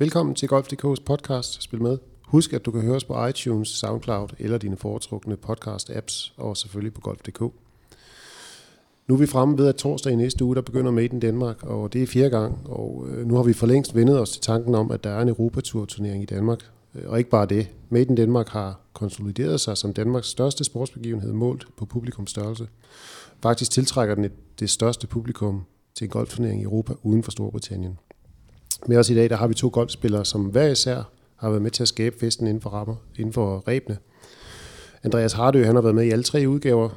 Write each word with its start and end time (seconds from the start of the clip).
Velkommen 0.00 0.34
til 0.34 0.48
Golf.dk's 0.48 1.02
podcast 1.04 1.62
Spil 1.62 1.82
med. 1.82 1.98
Husk, 2.24 2.52
at 2.52 2.66
du 2.66 2.70
kan 2.70 2.80
høre 2.80 2.96
os 2.96 3.04
på 3.04 3.26
iTunes, 3.26 3.68
SoundCloud 3.68 4.28
eller 4.38 4.58
dine 4.58 4.76
foretrukne 4.76 5.36
podcast-apps, 5.46 6.32
og 6.36 6.56
selvfølgelig 6.56 6.94
på 6.94 7.00
Golf.dk. 7.00 7.40
Nu 9.06 9.14
er 9.14 9.18
vi 9.18 9.26
fremme 9.26 9.58
ved, 9.58 9.68
at 9.68 9.76
torsdag 9.76 10.12
i 10.12 10.16
næste 10.16 10.44
uge, 10.44 10.56
der 10.56 10.60
begynder 10.60 10.90
Made 10.90 11.06
in 11.06 11.20
Danmark, 11.20 11.62
og 11.62 11.92
det 11.92 12.02
er 12.02 12.06
fjerde 12.06 12.30
gang, 12.30 12.58
og 12.64 13.06
øh, 13.08 13.26
nu 13.26 13.36
har 13.36 13.42
vi 13.42 13.52
for 13.52 13.66
længst 13.66 13.94
vendet 13.94 14.20
os 14.20 14.30
til 14.30 14.40
tanken 14.40 14.74
om, 14.74 14.90
at 14.90 15.04
der 15.04 15.10
er 15.10 15.22
en 15.22 15.28
Europatur-turnering 15.28 16.22
i 16.22 16.26
Danmark. 16.26 16.70
Øh, 16.94 17.02
og 17.06 17.18
ikke 17.18 17.30
bare 17.30 17.46
det. 17.46 17.68
Made 17.88 18.06
in 18.08 18.14
Danmark 18.14 18.48
har 18.48 18.80
konsolideret 18.92 19.60
sig 19.60 19.76
som 19.76 19.94
Danmarks 19.94 20.28
største 20.28 20.64
sportsbegivenhed 20.64 21.32
målt 21.32 21.66
på 21.76 21.86
publikumstørrelse. 21.86 22.68
Faktisk 23.42 23.70
tiltrækker 23.70 24.14
den 24.14 24.30
det 24.60 24.70
største 24.70 25.06
publikum 25.06 25.64
til 25.94 26.04
en 26.04 26.10
golfturnering 26.10 26.60
i 26.60 26.64
Europa 26.64 26.94
uden 27.02 27.22
for 27.22 27.30
Storbritannien. 27.30 27.98
Med 28.86 28.96
os 28.96 29.10
i 29.10 29.14
dag, 29.14 29.30
der 29.30 29.36
har 29.36 29.46
vi 29.46 29.54
to 29.54 29.70
golfspillere, 29.72 30.24
som 30.24 30.44
hver 30.44 30.66
især 30.66 31.02
har 31.36 31.48
været 31.50 31.62
med 31.62 31.70
til 31.70 31.82
at 31.82 31.88
skabe 31.88 32.18
festen 32.18 32.46
inden 32.46 32.60
for, 32.60 32.70
rammer, 32.70 32.94
inden 33.16 33.32
for 33.32 33.68
rebene. 33.68 33.98
Andreas 35.02 35.32
Hardø, 35.32 35.64
han 35.64 35.74
har 35.74 35.82
været 35.82 35.94
med 35.94 36.04
i 36.04 36.10
alle 36.10 36.24
tre 36.24 36.44
udgaver, 36.48 36.88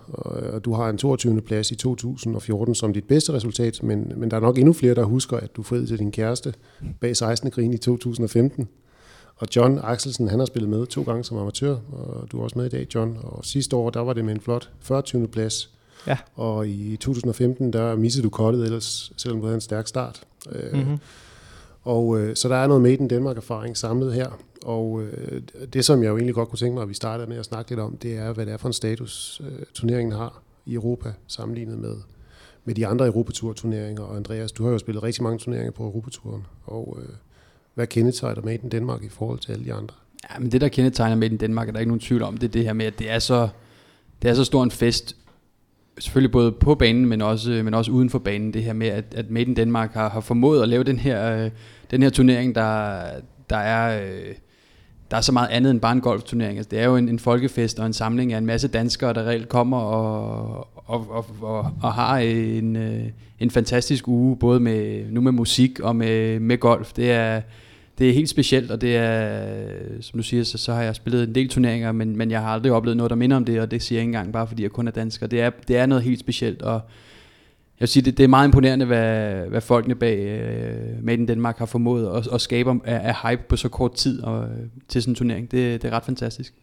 og 0.53 0.65
du 0.65 0.73
har 0.73 0.89
en 0.89 0.97
22. 0.97 1.41
plads 1.41 1.71
i 1.71 1.75
2014 1.75 2.75
som 2.75 2.93
dit 2.93 3.07
bedste 3.07 3.33
resultat, 3.33 3.83
men, 3.83 4.13
men 4.15 4.31
der 4.31 4.37
er 4.37 4.41
nok 4.41 4.57
endnu 4.57 4.73
flere, 4.73 4.95
der 4.95 5.03
husker, 5.03 5.37
at 5.37 5.55
du 5.55 5.63
friede 5.63 5.87
til 5.87 5.99
din 5.99 6.11
kæreste 6.11 6.53
bag 7.01 7.17
16. 7.17 7.51
grin 7.51 7.73
i 7.73 7.77
2015. 7.77 8.67
Og 9.35 9.47
John 9.55 9.79
Axelsen, 9.83 10.27
han 10.27 10.39
har 10.39 10.45
spillet 10.45 10.69
med 10.69 10.85
to 10.85 11.03
gange 11.03 11.23
som 11.23 11.37
amatør, 11.37 11.75
og 11.91 12.31
du 12.31 12.39
er 12.39 12.43
også 12.43 12.57
med 12.57 12.65
i 12.65 12.69
dag, 12.69 12.87
John. 12.95 13.17
Og 13.23 13.45
sidste 13.45 13.75
år, 13.75 13.89
der 13.89 13.99
var 13.99 14.13
det 14.13 14.25
med 14.25 14.33
en 14.33 14.41
flot 14.41 14.69
40. 14.79 15.27
plads. 15.27 15.69
Ja. 16.07 16.17
Og 16.35 16.67
i 16.67 16.97
2015, 16.97 17.73
der 17.73 17.95
missede 17.95 18.23
du 18.23 18.29
kottet 18.29 18.63
ellers, 18.63 19.11
selvom 19.17 19.39
du 19.39 19.45
havde 19.45 19.55
en 19.55 19.61
stærk 19.61 19.87
start. 19.87 20.23
Mm-hmm. 20.73 20.97
Og 21.83 22.19
øh, 22.19 22.35
så 22.35 22.49
der 22.49 22.55
er 22.55 22.67
noget 22.67 22.81
med 22.81 22.97
den 22.97 23.07
Danmark-erfaring 23.07 23.77
samlet 23.77 24.13
her. 24.13 24.39
Og 24.65 25.01
øh, 25.01 25.41
det, 25.73 25.85
som 25.85 26.03
jeg 26.03 26.09
jo 26.09 26.15
egentlig 26.15 26.35
godt 26.35 26.49
kunne 26.49 26.59
tænke 26.59 26.73
mig, 26.73 26.83
at 26.83 26.89
vi 26.89 26.93
starter 26.93 27.27
med 27.27 27.37
at 27.37 27.45
snakke 27.45 27.71
lidt 27.71 27.79
om, 27.79 27.97
det 27.97 28.17
er, 28.17 28.33
hvad 28.33 28.45
det 28.45 28.53
er 28.53 28.57
for 28.57 28.67
en 28.67 28.73
status, 28.73 29.41
øh, 29.45 29.65
turneringen 29.73 30.11
har 30.11 30.41
i 30.65 30.73
Europa, 30.73 31.13
sammenlignet 31.27 31.77
med, 31.77 31.95
med 32.65 32.75
de 32.75 32.87
andre 32.87 33.05
Europatur-turneringer. 33.07 34.03
Og 34.03 34.15
Andreas, 34.15 34.51
du 34.51 34.63
har 34.63 34.71
jo 34.71 34.77
spillet 34.77 35.03
rigtig 35.03 35.23
mange 35.23 35.39
turneringer 35.39 35.71
på 35.71 35.83
Europaturen. 35.83 36.45
Og 36.63 36.97
øh, 37.01 37.09
hvad 37.73 37.87
kendetegner 37.87 38.41
Made 38.41 38.59
in 38.63 38.69
Danmark 38.69 39.03
i 39.03 39.09
forhold 39.09 39.39
til 39.39 39.51
alle 39.51 39.65
de 39.65 39.73
andre? 39.73 39.95
Ja, 40.29 40.39
men 40.39 40.51
det, 40.51 40.61
der 40.61 40.67
kendetegner 40.67 41.15
Made 41.15 41.31
in 41.31 41.37
Danmark, 41.37 41.67
er 41.67 41.71
der 41.71 41.79
ikke 41.79 41.89
nogen 41.89 41.99
tvivl 41.99 42.21
om, 42.21 42.37
det 42.37 42.47
er 42.47 42.51
det 42.51 42.63
her 42.63 42.73
med, 42.73 42.85
at 42.85 42.99
det 42.99 43.09
er 43.09 43.19
så, 43.19 43.49
det 44.21 44.29
er 44.29 44.33
så 44.33 44.43
stor 44.43 44.63
en 44.63 44.71
fest, 44.71 45.15
selvfølgelig 45.99 46.31
både 46.31 46.51
på 46.51 46.75
banen, 46.75 47.05
men 47.05 47.21
også, 47.21 47.61
men 47.63 47.73
også 47.73 47.91
uden 47.91 48.09
for 48.09 48.19
banen, 48.19 48.53
det 48.53 48.63
her 48.63 48.73
med, 48.73 48.87
at, 48.87 49.05
at 49.15 49.29
Made 49.29 49.45
in 49.45 49.55
Denmark 49.55 49.93
har, 49.93 50.09
har 50.09 50.19
formået 50.19 50.61
at 50.61 50.69
lave 50.69 50.83
den 50.83 50.99
her, 50.99 51.43
øh, 51.43 51.51
den 51.91 52.03
her 52.03 52.09
turnering, 52.09 52.55
der, 52.55 53.01
der 53.49 53.57
er... 53.57 54.03
Øh, 54.03 54.35
der 55.11 55.17
er 55.17 55.21
så 55.21 55.31
meget 55.31 55.47
andet 55.47 55.71
end 55.71 55.79
bare 55.79 55.91
en 55.91 56.01
golfturnering. 56.01 56.57
Altså, 56.57 56.69
det 56.69 56.79
er 56.79 56.85
jo 56.85 56.95
en, 56.95 57.09
en 57.09 57.19
folkefest 57.19 57.79
og 57.79 57.85
en 57.85 57.93
samling 57.93 58.33
af 58.33 58.37
en 58.37 58.45
masse 58.45 58.67
danskere, 58.67 59.13
der 59.13 59.23
reelt 59.23 59.49
kommer 59.49 59.77
og, 59.77 60.67
og, 60.75 61.07
og, 61.09 61.25
og, 61.41 61.71
og 61.81 61.93
har 61.93 62.17
en, 62.17 62.75
øh, 62.75 63.05
en 63.39 63.51
fantastisk 63.51 64.07
uge, 64.07 64.37
både 64.37 64.59
med, 64.59 65.05
nu 65.11 65.21
med 65.21 65.31
musik 65.31 65.79
og 65.79 65.95
med, 65.95 66.39
med 66.39 66.57
golf. 66.57 66.93
Det 66.93 67.11
er, 67.11 67.41
det 68.01 68.09
er 68.09 68.13
helt 68.13 68.29
specielt, 68.29 68.71
og 68.71 68.81
det 68.81 68.95
er, 68.95 70.01
som 70.01 70.19
du 70.19 70.23
siger, 70.23 70.43
så, 70.43 70.57
så 70.57 70.73
har 70.73 70.83
jeg 70.83 70.95
spillet 70.95 71.23
en 71.23 71.35
del 71.35 71.49
turneringer, 71.49 71.91
men, 71.91 72.17
men 72.17 72.31
jeg 72.31 72.41
har 72.41 72.49
aldrig 72.49 72.71
oplevet 72.71 72.97
noget, 72.97 73.09
der 73.09 73.15
minder 73.15 73.37
om 73.37 73.45
det, 73.45 73.61
og 73.61 73.71
det 73.71 73.81
siger 73.81 73.99
jeg 73.99 74.01
ikke 74.01 74.09
engang 74.09 74.33
bare, 74.33 74.47
fordi 74.47 74.63
jeg 74.63 74.71
kun 74.71 74.87
er 74.87 74.91
dansker. 74.91 75.27
Det 75.27 75.41
er, 75.41 75.49
det 75.67 75.77
er 75.77 75.85
noget 75.85 76.03
helt 76.03 76.19
specielt, 76.19 76.61
og 76.61 76.73
jeg 76.73 76.81
vil 77.79 77.87
sige, 77.87 78.03
det, 78.03 78.17
det 78.17 78.23
er 78.23 78.27
meget 78.27 78.47
imponerende, 78.47 78.85
hvad, 78.85 79.33
hvad 79.33 79.61
folkene 79.61 79.95
bag 79.95 80.17
uh, 80.97 81.05
Made 81.05 81.17
in 81.17 81.27
Denmark 81.27 81.57
har 81.57 81.65
formået 81.65 82.17
at, 82.17 82.33
at 82.33 82.41
skabe 82.41 82.69
af, 82.83 83.07
af 83.07 83.29
hype 83.29 83.43
på 83.49 83.55
så 83.55 83.69
kort 83.69 83.93
tid 83.93 84.21
og, 84.21 84.43
øh, 84.43 84.57
til 84.87 85.01
sådan 85.01 85.11
en 85.11 85.15
turnering. 85.15 85.51
Det, 85.51 85.81
det 85.81 85.87
er 85.87 85.91
ret 85.91 86.05
fantastisk. 86.05 86.53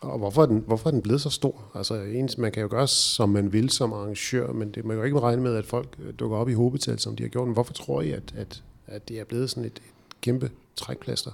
Og 0.00 0.18
hvorfor 0.18 0.42
er, 0.42 0.46
den, 0.46 0.64
hvorfor 0.66 0.88
er 0.88 0.90
den 0.90 1.02
blevet 1.02 1.20
så 1.20 1.30
stor? 1.30 1.70
Altså, 1.74 1.94
ens, 1.94 2.38
man 2.38 2.52
kan 2.52 2.62
jo 2.62 2.68
gøre, 2.70 2.88
som 2.88 3.28
man 3.28 3.52
vil 3.52 3.70
som 3.70 3.92
arrangør, 3.92 4.52
men 4.52 4.70
det, 4.70 4.84
man 4.84 4.96
kan 4.96 4.98
jo 4.98 5.04
ikke 5.04 5.20
regne 5.20 5.42
med, 5.42 5.56
at 5.56 5.64
folk 5.64 5.88
øh, 6.06 6.14
dukker 6.18 6.36
op 6.36 6.48
i 6.48 6.52
hovedbetal, 6.52 6.98
som 6.98 7.16
de 7.16 7.22
har 7.22 7.28
gjort. 7.28 7.46
Men 7.48 7.54
hvorfor 7.54 7.72
tror 7.72 8.00
I, 8.00 8.10
at, 8.10 8.34
at, 8.36 8.62
at 8.86 9.08
det 9.08 9.20
er 9.20 9.24
blevet 9.24 9.50
sådan 9.50 9.64
et, 9.64 9.72
et 9.76 9.82
kæmpe 10.20 10.50
trækplaster? 10.76 11.30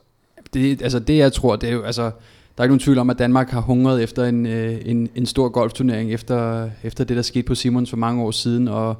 Det, 0.54 0.82
altså 0.82 0.98
det 0.98 1.16
jeg 1.16 1.32
tror, 1.32 1.56
det 1.56 1.68
er 1.68 1.72
jo, 1.72 1.82
altså, 1.82 2.02
der 2.02 2.58
er 2.58 2.62
ikke 2.62 2.70
nogen 2.70 2.80
tvivl 2.80 2.98
om, 2.98 3.10
at 3.10 3.18
Danmark 3.18 3.50
har 3.50 3.60
hungret 3.60 4.02
efter 4.02 4.24
en, 4.24 4.46
øh, 4.46 4.80
en, 4.84 5.08
en 5.14 5.26
stor 5.26 5.48
golfturnering, 5.48 6.12
efter, 6.12 6.70
efter 6.82 7.04
det, 7.04 7.16
der 7.16 7.22
skete 7.22 7.42
på 7.42 7.54
Simons 7.54 7.90
for 7.90 7.96
mange 7.96 8.22
år 8.22 8.30
siden, 8.30 8.68
og, 8.68 8.96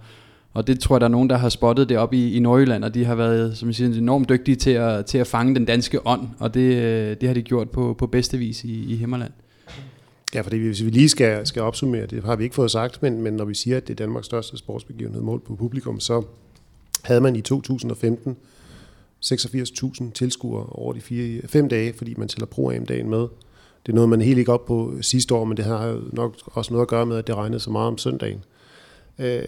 og 0.53 0.67
det 0.67 0.81
tror 0.81 0.97
jeg, 0.97 1.01
der 1.01 1.07
er 1.07 1.11
nogen, 1.11 1.31
der 1.31 1.37
har 1.37 1.49
spottet 1.49 1.89
det 1.89 1.99
op 1.99 2.15
i, 2.15 2.37
i 2.37 2.41
Nordjylland, 2.41 2.85
og 2.85 2.95
de 2.95 3.05
har 3.05 3.15
været, 3.15 3.57
som 3.59 3.69
jeg 3.69 3.75
siger, 3.75 3.99
enormt 3.99 4.29
dygtige 4.29 4.57
til 4.57 4.71
at, 4.71 5.07
til 5.07 5.19
at 5.19 5.27
fange 5.27 5.55
den 5.55 5.65
danske 5.65 6.07
ånd, 6.07 6.29
og 6.39 6.55
det, 6.55 6.77
øh, 6.77 7.17
det 7.21 7.29
har 7.29 7.35
de 7.35 7.43
gjort 7.43 7.71
på, 7.71 7.95
på 7.99 8.07
bedste 8.07 8.39
vis 8.39 8.65
i, 8.65 8.93
i 8.93 8.97
Himmerland. 8.97 9.33
Ja, 10.35 10.41
fordi 10.41 10.57
hvis 10.57 10.85
vi 10.85 10.91
lige 10.91 11.09
skal, 11.09 11.47
skal 11.47 11.63
opsummere, 11.63 12.07
det 12.07 12.25
har 12.25 12.37
vi 12.37 12.45
ikke 12.45 12.55
fået 12.55 12.71
sagt, 12.71 13.03
men, 13.03 13.23
men 13.23 13.33
når 13.35 13.45
vi 13.45 13.55
siger, 13.55 13.77
at 13.77 13.89
det 13.89 13.95
er 13.95 14.05
Danmarks 14.05 14.27
største 14.27 14.57
sportsbegivenhed 14.57 15.23
målt 15.23 15.45
på 15.45 15.57
publikum, 15.57 16.01
så 16.01 16.23
havde 17.03 17.21
man 17.21 17.37
i 17.37 17.41
2015 17.41 18.37
86.000 19.25 20.13
tilskuere 20.13 20.67
over 20.67 20.93
de 20.93 21.01
fire, 21.01 21.43
fem 21.49 21.69
dage, 21.69 21.93
fordi 21.93 22.15
man 22.17 22.29
tæller 22.29 22.47
pro-AM-dagen 22.47 23.11
med. 23.11 23.29
Det 23.87 23.93
er 23.93 23.95
noget, 23.95 24.09
man 24.09 24.21
helt 24.21 24.39
ikke 24.39 24.53
op 24.53 24.65
på 24.65 24.95
sidste 25.01 25.35
år, 25.35 25.45
men 25.45 25.57
det 25.57 25.65
har 25.65 26.01
nok 26.13 26.37
også 26.47 26.73
noget 26.73 26.83
at 26.83 26.89
gøre 26.89 27.07
med, 27.07 27.17
at 27.17 27.27
det 27.27 27.35
regnede 27.35 27.61
så 27.61 27.71
meget 27.71 27.89
om 27.89 27.99
søndagen. 27.99 28.45
Øh, 29.19 29.43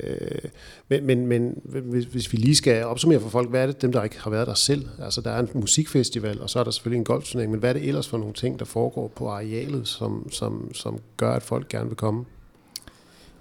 men, 0.89 1.07
men, 1.07 1.27
men 1.27 1.61
hvis, 1.65 2.05
hvis 2.05 2.33
vi 2.33 2.39
lige 2.39 2.57
skal 2.57 2.85
opsummere 2.85 3.21
for 3.21 3.29
folk, 3.29 3.51
hvad 3.51 3.63
er 3.63 3.67
det 3.67 3.83
dem, 3.83 3.93
der 3.93 4.03
ikke 4.03 4.21
har 4.21 4.31
været 4.31 4.47
der 4.47 4.55
selv? 4.55 4.89
Altså 5.03 5.21
der 5.21 5.31
er 5.31 5.41
en 5.41 5.49
musikfestival, 5.55 6.41
og 6.41 6.51
så 6.51 6.59
er 6.59 6.65
der 6.65 6.71
selvfølgelig 6.71 6.99
en 6.99 7.05
golfturnering, 7.05 7.51
men 7.51 7.61
hvad 7.61 7.69
er 7.69 7.73
det 7.73 7.89
ellers 7.89 8.09
for 8.09 8.19
nogle 8.19 8.35
ting, 8.35 8.59
der 8.59 8.65
foregår 8.65 9.09
på 9.09 9.29
arealet, 9.29 9.89
som, 9.89 10.33
som, 10.33 10.75
som 10.75 10.99
gør, 11.17 11.33
at 11.33 11.43
folk 11.43 11.69
gerne 11.69 11.89
vil 11.89 11.97
komme? 11.97 12.25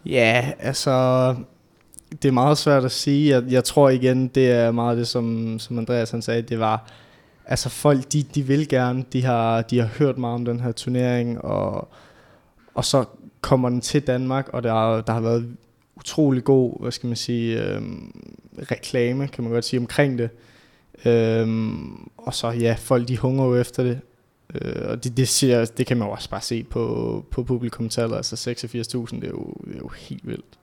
Ja, 0.06 0.52
altså 0.60 1.36
det 2.22 2.26
er 2.26 2.32
meget 2.32 2.58
svært 2.58 2.86
at 2.86 2.92
sige. 2.92 3.30
Jeg, 3.30 3.44
jeg 3.52 3.64
tror 3.64 3.90
igen, 3.90 4.28
det 4.28 4.52
er 4.52 4.72
meget 4.72 4.98
det, 4.98 5.08
som, 5.08 5.60
som 5.60 5.78
Andreas 5.78 6.12
han 6.12 6.22
sagde, 6.22 6.42
det 6.42 6.60
var, 6.60 6.90
altså 7.46 7.70
folk, 7.70 8.14
de, 8.14 8.24
de 8.24 8.42
vil 8.44 8.68
gerne, 8.68 9.06
de 9.14 9.24
har, 9.24 9.62
de 9.62 9.80
har 9.80 9.88
hørt 9.88 10.18
meget 10.18 10.36
om 10.36 10.46
den 10.46 10.60
her 10.60 10.72
turnering, 10.72 11.42
og, 11.42 11.88
og 12.74 12.86
så 12.86 13.06
kommer 13.42 13.70
den 13.70 13.82
til 13.82 14.08
Danmark, 14.08 14.50
og 14.54 14.64
der, 14.64 15.02
der 15.02 15.14
har 15.14 15.22
været 15.22 15.58
utrolig 15.96 16.44
god, 16.44 16.82
hvad 16.82 16.92
skal 16.92 17.08
man 17.08 17.16
sige, 17.16 17.64
øhm, 17.64 18.22
reklame, 18.72 19.28
kan 19.28 19.44
man 19.44 19.54
godt 19.54 19.66
sige, 19.66 19.80
omkring 19.80 20.18
det. 20.18 20.30
Øhm, 21.06 22.10
og 22.18 22.34
så 22.34 22.50
ja, 22.50 22.76
folk 22.80 23.08
de 23.08 23.18
hunger 23.18 23.46
jo 23.46 23.56
efter 23.56 23.84
det. 23.84 24.00
Øh, 24.56 24.90
og 24.90 25.04
det, 25.04 25.18
det, 25.18 25.28
siger, 25.28 25.66
det 25.66 25.86
kan 25.86 25.98
man 25.98 26.08
også 26.08 26.30
bare 26.30 26.42
se 26.42 26.64
på, 26.64 27.26
på 27.32 27.44
publikumtallet, 27.44 28.16
altså 28.16 28.52
86.000, 28.52 29.16
det, 29.16 29.24
er 29.24 29.28
jo, 29.28 29.54
det 29.66 29.76
er 29.76 29.80
jo 29.80 29.88
helt 29.88 30.28
vildt 30.28 30.58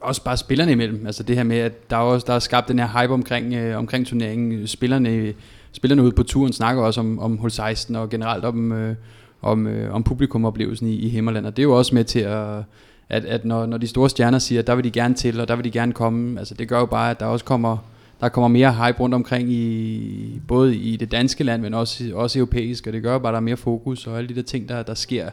også 0.00 0.24
bare 0.24 0.36
spillerne 0.36 0.72
imellem. 0.72 1.06
Altså 1.06 1.22
det 1.22 1.36
her 1.36 1.42
med, 1.42 1.58
at 1.58 1.90
der 1.90 1.96
er, 1.96 2.00
også, 2.00 2.24
der 2.26 2.34
er 2.34 2.38
skabt 2.38 2.68
den 2.68 2.78
her 2.78 3.02
hype 3.02 3.12
omkring, 3.12 3.54
øh, 3.54 3.78
omkring 3.78 4.06
turneringen. 4.06 4.66
Spillerne, 4.66 5.34
spillerne 5.72 6.02
ude 6.02 6.12
på 6.12 6.22
turen 6.22 6.52
snakker 6.52 6.82
også 6.82 7.00
om, 7.00 7.18
om 7.18 7.36
hul 7.36 7.50
16 7.50 7.96
og 7.96 8.10
generelt 8.10 8.44
om, 8.44 8.72
øh, 8.72 8.94
om, 9.42 9.66
øh, 9.66 9.94
om 9.94 10.02
publikumoplevelsen 10.02 10.88
i, 10.88 10.94
i 10.94 11.08
Himmerland. 11.08 11.46
Og 11.46 11.56
det 11.56 11.62
er 11.62 11.64
jo 11.64 11.78
også 11.78 11.94
med 11.94 12.04
til 12.04 12.20
at, 12.20 12.62
at, 13.08 13.24
at 13.24 13.44
når, 13.44 13.66
når 13.66 13.78
de 13.78 13.86
store 13.86 14.10
stjerner 14.10 14.38
siger, 14.38 14.58
at 14.58 14.66
der 14.66 14.74
vil 14.74 14.84
de 14.84 14.90
gerne 14.90 15.14
til, 15.14 15.40
og 15.40 15.48
der 15.48 15.56
vil 15.56 15.64
de 15.64 15.70
gerne 15.70 15.92
komme, 15.92 16.38
altså 16.38 16.54
det 16.54 16.68
gør 16.68 16.78
jo 16.78 16.86
bare, 16.86 17.10
at 17.10 17.20
der 17.20 17.26
også 17.26 17.44
kommer, 17.44 17.76
der 18.20 18.28
kommer 18.28 18.48
mere 18.48 18.72
hype 18.72 19.00
rundt 19.00 19.14
omkring 19.14 19.50
i 19.52 20.40
både 20.48 20.76
i 20.76 20.96
det 20.96 21.12
danske 21.12 21.44
land, 21.44 21.62
men 21.62 21.74
også, 21.74 22.04
også 22.14 22.38
europæisk, 22.38 22.86
og 22.86 22.92
det 22.92 23.02
gør 23.02 23.12
jo 23.12 23.18
bare, 23.18 23.30
at 23.30 23.32
der 23.32 23.40
er 23.40 23.44
mere 23.44 23.56
fokus, 23.56 24.06
og 24.06 24.18
alle 24.18 24.28
de 24.28 24.34
der 24.34 24.42
ting, 24.42 24.68
der, 24.68 24.82
der 24.82 24.94
sker 24.94 25.30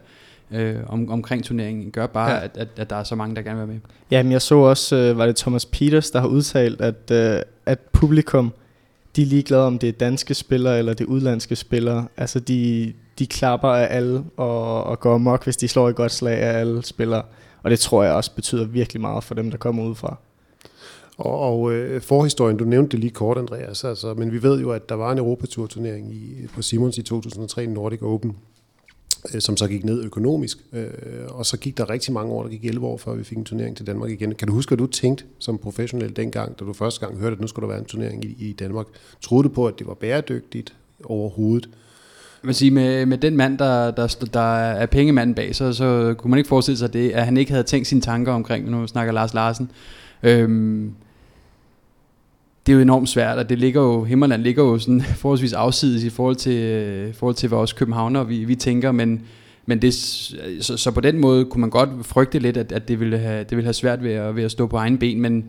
øh, 0.51 0.75
om, 0.87 1.11
omkring 1.11 1.43
turneringen, 1.43 1.91
gør 1.91 2.07
bare, 2.07 2.31
ja. 2.31 2.43
at, 2.43 2.57
at, 2.57 2.67
at 2.77 2.89
der 2.89 2.95
er 2.95 3.03
så 3.03 3.15
mange, 3.15 3.35
der 3.35 3.41
gerne 3.41 3.59
vil 3.59 3.67
være 3.67 3.73
med. 3.75 3.81
Ja, 4.11 4.23
men 4.23 4.31
jeg 4.31 4.41
så 4.41 4.55
også, 4.55 4.95
øh, 4.95 5.17
var 5.17 5.25
det 5.25 5.35
Thomas 5.35 5.65
Peters, 5.65 6.11
der 6.11 6.19
har 6.19 6.27
udtalt, 6.27 6.81
at, 6.81 7.11
øh, 7.11 7.41
at 7.65 7.79
publikum, 7.79 8.53
de 9.15 9.21
er 9.21 9.25
ligeglade 9.25 9.67
om 9.67 9.79
det 9.79 9.89
er 9.89 9.93
danske 9.93 10.33
spillere 10.33 10.79
eller 10.79 10.93
det 10.93 11.03
er 11.03 11.09
udlandske 11.09 11.55
spillere. 11.55 12.07
Altså 12.17 12.39
de, 12.39 12.93
de 13.19 13.27
klapper 13.27 13.69
af 13.69 13.97
alle 13.97 14.23
og, 14.37 14.83
og 14.83 14.99
går 14.99 15.15
amok, 15.15 15.43
hvis 15.43 15.57
de 15.57 15.67
slår 15.67 15.89
et 15.89 15.95
godt 15.95 16.11
slag 16.11 16.37
af 16.37 16.59
alle 16.59 16.85
spillere. 16.85 17.23
Og 17.63 17.71
det 17.71 17.79
tror 17.79 18.03
jeg 18.03 18.13
også 18.13 18.31
betyder 18.35 18.65
virkelig 18.65 19.01
meget 19.01 19.23
for 19.23 19.35
dem, 19.35 19.51
der 19.51 19.57
kommer 19.57 19.83
udefra. 19.83 20.17
Og, 21.17 21.39
og 21.39 21.73
øh, 21.73 22.01
forhistorien, 22.01 22.57
du 22.57 22.63
nævnte 22.63 22.91
det 22.91 22.99
lige 22.99 23.11
kort, 23.11 23.37
Andreas, 23.37 23.83
altså, 23.83 24.13
men 24.13 24.31
vi 24.31 24.43
ved 24.43 24.61
jo, 24.61 24.71
at 24.71 24.89
der 24.89 24.95
var 24.95 25.11
en 25.11 25.17
Europatur-turnering 25.17 26.13
i, 26.13 26.47
på 26.53 26.61
Simons 26.61 26.97
i 26.97 27.03
2003, 27.03 27.65
Nordic 27.65 28.01
Open, 28.01 28.35
Øh, 29.33 29.41
som 29.41 29.57
så 29.57 29.67
gik 29.67 29.85
ned 29.85 30.03
økonomisk. 30.03 30.57
Øh, 30.73 30.87
og 31.27 31.45
så 31.45 31.57
gik 31.57 31.77
der 31.77 31.89
rigtig 31.89 32.13
mange 32.13 32.33
år, 32.33 32.43
der 32.43 32.49
gik 32.49 32.65
11 32.65 32.85
år, 32.85 32.97
før 32.97 33.15
vi 33.15 33.23
fik 33.23 33.37
en 33.37 33.45
turnering 33.45 33.77
til 33.77 33.87
Danmark 33.87 34.11
igen. 34.11 34.35
Kan 34.35 34.47
du 34.47 34.53
huske, 34.53 34.73
at 34.73 34.79
du 34.79 34.87
tænkte 34.87 35.23
som 35.39 35.57
professionel 35.57 36.15
dengang, 36.15 36.59
da 36.59 36.65
du 36.65 36.73
første 36.73 37.05
gang 37.05 37.19
hørte, 37.19 37.33
at 37.33 37.41
nu 37.41 37.47
skulle 37.47 37.63
der 37.63 37.73
være 37.73 37.79
en 37.79 37.85
turnering 37.85 38.25
i, 38.25 38.35
i 38.39 38.53
Danmark? 38.53 38.85
Troede 39.21 39.43
du 39.43 39.53
på, 39.53 39.67
at 39.67 39.79
det 39.79 39.87
var 39.87 39.93
bæredygtigt 39.93 40.73
overhovedet? 41.03 41.69
Man 42.43 42.53
sige, 42.53 42.71
med, 42.71 43.05
med 43.05 43.17
den 43.17 43.37
mand, 43.37 43.57
der, 43.57 43.91
der, 43.91 44.27
der 44.33 44.55
er 44.55 44.85
pengemanden 44.85 45.35
bag, 45.35 45.55
så, 45.55 45.73
så 45.73 46.15
kunne 46.17 46.29
man 46.29 46.37
ikke 46.37 46.47
forestille 46.47 46.77
sig 46.77 46.93
det, 46.93 47.11
at 47.11 47.25
han 47.25 47.37
ikke 47.37 47.51
havde 47.51 47.63
tænkt 47.63 47.87
sine 47.87 48.01
tanker 48.01 48.31
omkring, 48.31 48.69
nu 48.69 48.87
snakker 48.87 49.13
Lars 49.13 49.33
Larsen. 49.33 49.71
Øhm, 50.23 50.91
det 52.65 52.71
er 52.71 52.75
jo 52.75 52.81
enormt 52.81 53.09
svært, 53.09 53.37
og 53.37 53.49
det 53.49 53.59
ligger 53.59 53.81
jo, 53.81 54.03
Himmerland 54.03 54.41
ligger 54.41 54.63
jo 54.63 54.79
sådan 54.79 55.01
forholdsvis 55.21 55.53
afsides 55.53 56.03
i 56.03 56.09
forhold 56.09 56.35
til, 56.35 56.63
øh, 56.63 57.13
forhold 57.13 57.35
til 57.35 57.49
hvad 57.49 57.57
København 57.57 57.77
københavner 57.77 58.23
vi, 58.23 58.43
vi 58.43 58.55
tænker, 58.55 58.91
men, 58.91 59.21
men 59.65 59.81
det, 59.81 59.93
så, 59.93 60.77
så, 60.77 60.91
på 60.91 61.01
den 61.01 61.19
måde 61.19 61.45
kunne 61.45 61.61
man 61.61 61.69
godt 61.69 61.89
frygte 62.01 62.39
lidt, 62.39 62.57
at, 62.57 62.71
at 62.71 62.87
det, 62.87 62.99
ville 62.99 63.17
have, 63.17 63.43
det 63.43 63.51
ville 63.51 63.65
have 63.65 63.73
svært 63.73 64.03
ved 64.03 64.11
at, 64.11 64.35
ved 64.35 64.43
at 64.43 64.51
stå 64.51 64.67
på 64.67 64.77
egen 64.77 64.97
ben, 64.97 65.21
men, 65.21 65.45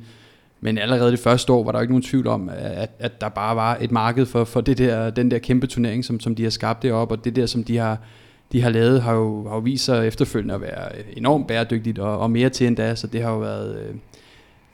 men 0.61 0.79
allerede 0.79 1.11
det 1.11 1.19
første 1.19 1.53
år 1.53 1.65
var 1.65 1.73
der 1.73 1.79
jo 1.79 1.83
ikke 1.83 1.93
nogen 1.93 2.03
tvivl 2.03 2.27
om, 2.27 2.51
at, 2.59 2.91
at 2.99 3.21
der 3.21 3.29
bare 3.29 3.57
var 3.57 3.79
et 3.81 3.93
marked 3.93 4.27
for, 4.27 4.45
for 4.45 4.61
det 4.61 4.79
der, 4.79 5.11
den 5.11 5.31
der 5.31 5.39
kæmpe 5.39 5.67
turnering, 5.67 6.05
som, 6.05 6.21
som 6.21 6.35
de 6.35 6.43
har 6.43 6.51
skabt 6.51 6.83
deroppe, 6.83 7.15
og 7.15 7.25
det 7.25 7.37
der, 7.37 7.47
som 7.47 7.65
de 7.65 7.77
har, 7.77 7.99
de 8.53 8.63
har 8.63 8.71
lavet, 8.71 9.03
har 9.03 9.15
jo, 9.15 9.49
har 9.49 9.55
jo 9.55 9.61
vist 9.61 9.85
sig 9.85 10.07
efterfølgende 10.07 10.55
at 10.55 10.61
være 10.61 10.89
enormt 11.17 11.47
bæredygtigt, 11.47 11.99
og, 11.99 12.19
og 12.19 12.31
mere 12.31 12.49
til 12.49 12.67
end 12.67 12.77
da, 12.77 12.95
så 12.95 13.07
det 13.07 13.23
har 13.23 13.31
jo 13.31 13.39
været... 13.39 13.77
Øh, 13.77 13.95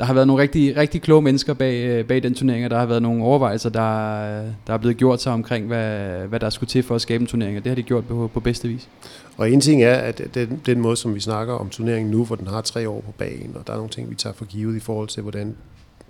der 0.02 0.06
har 0.06 0.14
været 0.14 0.26
nogle 0.26 0.42
rigtig, 0.42 0.76
rigtig 0.76 1.02
kloge 1.02 1.22
mennesker 1.22 1.54
bag, 1.54 1.84
øh, 1.84 2.04
bag 2.04 2.22
den 2.22 2.34
turnering, 2.34 2.64
og 2.64 2.70
der 2.70 2.78
har 2.78 2.86
været 2.86 3.02
nogle 3.02 3.24
overvejelser, 3.24 3.70
der, 3.70 4.42
øh, 4.42 4.50
der 4.66 4.72
er 4.72 4.78
blevet 4.78 4.96
gjort 4.96 5.22
sig 5.22 5.32
omkring, 5.32 5.66
hvad, 5.66 6.08
hvad 6.26 6.40
der 6.40 6.50
skulle 6.50 6.68
til 6.68 6.82
for 6.82 6.94
at 6.94 7.00
skabe 7.00 7.20
en 7.22 7.26
turnering, 7.26 7.56
og 7.56 7.64
det 7.64 7.70
har 7.70 7.74
de 7.74 7.82
gjort 7.82 8.04
på, 8.06 8.30
på 8.34 8.40
bedste 8.40 8.68
vis. 8.68 8.88
Og 9.36 9.50
en 9.50 9.60
ting 9.60 9.82
er, 9.82 9.94
at 9.94 10.20
den, 10.34 10.60
den 10.66 10.80
måde, 10.80 10.96
som 10.96 11.14
vi 11.14 11.20
snakker 11.20 11.54
om 11.54 11.68
turneringen 11.68 12.10
nu, 12.10 12.24
hvor 12.24 12.36
den 12.36 12.46
har 12.46 12.60
tre 12.60 12.88
år 12.88 13.00
på 13.00 13.12
banen, 13.18 13.56
og 13.56 13.66
der 13.66 13.72
er 13.72 13.76
nogle 13.76 13.90
ting, 13.90 14.10
vi 14.10 14.14
tager 14.14 14.34
for 14.34 14.44
givet 14.44 14.76
i 14.76 14.80
forhold 14.80 15.08
til, 15.08 15.22
hvordan 15.22 15.56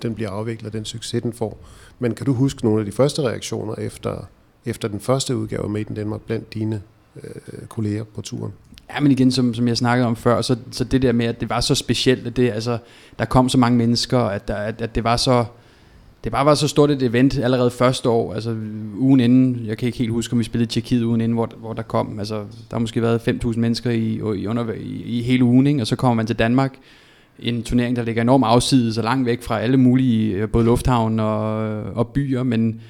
den 0.02 0.14
bliver 0.14 0.30
afviklet, 0.30 0.72
den 0.72 0.84
succes, 0.84 1.22
den 1.22 1.32
får. 1.32 1.58
Men 1.98 2.14
kan 2.14 2.26
du 2.26 2.32
huske 2.32 2.64
nogle 2.64 2.80
af 2.80 2.86
de 2.86 2.92
første 2.92 3.22
reaktioner 3.22 3.74
efter, 3.74 4.28
efter 4.66 4.88
den 4.88 5.00
første 5.00 5.36
udgave 5.36 5.62
af 5.62 5.70
Made 5.70 5.84
in 5.90 5.96
Denmark 5.96 6.20
blandt 6.20 6.54
dine 6.54 6.82
øh, 7.22 7.66
kolleger 7.68 8.04
på 8.04 8.20
turen? 8.20 8.52
Ja, 8.94 9.00
men 9.00 9.12
igen, 9.12 9.30
som, 9.32 9.54
som 9.54 9.68
jeg 9.68 9.76
snakkede 9.76 10.06
om 10.06 10.16
før, 10.16 10.42
så, 10.42 10.56
så 10.70 10.84
det 10.84 11.02
der 11.02 11.12
med, 11.12 11.26
at 11.26 11.40
det 11.40 11.50
var 11.50 11.60
så 11.60 11.74
specielt, 11.74 12.26
at 12.26 12.36
det, 12.36 12.50
altså, 12.50 12.78
der 13.18 13.24
kom 13.24 13.48
så 13.48 13.58
mange 13.58 13.78
mennesker, 13.78 14.18
at, 14.18 14.48
der, 14.48 14.54
at, 14.54 14.82
at 14.82 14.94
det 14.94 15.04
var 15.04 15.16
så... 15.16 15.44
Det 16.24 16.32
bare 16.32 16.46
var 16.46 16.54
så 16.54 16.68
stort 16.68 16.90
et 16.90 17.02
event 17.02 17.38
allerede 17.38 17.70
første 17.70 18.08
år, 18.08 18.34
altså 18.34 18.56
ugen 18.98 19.20
inden, 19.20 19.66
jeg 19.66 19.78
kan 19.78 19.86
ikke 19.86 19.98
helt 19.98 20.10
huske, 20.10 20.32
om 20.32 20.38
vi 20.38 20.44
spillede 20.44 20.70
Tjekkiet 20.70 21.02
ugen 21.02 21.20
inden, 21.20 21.34
hvor, 21.34 21.50
hvor 21.58 21.72
der 21.72 21.82
kom, 21.82 22.18
altså 22.18 22.34
der 22.34 22.72
har 22.72 22.78
måske 22.78 23.02
været 23.02 23.28
5.000 23.28 23.58
mennesker 23.58 23.90
i, 23.90 24.12
i, 24.14 24.46
under, 24.46 24.72
i, 24.72 25.02
i 25.06 25.22
hele 25.22 25.44
ugen, 25.44 25.66
ikke? 25.66 25.80
og 25.80 25.86
så 25.86 25.96
kommer 25.96 26.14
man 26.14 26.26
til 26.26 26.36
Danmark, 26.36 26.74
en 27.38 27.62
turnering, 27.62 27.96
der 27.96 28.02
ligger 28.02 28.22
enormt 28.22 28.44
afsides 28.44 28.98
og 28.98 29.04
langt 29.04 29.26
væk 29.26 29.42
fra 29.42 29.60
alle 29.60 29.76
mulige, 29.76 30.34
øh, 30.34 30.48
både 30.48 30.64
lufthavn 30.64 31.20
og, 31.20 31.56
og 31.82 32.08
byer, 32.08 32.42
men, 32.42 32.80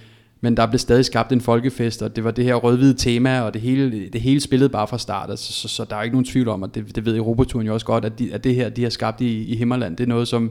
men 0.44 0.56
der 0.56 0.66
blev 0.66 0.78
stadig 0.78 1.04
skabt 1.04 1.32
en 1.32 1.40
folkefest, 1.40 2.02
og 2.02 2.16
det 2.16 2.24
var 2.24 2.30
det 2.30 2.44
her 2.44 2.54
rødhvide 2.54 2.94
tema, 2.94 3.40
og 3.40 3.54
det 3.54 3.62
hele, 3.62 4.08
det 4.08 4.20
hele 4.20 4.40
spillede 4.40 4.70
bare 4.70 4.88
fra 4.88 4.98
start, 4.98 5.30
altså, 5.30 5.52
så, 5.52 5.68
så 5.68 5.84
der 5.84 5.96
er 5.96 6.02
ikke 6.02 6.14
nogen 6.14 6.24
tvivl 6.24 6.48
om, 6.48 6.62
at 6.62 6.74
det, 6.74 6.96
det 6.96 7.04
ved 7.04 7.16
Europaturen 7.16 7.66
jo 7.66 7.74
også 7.74 7.86
godt, 7.86 8.04
at, 8.04 8.18
de, 8.18 8.34
at 8.34 8.44
det 8.44 8.54
her, 8.54 8.68
de 8.68 8.82
har 8.82 8.90
skabt 8.90 9.20
i, 9.20 9.44
i 9.44 9.56
Himmerland, 9.56 9.96
det 9.96 10.04
er 10.04 10.08
noget, 10.08 10.28
som, 10.28 10.50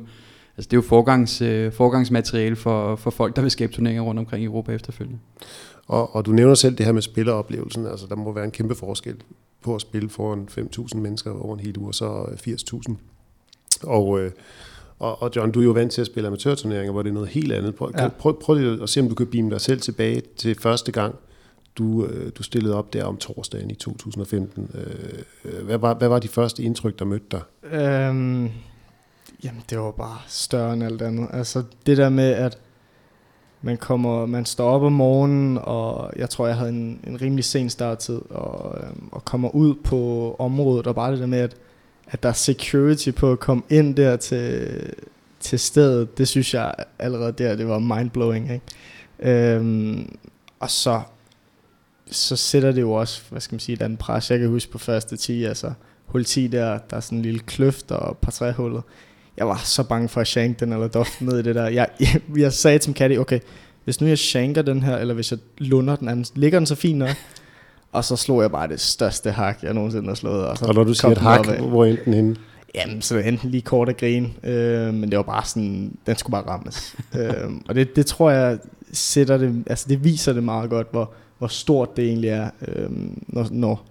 altså 0.58 0.68
det 0.70 0.74
er 0.74 0.78
jo 0.78 0.82
forgangs, 0.82 1.42
øh, 1.42 1.74
forgangsmateriale 1.74 2.56
for, 2.56 2.96
for 2.96 3.12
folk, 3.12 3.36
der 3.36 3.42
vil 3.42 3.52
skabe 3.52 3.74
turneringer 3.74 4.04
rundt 4.04 4.20
omkring 4.20 4.44
i 4.44 4.46
Europa 4.46 4.72
efterfølgende. 4.72 5.20
Og, 5.88 6.16
og 6.16 6.26
du 6.26 6.32
nævner 6.32 6.56
selv 6.56 6.76
det 6.78 6.86
her 6.86 6.94
med 6.94 7.02
spilleroplevelsen, 7.02 7.88
altså 7.88 8.06
der 8.10 8.16
må 8.16 8.34
være 8.34 8.46
en 8.46 8.52
kæmpe 8.52 8.76
forskel 8.76 9.16
på 9.64 9.76
at 9.76 9.82
spille 9.82 10.10
foran 10.10 10.48
5.000 10.52 10.98
mennesker 10.98 11.32
over 11.32 11.54
en 11.54 11.60
hel 11.60 11.78
uge, 11.78 11.88
og 11.88 11.96
så 11.96 12.26
øh, 12.32 12.54
80.000. 12.54 12.96
Og, 13.84 14.20
øh, 14.20 14.32
og, 15.02 15.22
og 15.22 15.32
John, 15.36 15.52
du 15.52 15.60
er 15.60 15.64
jo 15.64 15.72
vant 15.72 15.92
til 15.92 16.02
at 16.02 16.08
spille 16.08 16.28
amatørturneringer, 16.28 16.92
hvor 16.92 17.02
det 17.02 17.10
er 17.10 17.14
noget 17.14 17.30
helt 17.30 17.52
andet. 17.52 17.76
Prøv, 17.76 17.92
ja. 17.98 18.08
prøv, 18.08 18.40
prøv 18.40 18.82
at 18.82 18.90
se, 18.90 19.00
om 19.00 19.10
du 19.10 19.16
kan 19.16 19.28
beame 19.28 19.50
dig 19.50 19.62
selv 19.62 19.82
tilbage 19.82 20.22
til 20.38 20.56
første 20.60 20.92
gang, 20.92 21.16
du, 21.78 22.06
øh, 22.06 22.32
du 22.38 22.44
stillede 22.44 22.76
op 22.76 22.94
der 22.94 23.04
om 23.04 23.18
torsdagen 23.18 23.72
i 23.72 23.76
2015. 23.76 24.70
Øh, 24.74 25.66
hvad, 25.66 25.78
var, 25.78 25.94
hvad 25.94 26.08
var 26.08 26.20
de 26.20 26.28
første 26.28 26.64
indtryk, 26.64 27.00
der 27.00 27.06
mødte 27.06 27.26
dig? 27.32 27.42
Øhm, 27.64 28.50
jamen, 29.44 29.64
det 29.70 29.80
var 29.80 29.92
bare 29.92 30.18
større 30.28 30.74
end 30.74 30.84
alt 30.84 31.02
andet. 31.02 31.28
Altså, 31.34 31.64
det 31.86 31.98
der 31.98 32.10
med, 32.10 32.32
at 32.32 32.58
man, 33.62 33.78
kommer, 33.78 34.26
man 34.26 34.46
står 34.46 34.70
op 34.70 34.82
om 34.82 34.94
morgenen, 34.94 35.60
og 35.62 36.12
jeg 36.16 36.30
tror, 36.30 36.48
jeg 36.48 36.56
havde 36.56 36.70
en, 36.70 37.00
en 37.08 37.22
rimelig 37.22 37.46
sen 37.46 37.70
starttid, 37.70 38.22
og, 38.30 38.78
øhm, 38.84 39.10
og 39.12 39.26
kommer 39.26 39.56
ud 39.56 39.76
på 39.84 40.36
området, 40.40 40.88
og 40.88 40.96
bare 40.96 41.12
det 41.12 41.20
der 41.20 41.26
med, 41.26 41.40
at 41.40 41.56
at 42.12 42.24
der 42.24 42.30
er 42.30 42.34
security 42.34 43.10
på 43.10 43.32
at 43.32 43.40
komme 43.40 43.64
ind 43.70 43.96
der 43.96 44.16
til, 44.18 44.70
til 45.40 45.60
stedet, 45.60 46.18
det 46.18 46.28
synes 46.28 46.54
jeg 46.54 46.74
allerede 47.00 47.32
der, 47.32 47.56
det 47.56 47.68
var 47.68 47.80
mindblowing. 47.80 48.52
Ikke? 48.54 49.56
Øhm, 49.56 50.16
og 50.60 50.70
så, 50.70 51.02
så 52.12 52.36
sætter 52.36 52.72
det 52.72 52.82
jo 52.82 52.92
også, 52.92 53.22
hvad 53.30 53.42
skal 53.42 53.54
man 53.54 53.60
sige, 53.60 53.74
et 53.74 53.82
andet 53.82 54.00
pres. 54.00 54.32
Jeg 54.32 54.40
kan 54.40 54.50
huske 54.50 54.72
på 54.72 54.78
første 54.78 55.18
10, 55.18 55.44
altså 55.44 55.74
hul 56.06 56.26
10 56.26 56.48
der, 56.48 56.78
der 56.90 56.98
er 56.98 57.02
sådan 57.02 57.18
en 57.18 57.22
lille 57.22 57.40
kløft 57.40 57.92
og 57.92 58.18
par 58.18 58.32
træhullet. 58.32 58.84
Jeg 59.38 59.48
var 59.48 59.62
så 59.66 59.84
bange 59.84 60.10
for 60.10 60.22
at 60.22 60.28
shank 60.28 60.60
den 60.60 60.74
eller 60.74 60.88
dofte 60.88 61.26
ned 61.26 61.40
i 61.40 61.44
det 61.44 61.56
der. 61.56 61.68
Jeg, 61.68 61.88
jeg, 62.00 62.22
jeg 62.44 62.54
sagde 62.54 62.80
til 62.80 62.94
Katty, 62.94 63.18
okay, 63.18 63.40
hvis 63.84 64.02
nu 64.02 64.08
jeg 64.08 64.18
shanker 64.18 64.62
den 64.62 64.84
her, 64.84 64.98
eller 64.98 65.14
hvis 65.14 65.32
jeg 65.32 65.40
lunder 65.58 65.96
den 65.96 66.08
anden, 66.08 66.26
ligger 66.36 66.60
den 66.60 66.66
så 66.66 66.76
fint 66.76 66.98
nok? 66.98 67.16
Og 67.92 68.04
så 68.04 68.16
slog 68.16 68.42
jeg 68.42 68.52
bare 68.52 68.68
det 68.68 68.80
største 68.80 69.32
hak, 69.32 69.64
jeg 69.64 69.74
nogensinde 69.74 70.08
har 70.08 70.16
slået. 70.16 70.46
Og, 70.46 70.58
så 70.58 70.66
og 70.66 70.74
når 70.74 70.84
du 70.84 70.94
siger 70.94 71.12
et 71.12 71.18
hak, 71.18 71.48
hvor 71.48 71.86
endte 71.86 72.06
den 72.06 72.14
henne? 72.14 72.36
Jamen, 72.76 73.02
så 73.02 73.18
enten 73.18 73.50
lige 73.50 73.62
kort 73.62 73.90
og 73.90 73.98
grin, 73.98 74.34
øh, 74.44 74.94
men 74.94 75.10
det 75.10 75.18
var 75.18 75.24
bare 75.24 75.46
sådan, 75.46 75.92
den 76.08 76.18
skulle 76.18 76.32
bare 76.32 76.48
rammes. 76.48 76.96
øh, 77.20 77.52
og 77.70 77.76
det, 77.76 77.96
det 77.96 78.06
tror 78.06 78.32
jeg 78.32 78.60
sætter 78.94 79.38
det, 79.38 79.64
altså 79.68 79.86
det 79.90 80.04
viser 80.04 80.34
det 80.34 80.44
meget 80.44 80.70
godt, 80.70 80.88
hvor, 80.92 81.12
hvor 81.38 81.48
stort 81.48 81.98
det 81.98 82.06
egentlig 82.06 82.30
er, 82.30 82.50
øh, 82.68 82.90
når, 83.28 83.48
når 83.52 83.86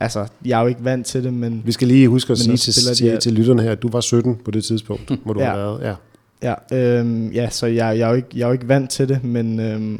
altså, 0.00 0.26
jeg 0.44 0.58
er 0.58 0.62
jo 0.62 0.68
ikke 0.68 0.84
vant 0.84 1.06
til 1.06 1.24
det, 1.24 1.34
men... 1.34 1.62
Vi 1.64 1.72
skal 1.72 1.88
lige 1.88 2.08
huske 2.08 2.32
at 2.32 2.38
sige 2.38 2.56
til, 2.56 2.94
til, 2.94 3.18
til 3.20 3.32
lytterne 3.32 3.62
her, 3.62 3.72
at 3.72 3.82
du 3.82 3.88
var 3.88 4.00
17 4.00 4.36
på 4.44 4.50
det 4.50 4.64
tidspunkt, 4.64 5.26
må 5.26 5.32
du 5.32 5.40
ja. 5.40 5.46
have 5.46 5.58
været. 5.58 5.96
Ja, 6.42 6.54
ja, 6.72 7.00
øh, 7.02 7.34
ja 7.34 7.50
så 7.50 7.66
jeg, 7.66 7.98
jeg, 7.98 8.06
er 8.06 8.08
jo 8.08 8.14
ikke, 8.14 8.28
jeg 8.34 8.42
er 8.42 8.46
jo 8.46 8.52
ikke 8.52 8.68
vant 8.68 8.90
til 8.90 9.08
det, 9.08 9.24
men... 9.24 9.60
Øh, 9.60 9.98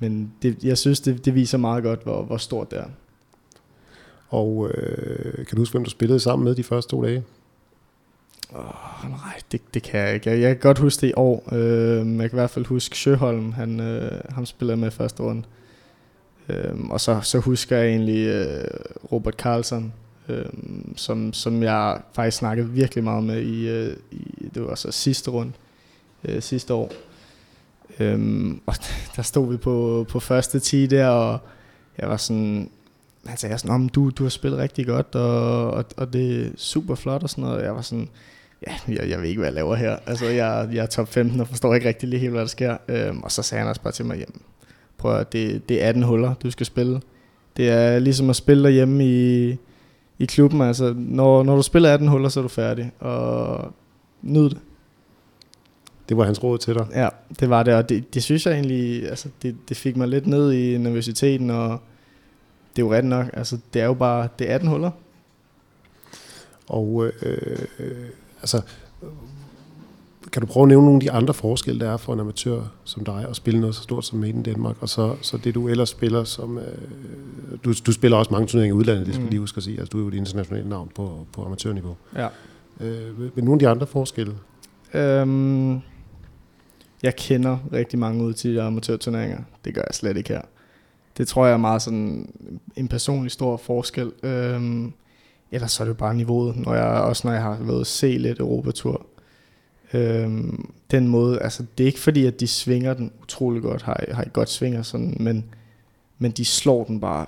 men 0.00 0.32
det, 0.42 0.64
jeg 0.64 0.78
synes, 0.78 1.00
det, 1.00 1.24
det 1.24 1.34
viser 1.34 1.58
meget 1.58 1.82
godt, 1.82 2.02
hvor, 2.02 2.22
hvor 2.22 2.36
stort 2.36 2.70
det 2.70 2.78
er. 2.78 2.88
Og 4.28 4.70
øh, 4.74 5.46
kan 5.46 5.56
du 5.56 5.60
huske, 5.60 5.72
hvem 5.72 5.84
du 5.84 5.90
spillede 5.90 6.20
sammen 6.20 6.44
med 6.44 6.54
de 6.54 6.62
første 6.62 6.90
to 6.90 7.04
dage? 7.04 7.24
Oh, 8.54 9.10
nej, 9.10 9.40
det, 9.52 9.60
det 9.74 9.82
kan 9.82 10.00
jeg 10.00 10.14
ikke. 10.14 10.30
Jeg, 10.30 10.40
jeg 10.40 10.48
kan 10.48 10.60
godt 10.60 10.78
huske 10.78 11.00
det 11.00 11.08
i 11.08 11.12
år. 11.16 11.48
Øh, 11.52 11.96
jeg 11.96 12.30
kan 12.30 12.38
i 12.38 12.40
hvert 12.40 12.50
fald 12.50 12.66
huske 12.66 12.96
Sjøholm, 12.96 13.52
han, 13.52 13.80
øh, 13.80 14.20
ham 14.30 14.46
spillede 14.46 14.76
med 14.76 14.90
første 14.90 15.22
runde. 15.22 15.42
Øh, 16.48 16.80
og 16.90 17.00
så, 17.00 17.20
så 17.22 17.38
husker 17.38 17.76
jeg 17.76 17.88
egentlig 17.88 18.26
øh, 18.26 18.64
Robert 19.12 19.34
Carlson, 19.34 19.92
øh, 20.28 20.44
som, 20.96 21.32
som 21.32 21.62
jeg 21.62 22.00
faktisk 22.12 22.36
snakkede 22.36 22.70
virkelig 22.70 23.04
meget 23.04 23.24
med 23.24 23.42
i, 23.42 23.68
øh, 23.68 23.96
i 24.10 24.48
det 24.54 24.62
var 24.62 24.74
så 24.74 24.92
sidste 24.92 25.30
runde, 25.30 25.52
øh, 26.24 26.42
sidste 26.42 26.74
år. 26.74 26.92
Øhm, 28.00 28.60
og 28.66 28.74
der 29.16 29.22
stod 29.22 29.50
vi 29.50 29.56
på, 29.56 30.06
på 30.08 30.20
første 30.20 30.60
10 30.60 30.86
der, 30.86 31.06
og 31.08 31.38
jeg 31.98 32.08
var 32.08 32.16
sådan, 32.16 32.70
altså, 33.28 33.48
han 33.48 33.58
sagde 33.58 33.58
sådan, 33.58 33.88
du, 33.88 34.10
du 34.10 34.22
har 34.22 34.30
spillet 34.30 34.58
rigtig 34.58 34.86
godt, 34.86 35.14
og, 35.14 35.70
og, 35.70 35.84
og 35.96 36.12
det 36.12 36.46
er 36.46 36.50
super 36.56 36.94
flot 36.94 37.22
og 37.22 37.30
sådan 37.30 37.44
noget. 37.44 37.64
Jeg 37.64 37.74
var 37.74 37.82
sådan, 37.82 38.08
ja, 38.66 38.72
jeg, 38.88 39.10
jeg 39.10 39.20
ved 39.20 39.28
ikke, 39.28 39.38
hvad 39.38 39.48
jeg 39.48 39.54
laver 39.54 39.74
her. 39.74 39.96
Altså, 40.06 40.26
jeg, 40.26 40.68
jeg 40.72 40.82
er 40.82 40.86
top 40.86 41.08
15 41.08 41.40
og 41.40 41.48
forstår 41.48 41.74
ikke 41.74 41.88
rigtig 41.88 42.08
lige 42.08 42.20
helt, 42.20 42.32
hvad 42.32 42.40
der 42.40 42.46
sker. 42.46 42.76
Øhm, 42.88 43.22
og 43.22 43.32
så 43.32 43.42
sagde 43.42 43.60
han 43.60 43.68
også 43.68 43.82
bare 43.82 43.92
til 43.92 44.04
mig, 44.04 44.14
jamen, 44.14 44.42
prøv 44.98 45.16
at 45.16 45.32
det, 45.32 45.68
det 45.68 45.82
er 45.82 45.88
18 45.88 46.02
huller, 46.02 46.34
du 46.34 46.50
skal 46.50 46.66
spille. 46.66 47.00
Det 47.56 47.70
er 47.70 47.98
ligesom 47.98 48.30
at 48.30 48.36
spille 48.36 48.64
derhjemme 48.64 49.04
i, 49.04 49.56
i 50.18 50.24
klubben. 50.26 50.60
Altså, 50.60 50.94
når, 50.96 51.42
når 51.42 51.56
du 51.56 51.62
spiller 51.62 51.92
18 51.92 52.08
huller, 52.08 52.28
så 52.28 52.40
er 52.40 52.42
du 52.42 52.48
færdig. 52.48 52.92
Og 53.00 53.72
nyd 54.22 54.50
det. 54.50 54.58
Det 56.08 56.16
var 56.16 56.24
hans 56.24 56.42
råd 56.42 56.58
til 56.58 56.74
dig? 56.74 56.86
Ja, 56.94 57.08
det 57.40 57.50
var 57.50 57.62
det, 57.62 57.74
og 57.74 57.88
det, 57.88 58.14
det 58.14 58.22
synes 58.22 58.46
jeg 58.46 58.54
egentlig, 58.54 59.08
altså 59.08 59.28
det, 59.42 59.56
det 59.68 59.76
fik 59.76 59.96
mig 59.96 60.08
lidt 60.08 60.26
ned 60.26 60.52
i 60.52 60.78
nervøsiteten, 60.78 61.50
og 61.50 61.80
det 62.76 62.82
er 62.82 62.86
jo 62.86 62.94
ret 62.94 63.04
nok, 63.04 63.26
altså 63.32 63.58
det 63.74 63.82
er 63.82 63.86
jo 63.86 63.94
bare, 63.94 64.28
det 64.38 64.50
er 64.50 64.54
18 64.54 64.68
huller. 64.68 64.90
Og 66.66 67.06
øh, 67.22 67.58
øh, 67.78 67.96
altså, 68.40 68.62
kan 70.32 70.40
du 70.40 70.46
prøve 70.46 70.64
at 70.64 70.68
nævne 70.68 70.84
nogle 70.84 70.96
af 70.96 71.00
de 71.00 71.10
andre 71.10 71.34
forskelle, 71.34 71.80
der 71.80 71.92
er 71.92 71.96
for 71.96 72.12
en 72.12 72.20
amatør 72.20 72.60
som 72.84 73.04
dig, 73.04 73.26
at 73.28 73.36
spille 73.36 73.60
noget 73.60 73.74
så 73.74 73.82
stort 73.82 74.04
som 74.04 74.18
Made 74.18 74.32
in 74.32 74.42
Danmark, 74.42 74.76
og 74.80 74.88
så, 74.88 75.16
så 75.22 75.36
det 75.36 75.54
du 75.54 75.68
ellers 75.68 75.88
spiller 75.88 76.24
som... 76.24 76.58
Øh, 76.58 76.64
du, 77.64 77.72
du 77.86 77.92
spiller 77.92 78.16
også 78.16 78.30
mange 78.30 78.46
turneringer 78.46 78.76
i 78.76 78.78
udlandet, 78.78 79.06
det 79.06 79.14
skal 79.14 79.24
mm. 79.24 79.30
lige 79.30 79.40
huske 79.40 79.56
at 79.56 79.62
sige. 79.62 79.78
Altså, 79.78 79.90
du 79.90 79.98
er 79.98 80.02
jo 80.02 80.08
et 80.08 80.14
internationalt 80.14 80.68
navn 80.68 80.90
på, 80.94 81.26
på 81.32 81.44
amatørniveau. 81.44 81.96
Ja. 82.16 82.28
Øh, 82.80 83.18
men 83.18 83.44
nogle 83.44 83.52
af 83.52 83.58
de 83.58 83.68
andre 83.68 83.86
forskelle? 83.86 84.34
Øhm, 84.94 85.80
jeg 87.02 87.16
kender 87.16 87.58
rigtig 87.72 87.98
mange 87.98 88.24
ud 88.24 88.32
til 88.32 88.58
amatørturneringer. 88.58 89.38
Det 89.64 89.74
gør 89.74 89.82
jeg 89.86 89.94
slet 89.94 90.16
ikke 90.16 90.28
her. 90.28 90.42
Det 91.16 91.28
tror 91.28 91.46
jeg 91.46 91.52
er 91.52 91.56
meget 91.56 91.82
sådan 91.82 92.32
en 92.76 92.88
personlig 92.88 93.32
stor 93.32 93.56
forskel. 93.56 94.12
Øhm, 94.22 94.92
ellers 95.52 95.72
så 95.72 95.82
er 95.82 95.84
det 95.84 95.88
jo 95.88 95.98
bare 95.98 96.14
niveauet, 96.14 96.56
når 96.56 96.74
jeg, 96.74 96.84
også 96.84 97.26
når 97.26 97.34
jeg 97.34 97.42
har 97.42 97.58
været 97.60 97.86
se 97.86 98.18
lidt 98.18 98.38
Europatur. 98.38 99.06
Øhm, 99.92 100.72
den 100.90 101.08
måde, 101.08 101.40
altså 101.42 101.64
det 101.78 101.84
er 101.84 101.86
ikke 101.86 102.00
fordi, 102.00 102.26
at 102.26 102.40
de 102.40 102.46
svinger 102.46 102.94
den 102.94 103.12
utrolig 103.22 103.62
godt, 103.62 103.82
har, 103.82 104.04
har 104.10 104.22
et 104.22 104.32
godt 104.32 104.50
svinger 104.50 104.82
sådan, 104.82 105.16
men, 105.20 105.44
men 106.18 106.30
de 106.30 106.44
slår 106.44 106.84
den 106.84 107.00
bare 107.00 107.26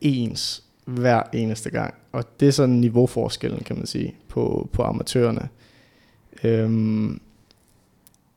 ens 0.00 0.64
hver 0.84 1.22
eneste 1.32 1.70
gang. 1.70 1.94
Og 2.12 2.40
det 2.40 2.48
er 2.48 2.52
sådan 2.52 2.74
niveauforskellen, 2.74 3.60
kan 3.64 3.76
man 3.76 3.86
sige, 3.86 4.14
på, 4.28 4.68
på 4.72 4.82
amatørerne. 4.82 5.48
Øhm, 6.44 7.20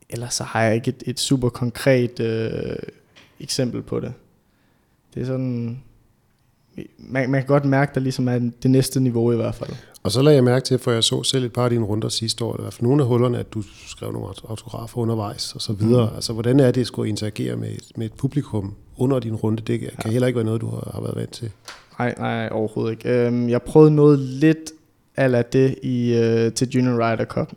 ellers 0.10 0.34
så 0.34 0.44
har 0.44 0.62
jeg 0.62 0.76
ikke 0.76 0.90
et, 0.90 1.04
et 1.06 1.20
super 1.20 1.50
konkret 1.50 2.20
øh, 2.20 2.76
eksempel 3.40 3.82
på 3.82 4.00
det. 4.00 4.14
Det 5.14 5.22
er 5.22 5.26
sådan, 5.26 5.84
man, 6.98 7.30
man 7.30 7.42
kan 7.42 7.48
godt 7.48 7.66
mærke, 7.66 7.90
at 7.90 7.96
der 7.96 8.02
ligesom 8.02 8.28
er 8.28 8.40
det 8.64 8.72
næste 8.72 9.00
niveau 9.00 9.32
i 9.32 9.36
hvert 9.36 9.56
fald. 9.56 9.70
Og 10.04 10.12
så 10.12 10.22
lagde 10.22 10.36
jeg 10.36 10.44
mærke 10.44 10.66
til, 10.66 10.80
for 10.80 10.92
jeg 10.92 11.04
så 11.04 11.24
selv 11.24 11.46
et 11.46 11.54
par 11.54 11.64
af 11.64 11.70
dine 11.70 11.86
runder 11.86 12.10
sidste 12.10 12.46
år, 12.46 12.56
i 12.60 12.62
hvert 12.62 12.74
fald 12.74 12.88
nogle 12.88 13.04
af 13.04 13.08
hullerne, 13.08 13.40
at 13.40 13.54
du 13.54 13.64
skrev 13.88 14.12
nogle 14.12 14.28
autografer 14.50 14.98
undervejs 14.98 15.56
og 15.56 15.62
så 15.62 15.74
videre. 15.74 16.10
Mm. 16.10 16.16
Altså, 16.16 16.34
hvordan 16.34 16.60
er 16.60 16.72
det 16.72 16.82
at 16.82 16.88
skulle 16.88 17.10
interagere 17.10 17.56
med, 17.56 17.70
med 17.96 18.06
et 18.06 18.14
publikum 18.14 18.74
under 18.98 19.20
din 19.20 19.36
runde? 19.36 19.64
Det 19.68 19.80
kan 19.80 19.90
ja. 20.06 20.10
heller 20.10 20.28
ikke 20.28 20.38
være 20.38 20.46
noget, 20.46 20.62
du 20.62 20.70
har, 20.70 20.92
har 20.94 21.02
været 21.02 21.16
vant 21.16 21.32
til. 21.32 21.52
Nej, 22.00 22.16
nej, 22.18 22.50
overhovedet 22.52 22.92
ikke. 22.92 23.10
Øhm, 23.10 23.50
jeg 23.50 23.62
prøvede 23.62 23.96
noget 23.96 24.20
lidt 24.20 24.72
af 25.16 25.46
det 25.46 25.76
i, 25.84 26.14
øh, 26.14 26.54
til 26.54 26.70
Junior 26.70 26.94
Ryder 26.94 27.26
Cup, 27.26 27.54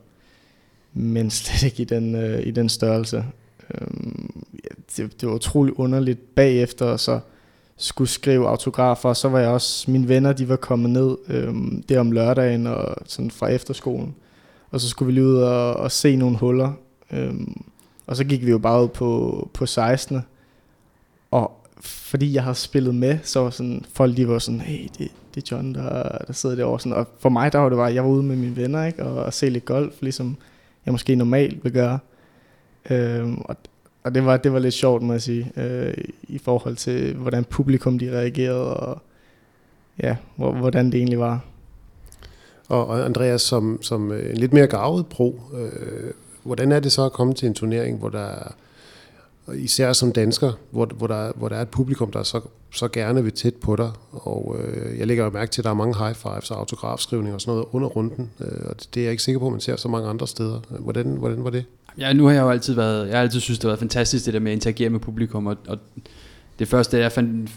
men 0.96 1.30
slet 1.30 1.62
ikke 1.62 1.82
i 1.82 1.84
den, 1.84 2.14
øh, 2.14 2.46
i 2.46 2.50
den 2.50 2.68
størrelse. 2.68 3.24
Øhm, 3.74 4.44
det, 4.96 5.20
det 5.20 5.28
var 5.28 5.34
utrolig 5.34 5.78
underligt 5.78 6.34
bagefter, 6.34 6.86
og 6.86 7.00
så 7.00 7.20
skulle 7.76 8.08
skrive 8.08 8.48
autografer, 8.48 9.08
og 9.08 9.16
så 9.16 9.28
var 9.28 9.38
jeg 9.38 9.48
også, 9.48 9.90
mine 9.90 10.08
venner, 10.08 10.32
de 10.32 10.48
var 10.48 10.56
kommet 10.56 10.90
ned 10.90 11.16
øhm, 11.28 11.82
der 11.88 12.00
om 12.00 12.12
lørdagen, 12.12 12.66
og 12.66 12.96
sådan 13.06 13.30
fra 13.30 13.48
efterskolen, 13.48 14.14
og 14.70 14.80
så 14.80 14.88
skulle 14.88 15.06
vi 15.06 15.12
lige 15.12 15.26
ud 15.26 15.36
og, 15.36 15.74
og 15.74 15.92
se 15.92 16.16
nogle 16.16 16.36
huller, 16.36 16.72
øhm, 17.12 17.62
og 18.06 18.16
så 18.16 18.24
gik 18.24 18.46
vi 18.46 18.50
jo 18.50 18.58
bare 18.58 18.82
ud 18.82 18.88
på, 18.88 19.50
på 19.54 19.66
16. 19.66 20.20
Og 21.30 21.66
fordi 21.80 22.34
jeg 22.34 22.42
har 22.42 22.52
spillet 22.52 22.94
med, 22.94 23.18
så 23.22 23.40
var 23.40 23.50
sådan, 23.50 23.84
folk 23.92 24.16
de 24.16 24.28
var 24.28 24.38
sådan, 24.38 24.60
hey, 24.60 24.88
det, 24.98 25.10
det 25.34 25.42
er 25.42 25.56
John, 25.56 25.74
der, 25.74 26.18
der 26.26 26.32
sidder 26.32 26.56
derovre. 26.56 26.80
Sådan. 26.80 26.98
Og 26.98 27.06
for 27.18 27.28
mig, 27.28 27.52
der 27.52 27.58
var 27.58 27.68
det 27.68 27.76
bare, 27.76 27.94
jeg 27.94 28.04
var 28.04 28.10
ude 28.10 28.22
med 28.22 28.36
mine 28.36 28.56
venner, 28.56 28.84
ikke? 28.84 29.04
Og, 29.04 29.24
og 29.24 29.34
se 29.34 29.48
lidt 29.48 29.64
golf, 29.64 29.94
ligesom 30.00 30.36
jeg 30.86 30.92
måske 30.92 31.14
normalt 31.14 31.64
vil 31.64 31.72
gøre. 31.72 31.98
Øhm, 32.90 33.38
og, 33.38 33.56
og 34.04 34.14
det 34.14 34.24
var, 34.24 34.36
det 34.36 34.52
var 34.52 34.58
lidt 34.58 34.74
sjovt, 34.74 35.02
må 35.02 35.12
jeg 35.12 35.22
sige, 35.22 35.52
øh, 35.56 35.94
i 36.22 36.38
forhold 36.38 36.76
til, 36.76 37.14
hvordan 37.14 37.44
publikum 37.44 37.98
de 37.98 38.10
reagerede, 38.18 38.76
og 38.76 39.02
ja, 40.02 40.16
hvordan 40.36 40.86
det 40.86 40.94
egentlig 40.94 41.18
var. 41.18 41.44
Og 42.68 43.04
Andreas, 43.04 43.42
som, 43.42 43.78
som 43.82 44.12
en 44.12 44.36
lidt 44.36 44.52
mere 44.52 44.66
gavet 44.66 45.06
pro, 45.06 45.40
øh, 45.54 46.10
hvordan 46.42 46.72
er 46.72 46.80
det 46.80 46.92
så 46.92 47.04
at 47.04 47.12
komme 47.12 47.34
til 47.34 47.48
en 47.48 47.54
turnering, 47.54 47.98
hvor 47.98 48.08
der 48.08 48.54
og 49.46 49.58
især 49.58 49.92
som 49.92 50.12
dansker, 50.12 50.52
hvor, 50.70 50.86
hvor, 50.86 51.06
der, 51.06 51.32
hvor 51.36 51.48
der 51.48 51.56
er 51.56 51.62
et 51.62 51.68
publikum, 51.68 52.10
der 52.10 52.22
så, 52.22 52.40
så 52.72 52.88
gerne 52.88 53.22
vil 53.24 53.32
tæt 53.32 53.54
på 53.54 53.76
dig, 53.76 53.90
og 54.12 54.56
øh, 54.58 54.98
jeg 54.98 55.06
lægger 55.06 55.24
jo 55.24 55.30
mærke 55.30 55.50
til, 55.50 55.60
at 55.60 55.64
der 55.64 55.70
er 55.70 55.74
mange 55.74 55.98
high 55.98 56.14
fives 56.14 56.50
og 56.50 56.58
autografskrivninger 56.58 57.34
og 57.34 57.40
sådan 57.40 57.54
noget 57.54 57.66
under 57.72 57.88
runden, 57.88 58.30
øh, 58.40 58.46
og 58.64 58.80
det, 58.80 58.88
det 58.94 59.00
er 59.00 59.04
jeg 59.04 59.10
ikke 59.10 59.22
sikker 59.22 59.38
på, 59.38 59.46
at 59.46 59.52
man 59.52 59.60
ser 59.60 59.76
så 59.76 59.88
mange 59.88 60.08
andre 60.08 60.26
steder. 60.26 60.60
Øh, 60.70 60.82
hvordan, 60.82 61.06
hvordan 61.06 61.44
var 61.44 61.50
det? 61.50 61.64
Ja, 61.98 62.12
nu 62.12 62.24
har 62.24 62.32
jeg 62.32 62.40
jo 62.40 62.50
altid 62.50 62.74
været, 62.74 63.08
jeg 63.08 63.16
har 63.16 63.22
altid 63.22 63.40
synes, 63.40 63.58
det 63.58 63.64
har 63.64 63.68
været 63.68 63.78
fantastisk, 63.78 64.26
det 64.26 64.34
der 64.34 64.40
med 64.40 64.52
at 64.52 64.56
interagere 64.56 64.90
med 64.90 65.00
publikum, 65.00 65.46
og, 65.46 65.56
og 65.68 65.78
det 66.58 66.68
første, 66.68 66.98
jeg 66.98 67.12
fandt, 67.12 67.50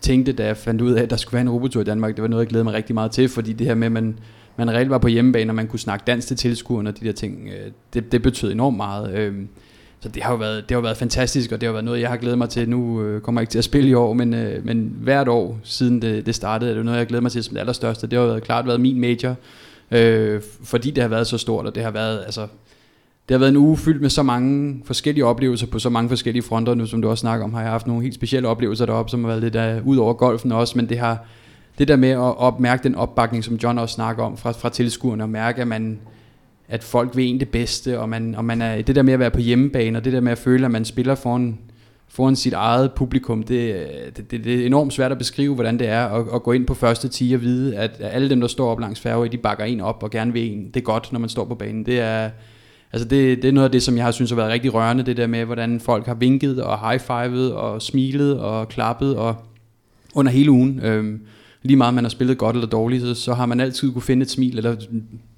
tænkte, 0.00 0.32
da 0.32 0.46
jeg 0.46 0.56
fandt 0.56 0.80
ud 0.80 0.92
af, 0.92 1.02
at 1.02 1.10
der 1.10 1.16
skulle 1.16 1.32
være 1.32 1.42
en 1.42 1.50
robotur 1.50 1.80
i 1.80 1.84
Danmark, 1.84 2.16
det 2.16 2.22
var 2.22 2.28
noget, 2.28 2.40
jeg 2.40 2.48
glædede 2.48 2.64
mig 2.64 2.74
rigtig 2.74 2.94
meget 2.94 3.10
til, 3.10 3.28
fordi 3.28 3.52
det 3.52 3.66
her 3.66 3.74
med, 3.74 3.86
at 3.86 3.92
man, 3.92 4.18
man 4.56 4.70
reelt 4.70 4.90
var 4.90 4.98
på 4.98 5.08
hjemmebane, 5.08 5.50
og 5.50 5.54
man 5.54 5.66
kunne 5.66 5.78
snakke 5.78 6.04
dansk 6.06 6.28
til 6.28 6.36
tilskuerne 6.36 6.90
og 6.90 7.00
de 7.00 7.06
der 7.06 7.12
ting, 7.12 7.48
øh, 7.48 7.72
det, 7.94 8.12
det 8.12 8.22
betød 8.22 8.52
enormt 8.52 8.76
meget. 8.76 9.14
Øhm, 9.14 9.48
så 10.02 10.08
det 10.08 10.22
har 10.22 10.32
jo 10.32 10.36
været, 10.36 10.68
det 10.68 10.74
har 10.74 10.80
været 10.82 10.96
fantastisk, 10.96 11.52
og 11.52 11.60
det 11.60 11.66
har 11.66 11.72
været 11.72 11.84
noget, 11.84 12.00
jeg 12.00 12.08
har 12.08 12.16
glædet 12.16 12.38
mig 12.38 12.48
til. 12.48 12.68
Nu 12.68 13.02
øh, 13.02 13.20
kommer 13.20 13.40
jeg 13.40 13.42
ikke 13.42 13.50
til 13.50 13.58
at 13.58 13.64
spille 13.64 13.90
i 13.90 13.94
år, 13.94 14.12
men, 14.12 14.34
øh, 14.34 14.66
men 14.66 14.96
hvert 15.00 15.28
år 15.28 15.58
siden 15.62 16.02
det, 16.02 16.26
det 16.26 16.34
startede, 16.34 16.70
er 16.70 16.74
det 16.74 16.84
noget, 16.84 16.98
jeg 16.98 17.06
glæder 17.06 17.22
mig 17.22 17.32
til 17.32 17.44
som 17.44 17.54
det 17.54 17.60
allerstørste. 17.60 18.06
Det 18.06 18.18
har 18.18 18.24
jo 18.24 18.28
været, 18.28 18.42
klart 18.42 18.66
været 18.66 18.80
min 18.80 19.00
major, 19.00 19.34
øh, 19.90 20.42
fordi 20.64 20.90
det 20.90 21.02
har 21.02 21.08
været 21.08 21.26
så 21.26 21.38
stort, 21.38 21.66
og 21.66 21.74
det 21.74 21.82
har 21.82 21.90
været, 21.90 22.22
altså, 22.24 22.40
det 23.28 23.34
har 23.34 23.38
været 23.38 23.50
en 23.50 23.56
uge 23.56 23.76
fyldt 23.76 24.02
med 24.02 24.10
så 24.10 24.22
mange 24.22 24.82
forskellige 24.84 25.24
oplevelser 25.24 25.66
på 25.66 25.78
så 25.78 25.90
mange 25.90 26.08
forskellige 26.08 26.42
fronter. 26.42 26.74
Nu 26.74 26.86
som 26.86 27.02
du 27.02 27.10
også 27.10 27.20
snakker 27.20 27.44
om, 27.44 27.54
har 27.54 27.60
jeg 27.60 27.70
haft 27.70 27.86
nogle 27.86 28.02
helt 28.02 28.14
specielle 28.14 28.48
oplevelser 28.48 28.86
deroppe, 28.86 29.10
som 29.10 29.24
har 29.24 29.28
været 29.28 29.42
lidt 29.42 29.56
af, 29.56 29.80
ud 29.84 29.96
over 29.96 30.12
golfen 30.12 30.52
også, 30.52 30.78
men 30.78 30.88
det 30.88 30.98
har 30.98 31.18
det 31.78 31.88
der 31.88 31.96
med 31.96 32.10
at 32.10 32.38
opmærke 32.38 32.82
den 32.82 32.94
opbakning, 32.94 33.44
som 33.44 33.54
John 33.54 33.78
også 33.78 33.94
snakker 33.94 34.24
om 34.24 34.36
fra, 34.36 34.50
fra 34.50 34.68
tilskuerne, 34.68 35.22
og 35.22 35.28
mærke, 35.28 35.60
at 35.60 35.68
man 35.68 35.98
at 36.72 36.84
folk 36.84 37.16
vil 37.16 37.24
en 37.24 37.40
det 37.40 37.48
bedste, 37.48 38.00
og 38.00 38.08
man, 38.08 38.34
og 38.34 38.44
man 38.44 38.62
er, 38.62 38.82
det 38.82 38.96
der 38.96 39.02
med 39.02 39.12
at 39.12 39.18
være 39.18 39.30
på 39.30 39.40
hjemmebane, 39.40 39.98
og 39.98 40.04
det 40.04 40.12
der 40.12 40.20
med 40.20 40.32
at 40.32 40.38
føle, 40.38 40.64
at 40.64 40.70
man 40.70 40.84
spiller 40.84 41.14
foran, 41.14 41.58
foran 42.08 42.36
sit 42.36 42.52
eget 42.52 42.92
publikum, 42.92 43.42
det, 43.42 43.86
det, 44.16 44.30
det, 44.30 44.44
det 44.44 44.62
er 44.62 44.66
enormt 44.66 44.92
svært 44.92 45.12
at 45.12 45.18
beskrive, 45.18 45.54
hvordan 45.54 45.78
det 45.78 45.88
er 45.88 46.04
at, 46.06 46.26
at 46.34 46.42
gå 46.42 46.52
ind 46.52 46.66
på 46.66 46.74
første 46.74 47.08
10 47.08 47.32
og 47.34 47.40
vide, 47.40 47.76
at 47.76 47.90
alle 48.00 48.30
dem, 48.30 48.40
der 48.40 48.48
står 48.48 48.70
op 48.70 48.80
langs 48.80 49.00
færge, 49.00 49.28
de 49.28 49.36
bakker 49.36 49.64
en 49.64 49.80
op 49.80 50.02
og 50.02 50.10
gerne 50.10 50.32
vil 50.32 50.52
en. 50.52 50.66
Det 50.66 50.76
er 50.76 50.84
godt, 50.84 51.12
når 51.12 51.20
man 51.20 51.28
står 51.28 51.44
på 51.44 51.54
banen. 51.54 51.86
Det 51.86 52.00
er, 52.00 52.30
Altså 52.92 53.08
det, 53.08 53.42
det 53.42 53.48
er 53.48 53.52
noget 53.52 53.64
af 53.64 53.72
det, 53.72 53.82
som 53.82 53.96
jeg 53.96 54.04
har 54.04 54.10
synes 54.10 54.30
har 54.30 54.36
været 54.36 54.52
rigtig 54.52 54.74
rørende, 54.74 55.02
det 55.02 55.16
der 55.16 55.26
med, 55.26 55.44
hvordan 55.44 55.80
folk 55.80 56.06
har 56.06 56.14
vinket 56.14 56.62
og 56.62 56.90
high-fivet 56.90 57.52
og 57.52 57.82
smilet 57.82 58.40
og 58.40 58.68
klappet 58.68 59.16
og 59.16 59.36
under 60.14 60.32
hele 60.32 60.50
ugen. 60.50 60.80
Øhm, 60.82 61.20
lige 61.62 61.76
meget 61.76 61.94
man 61.94 62.04
har 62.04 62.08
spillet 62.08 62.38
godt 62.38 62.56
eller 62.56 62.68
dårligt, 62.68 63.02
så, 63.02 63.14
så 63.14 63.34
har 63.34 63.46
man 63.46 63.60
altid 63.60 63.92
kunne 63.92 64.02
finde 64.02 64.22
et 64.22 64.30
smil, 64.30 64.56
eller 64.56 64.76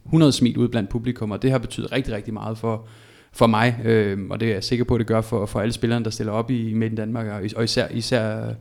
100 0.04 0.32
smil 0.32 0.58
ud 0.58 0.68
blandt 0.68 0.90
publikum, 0.90 1.30
og 1.30 1.42
det 1.42 1.50
har 1.50 1.58
betydet 1.58 1.92
rigtig, 1.92 2.14
rigtig 2.14 2.34
meget 2.34 2.58
for, 2.58 2.84
for 3.32 3.46
mig, 3.46 3.80
øh, 3.84 4.18
og 4.30 4.40
det 4.40 4.48
er 4.48 4.52
jeg 4.52 4.64
sikker 4.64 4.84
på, 4.84 4.94
at 4.94 4.98
det 4.98 5.06
gør 5.06 5.20
for, 5.20 5.46
for 5.46 5.60
alle 5.60 5.72
spillerne, 5.72 6.04
der 6.04 6.10
stiller 6.10 6.32
op 6.32 6.50
i 6.50 6.74
Midten 6.74 6.96
Danmark, 6.96 7.26
og 7.56 7.64
især, 7.64 7.88
især 7.88 8.54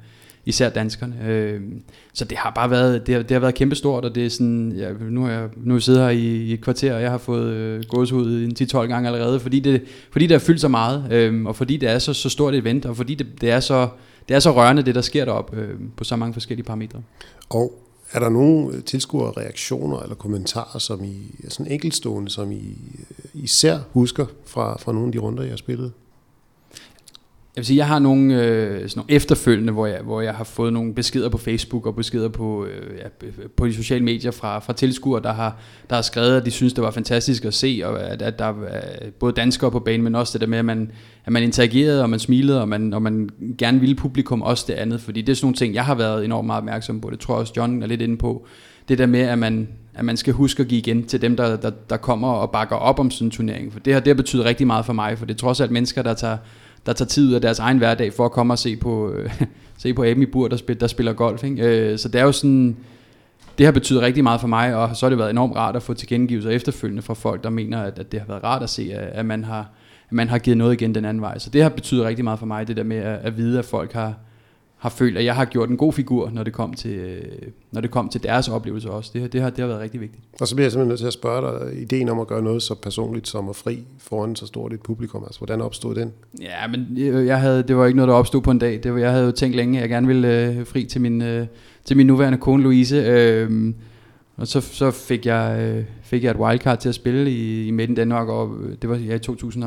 især 0.46 0.70
danskerne. 0.70 1.16
Øh, 1.28 1.62
så 2.14 2.26
det 2.26 2.38
har 2.38 2.52
bare 2.56 2.70
været, 2.70 3.08
det 3.08 3.16
har, 3.16 3.22
det 3.22 3.32
har 3.32 3.40
været 3.40 3.56
kæmpestort, 3.56 4.06
og 4.06 4.16
det 4.16 4.26
er 4.26 4.30
sådan, 4.30 4.72
ja, 4.72 4.90
nu 5.10 5.24
har 5.24 5.32
jeg 5.32 5.50
nu 5.56 5.80
sidder 5.80 6.04
her 6.04 6.10
i, 6.10 6.26
i 6.26 6.54
et 6.54 6.62
kvarter, 6.62 6.96
og 6.96 7.02
jeg 7.02 7.12
har 7.12 7.18
fået 7.18 7.54
øh, 7.54 7.84
gåsehud 7.88 8.44
en 8.44 8.56
10-12 8.62 8.78
gange 8.78 9.10
allerede, 9.10 9.40
fordi 9.40 9.60
det, 9.60 9.82
fordi 10.12 10.28
det 10.28 10.32
har 10.32 10.40
fyldt 10.40 10.62
så 10.62 10.68
meget, 10.68 11.12
øh, 11.12 11.46
og 11.46 11.56
fordi 11.56 11.78
det 11.78 11.90
er 11.90 12.00
så, 12.00 12.14
så 12.14 12.30
stort 12.30 12.54
et 12.54 12.60
event, 12.60 12.86
og 12.86 12.98
fordi 12.98 13.16
det, 13.16 13.42
det, 13.42 13.52
er 13.52 13.60
så, 13.60 13.88
det 14.30 14.36
er 14.36 14.40
så 14.40 14.52
rørende, 14.52 14.84
det 14.84 14.96
der 14.96 15.02
sker 15.02 15.26
deroppe 15.26 15.58
øh, 15.58 15.80
på 15.98 16.04
så 16.04 16.16
mange 16.16 16.34
forskellige 16.34 16.66
parametre. 16.66 17.02
Og 17.50 17.80
er 18.12 18.20
der 18.20 18.30
nogle 18.30 18.82
tilskuere 18.82 19.32
reaktioner 19.32 20.00
eller 20.00 20.16
kommentarer, 20.16 20.80
som 20.80 21.04
I 21.04 21.36
sådan 21.50 21.72
enkeltstående, 21.72 22.30
som 22.30 22.52
I 22.52 22.78
øh, 23.10 23.44
især 23.44 23.80
husker 23.92 24.26
fra, 24.46 24.78
fra 24.78 24.92
nogle 24.92 25.08
af 25.08 25.12
de 25.12 25.20
runder, 25.20 25.44
jeg 25.44 25.52
har 25.52 25.58
spillet? 25.58 25.92
Jeg 27.56 27.62
vil 27.62 27.66
sige, 27.66 27.78
jeg 27.78 27.88
har 27.88 28.00
nogle, 28.00 28.44
øh, 28.44 28.90
sådan 28.90 28.92
nogle 28.96 29.12
efterfølgende, 29.12 29.74
hvor 29.74 29.86
jeg, 29.86 30.00
hvor 30.02 30.22
jeg 30.22 30.34
har 30.34 30.44
fået 30.44 30.74
nogle 30.74 30.94
beskeder 30.94 31.30
på 31.30 31.38
Facebook 31.38 31.86
og 31.86 31.96
beskeder 31.96 32.30
på, 32.30 32.66
øh, 32.66 32.98
ja, 32.98 33.28
på 33.58 33.68
de 33.68 33.74
sociale 33.74 34.04
medier 34.06 34.32
fra, 34.32 34.60
fra 34.60 34.74
tilskuere, 34.74 35.22
der 35.24 35.34
har, 35.34 35.58
der 35.90 35.96
har 35.96 36.02
skrevet, 36.02 36.38
at 36.38 36.46
de 36.46 36.52
synes, 36.52 36.74
det 36.74 36.84
var 36.84 36.92
fantastisk 36.92 37.46
at 37.46 37.54
se, 37.54 37.82
og 37.86 38.04
at, 38.04 38.22
at 38.22 38.40
der 38.40 38.46
er 38.46 38.54
øh, 39.04 39.12
både 39.20 39.34
danskere 39.34 39.72
på 39.72 39.80
banen, 39.80 40.04
men 40.04 40.16
også 40.16 40.34
det 40.34 40.42
der 40.42 40.48
med, 40.48 40.58
at 40.58 40.66
man, 40.66 40.92
at 41.26 41.34
man 41.34 41.44
interagerede, 41.44 42.04
og 42.04 42.10
man 42.10 42.20
smilede, 42.20 42.62
og 42.62 42.70
man, 42.70 42.94
og 42.94 43.02
man 43.02 43.30
gerne 43.58 43.80
ville 43.80 43.96
publikum 43.96 44.42
også 44.42 44.66
det 44.68 44.74
andet, 44.74 45.02
fordi 45.02 45.22
det 45.22 45.32
er 45.32 45.36
sådan 45.36 45.46
nogle 45.46 45.56
ting, 45.56 45.74
jeg 45.74 45.86
har 45.86 45.96
været 45.96 46.26
enormt 46.26 46.46
meget 46.46 46.58
opmærksom 46.58 47.02
på, 47.02 47.10
det 47.10 47.20
tror 47.20 47.34
jeg 47.34 47.40
også 47.40 47.54
John 47.58 47.84
er 47.84 47.88
lidt 47.88 48.02
inde 48.02 48.18
på, 48.18 48.46
det 48.90 48.98
der 48.98 49.06
med, 49.06 49.22
at 49.22 49.40
man, 49.40 49.68
at 49.94 50.06
man 50.06 50.18
skal 50.18 50.34
huske 50.34 50.62
at 50.62 50.68
give 50.68 50.80
igen 50.80 51.04
til 51.04 51.22
dem, 51.22 51.38
der, 51.38 51.56
der, 51.56 51.72
der 51.90 51.98
kommer 51.98 52.28
og 52.28 52.52
bakker 52.52 52.76
op 52.76 53.00
om 53.00 53.12
sådan 53.12 53.28
en 53.28 53.32
turnering, 53.32 53.74
for 53.74 53.80
det 53.80 53.94
har, 53.94 54.00
det 54.00 54.08
har 54.08 54.16
betydet 54.16 54.46
rigtig 54.46 54.68
meget 54.68 54.86
for 54.86 54.94
mig, 54.94 55.18
for 55.18 55.26
det 55.26 55.34
er 55.34 55.38
trods 55.38 55.62
alt 55.62 55.72
mennesker, 55.72 56.02
der 56.02 56.14
tager 56.14 56.38
der 56.86 56.94
tager 56.94 57.08
tid 57.08 57.28
ud 57.28 57.34
af 57.34 57.42
deres 57.42 57.60
egen 57.60 57.78
hverdag 57.78 58.14
for 58.14 58.26
at 58.26 58.32
komme 58.32 58.54
og 58.54 58.60
se 58.60 58.76
på, 58.76 59.12
øh, 59.12 59.42
se 59.78 59.94
på 59.94 60.04
Amy 60.04 60.24
Bur, 60.24 60.48
der, 60.48 60.58
spil, 60.58 60.80
der 60.80 60.88
spiller 60.88 61.14
golf. 61.14 61.44
Ikke? 61.44 61.92
Øh, 61.92 62.00
så 62.00 62.08
det 62.10 62.22
er 62.22 62.26
jo 62.26 62.32
sådan, 62.32 62.78
det 63.58 63.66
har 63.66 63.72
betydet 63.74 64.02
rigtig 64.02 64.24
meget 64.24 64.42
for 64.42 64.48
mig, 64.48 64.76
og 64.76 64.96
så 64.96 65.06
har 65.06 65.10
det 65.10 65.20
været 65.20 65.30
enormt 65.30 65.56
rart 65.56 65.76
at 65.76 65.84
få 65.84 65.94
tilkendegivelser 65.94 66.50
efterfølgende 66.50 67.02
fra 67.02 67.14
folk, 67.14 67.44
der 67.44 67.50
mener, 67.50 67.82
at, 67.82 68.00
at 68.00 68.12
det 68.12 68.20
har 68.20 68.28
været 68.28 68.44
rart 68.44 68.64
at 68.64 68.70
se, 68.70 68.92
at, 68.94 69.08
at, 69.08 69.26
man 69.26 69.44
har, 69.44 69.60
at 70.10 70.12
man 70.12 70.30
har 70.30 70.38
givet 70.38 70.58
noget 70.58 70.74
igen 70.74 70.96
den 70.96 71.06
anden 71.06 71.22
vej. 71.22 71.38
Så 71.38 71.50
det 71.50 71.62
har 71.62 71.70
betydet 71.70 72.06
rigtig 72.06 72.24
meget 72.24 72.40
for 72.40 72.46
mig, 72.46 72.68
det 72.68 72.78
der 72.78 72.84
med 72.84 72.98
at, 72.98 73.20
at 73.24 73.38
vide, 73.38 73.60
at 73.60 73.66
folk 73.66 73.94
har, 73.94 74.14
har 74.84 74.90
følt, 74.90 75.18
at 75.18 75.26
jeg 75.26 75.36
har 75.36 75.46
gjort 75.46 75.70
en 75.70 75.78
god 75.78 75.94
figur, 75.94 76.30
når 76.30 76.44
det 76.44 76.54
kom 76.54 76.74
til, 76.74 77.22
når 77.72 77.82
det 77.82 77.92
kom 77.92 78.10
til 78.10 78.24
deres 78.24 78.48
oplevelse 78.48 78.92
også. 78.92 79.12
Det, 79.14 79.34
det, 79.34 79.42
har, 79.42 79.50
det 79.50 79.60
har 79.60 79.68
været 79.68 79.80
rigtig 79.80 80.02
vigtigt. 80.02 80.24
Og 80.42 80.48
så 80.48 80.56
bliver 80.56 80.66
jeg 80.66 80.72
simpelthen 80.72 80.90
nødt 80.90 81.00
til 81.00 81.08
at 81.08 81.14
spørge 81.14 81.70
dig, 81.72 81.82
ideen 81.82 82.10
om 82.10 82.20
at 82.20 82.28
gøre 82.28 82.42
noget 82.42 82.64
så 82.64 82.76
personligt 82.76 83.28
som 83.28 83.50
at 83.50 83.56
fri 83.56 83.84
foran 83.98 84.36
så 84.36 84.46
stort 84.46 84.74
et 84.74 84.82
publikum, 84.82 85.24
altså 85.24 85.40
hvordan 85.40 85.62
opstod 85.62 85.96
den? 85.96 86.12
Ja, 86.42 86.68
men 86.68 86.98
jeg 87.28 87.40
havde, 87.40 87.64
det 87.64 87.78
var 87.78 87.86
ikke 87.86 87.96
noget, 87.98 88.08
der 88.08 88.16
opstod 88.16 88.42
på 88.42 88.52
en 88.52 88.60
dag. 88.60 88.80
Det 88.84 88.94
var, 88.94 89.00
jeg 89.00 89.12
havde 89.12 89.26
jo 89.26 89.32
tænkt 89.32 89.56
længe, 89.56 89.78
at 89.78 89.82
jeg 89.82 89.90
gerne 89.90 90.08
ville 90.08 90.48
øh, 90.48 90.66
fri 90.66 90.86
til 90.86 91.02
min, 91.02 91.22
øh, 91.22 91.48
til 91.86 91.98
min 91.98 92.08
nuværende 92.08 92.38
kone 92.38 92.64
Louise. 92.64 92.96
Øh, 92.96 93.74
og 94.38 94.48
så, 94.48 94.62
så 94.62 94.92
fik, 94.92 95.26
jeg, 95.26 95.60
øh, 95.60 95.84
fik 96.02 96.24
jeg 96.24 96.32
et 96.32 96.38
wildcard 96.38 96.80
til 96.80 96.90
at 96.90 96.96
spille 96.96 97.32
i, 97.32 97.68
i 97.68 97.72
Midten 97.72 97.96
Danmark, 97.96 98.28
og 98.28 98.58
det 98.82 98.90
var 98.90 98.96
ja, 98.96 99.16
i 99.16 99.20
2000 99.20 99.64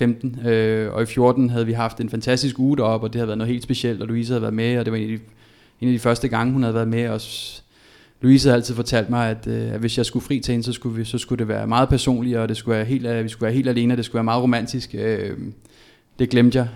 15, 0.00 0.46
øh, 0.46 0.92
og 0.92 1.02
i 1.02 1.06
14 1.06 1.50
havde 1.50 1.66
vi 1.66 1.72
haft 1.72 2.00
en 2.00 2.10
fantastisk 2.10 2.58
uge 2.58 2.76
deroppe, 2.76 3.06
og 3.06 3.12
det 3.12 3.18
havde 3.18 3.28
været 3.28 3.38
noget 3.38 3.52
helt 3.52 3.62
specielt, 3.62 4.02
og 4.02 4.08
Louise 4.08 4.32
havde 4.32 4.42
været 4.42 4.54
med, 4.54 4.78
og 4.78 4.84
det 4.84 4.92
var 4.92 4.98
en 4.98 5.12
af 5.12 5.18
de, 5.18 5.24
en 5.80 5.88
af 5.88 5.92
de 5.92 5.98
første 5.98 6.28
gange, 6.28 6.52
hun 6.52 6.62
havde 6.62 6.74
været 6.74 6.88
med, 6.88 7.08
og 7.08 7.20
Louise 8.20 8.48
havde 8.48 8.56
altid 8.56 8.74
fortalt 8.74 9.10
mig, 9.10 9.30
at, 9.30 9.46
øh, 9.46 9.72
at 9.72 9.80
hvis 9.80 9.98
jeg 9.98 10.06
skulle 10.06 10.24
fri 10.24 10.40
til 10.40 10.52
hende, 10.52 10.64
så 10.64 10.72
skulle, 10.72 10.96
vi, 10.96 11.04
så 11.04 11.18
skulle 11.18 11.38
det 11.38 11.48
være 11.48 11.66
meget 11.66 11.88
personligt, 11.88 12.36
og 12.36 12.48
det 12.48 12.56
skulle 12.56 12.76
være 12.76 12.84
helt, 12.84 13.06
at 13.06 13.24
vi 13.24 13.28
skulle 13.28 13.46
være 13.46 13.54
helt 13.54 13.68
alene, 13.68 13.94
og 13.94 13.96
det 13.96 14.04
skulle 14.04 14.16
være 14.16 14.24
meget 14.24 14.42
romantisk. 14.42 14.94
Øh, 14.98 15.36
det 16.18 16.30
glemte 16.30 16.58
jeg. 16.58 16.68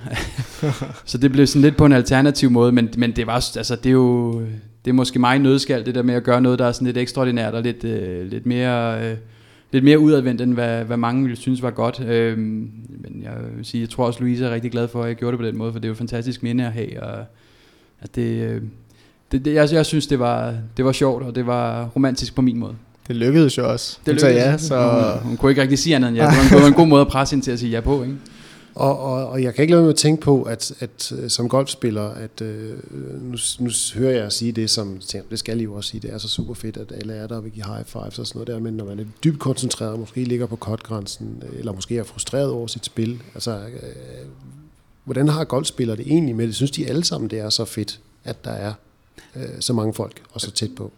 så 1.10 1.18
det 1.18 1.32
blev 1.32 1.46
sådan 1.46 1.62
lidt 1.62 1.76
på 1.76 1.86
en 1.86 1.92
alternativ 1.92 2.50
måde, 2.50 2.72
men, 2.72 2.90
men 2.96 3.12
det 3.12 3.26
var 3.26 3.34
altså 3.56 3.76
det 3.76 3.86
er 3.86 3.92
jo 3.92 4.40
det 4.84 4.90
er 4.90 4.92
måske 4.92 5.18
mig 5.18 5.38
nødskal 5.38 5.86
det 5.86 5.94
der 5.94 6.02
med 6.02 6.14
at 6.14 6.24
gøre 6.24 6.40
noget 6.40 6.58
der 6.58 6.66
er 6.66 6.72
sådan 6.72 6.86
lidt 6.86 6.96
ekstraordinært 6.96 7.54
og 7.54 7.62
lidt 7.62 7.84
øh, 7.84 8.26
lidt 8.30 8.46
mere 8.46 9.10
øh, 9.10 9.16
lidt 9.74 9.84
mere 9.84 9.98
udadvendt, 9.98 10.40
end 10.40 10.54
hvad, 10.54 10.84
hvad 10.84 10.96
mange 10.96 11.22
ville 11.22 11.36
synes 11.36 11.62
var 11.62 11.70
godt. 11.70 12.00
Øhm, 12.00 12.70
men 12.88 13.22
jeg 13.22 13.32
vil 13.56 13.64
sige, 13.64 13.80
jeg 13.80 13.90
tror 13.90 14.06
også, 14.06 14.20
Louise 14.20 14.44
er 14.44 14.50
rigtig 14.50 14.70
glad 14.70 14.88
for, 14.88 15.02
at 15.02 15.08
jeg 15.08 15.16
gjorde 15.16 15.32
det 15.32 15.40
på 15.40 15.46
den 15.46 15.56
måde, 15.56 15.72
for 15.72 15.78
det 15.78 15.84
er 15.84 15.88
jo 15.88 15.92
et 15.92 15.98
fantastisk 15.98 16.42
minde 16.42 16.66
at 16.66 16.72
have. 16.72 17.02
Og 17.02 17.24
at 18.00 18.14
det, 18.14 18.22
øh, 18.22 18.62
det, 19.32 19.44
det, 19.44 19.54
jeg, 19.54 19.68
jeg 19.72 19.86
synes, 19.86 20.06
det 20.06 20.18
var, 20.18 20.54
det 20.76 20.84
var 20.84 20.92
sjovt, 20.92 21.22
og 21.22 21.34
det 21.34 21.46
var 21.46 21.84
romantisk 21.96 22.34
på 22.34 22.42
min 22.42 22.58
måde. 22.58 22.74
Det 23.08 23.16
lykkedes 23.16 23.58
jo 23.58 23.72
også. 23.72 23.98
Det 24.06 24.20
Så 24.20 24.26
lykkedes. 24.26 24.46
ja, 24.46 24.58
så... 24.58 25.18
Hun, 25.22 25.28
hun 25.28 25.36
kunne 25.36 25.50
ikke 25.50 25.62
rigtig 25.62 25.78
sige 25.78 25.96
andet 25.96 26.08
end 26.08 26.16
ja. 26.16 26.22
Det 26.22 26.36
var 26.36 26.42
en, 26.42 26.48
det 26.50 26.62
var 26.62 26.68
en 26.68 26.74
god 26.74 26.86
måde 26.86 27.00
at 27.00 27.08
presse 27.08 27.32
hende 27.34 27.46
til 27.46 27.52
at 27.52 27.58
sige 27.58 27.70
ja 27.70 27.80
på, 27.80 28.02
ikke? 28.02 28.16
Og, 28.74 28.98
og, 28.98 29.28
og 29.28 29.42
jeg 29.42 29.54
kan 29.54 29.62
ikke 29.62 29.72
lade 29.72 29.80
være 29.80 29.86
med 29.86 29.92
at 29.92 29.98
tænke 29.98 30.22
på, 30.22 30.42
at, 30.42 30.72
at 30.80 31.12
øh, 31.18 31.30
som 31.30 31.48
golfspiller, 31.48 32.08
at 32.08 32.40
øh, 32.40 32.78
nu, 33.22 33.36
nu 33.58 33.70
hører 33.94 34.22
jeg 34.22 34.32
sige 34.32 34.52
det, 34.52 34.70
som 34.70 34.98
tænker, 34.98 35.28
det 35.28 35.38
skal 35.38 35.60
I 35.60 35.62
jo 35.62 35.74
også 35.74 35.90
sige, 35.90 36.00
det 36.00 36.12
er 36.12 36.18
så 36.18 36.28
super 36.28 36.54
fedt, 36.54 36.76
at 36.76 36.92
alle 36.92 37.12
er 37.12 37.26
der 37.26 37.36
og 37.36 37.44
vil 37.44 37.52
give 37.52 37.64
high 37.64 37.84
fives 37.84 38.18
og 38.18 38.26
sådan 38.26 38.38
noget 38.38 38.46
der, 38.46 38.58
men 38.58 38.74
når 38.74 38.84
man 38.84 38.98
er 38.98 39.04
dybt 39.24 39.38
koncentreret, 39.38 39.98
måske 39.98 40.24
ligger 40.24 40.46
på 40.46 40.56
kortgrænsen, 40.56 41.42
eller 41.58 41.72
måske 41.72 41.98
er 41.98 42.04
frustreret 42.04 42.50
over 42.50 42.66
sit 42.66 42.84
spil, 42.84 43.22
altså, 43.34 43.58
øh, 43.58 44.26
hvordan 45.04 45.28
har 45.28 45.44
golfspillere 45.44 45.96
det 45.96 46.06
egentlig 46.06 46.36
med 46.36 46.46
det? 46.46 46.54
Synes 46.54 46.70
de 46.70 46.86
alle 46.86 47.04
sammen, 47.04 47.30
det 47.30 47.38
er 47.38 47.50
så 47.50 47.64
fedt, 47.64 48.00
at 48.24 48.44
der 48.44 48.50
er 48.50 48.72
øh, 49.36 49.60
så 49.60 49.72
mange 49.72 49.94
folk 49.94 50.22
og 50.32 50.40
så 50.40 50.50
tæt 50.50 50.70
på? 50.76 50.92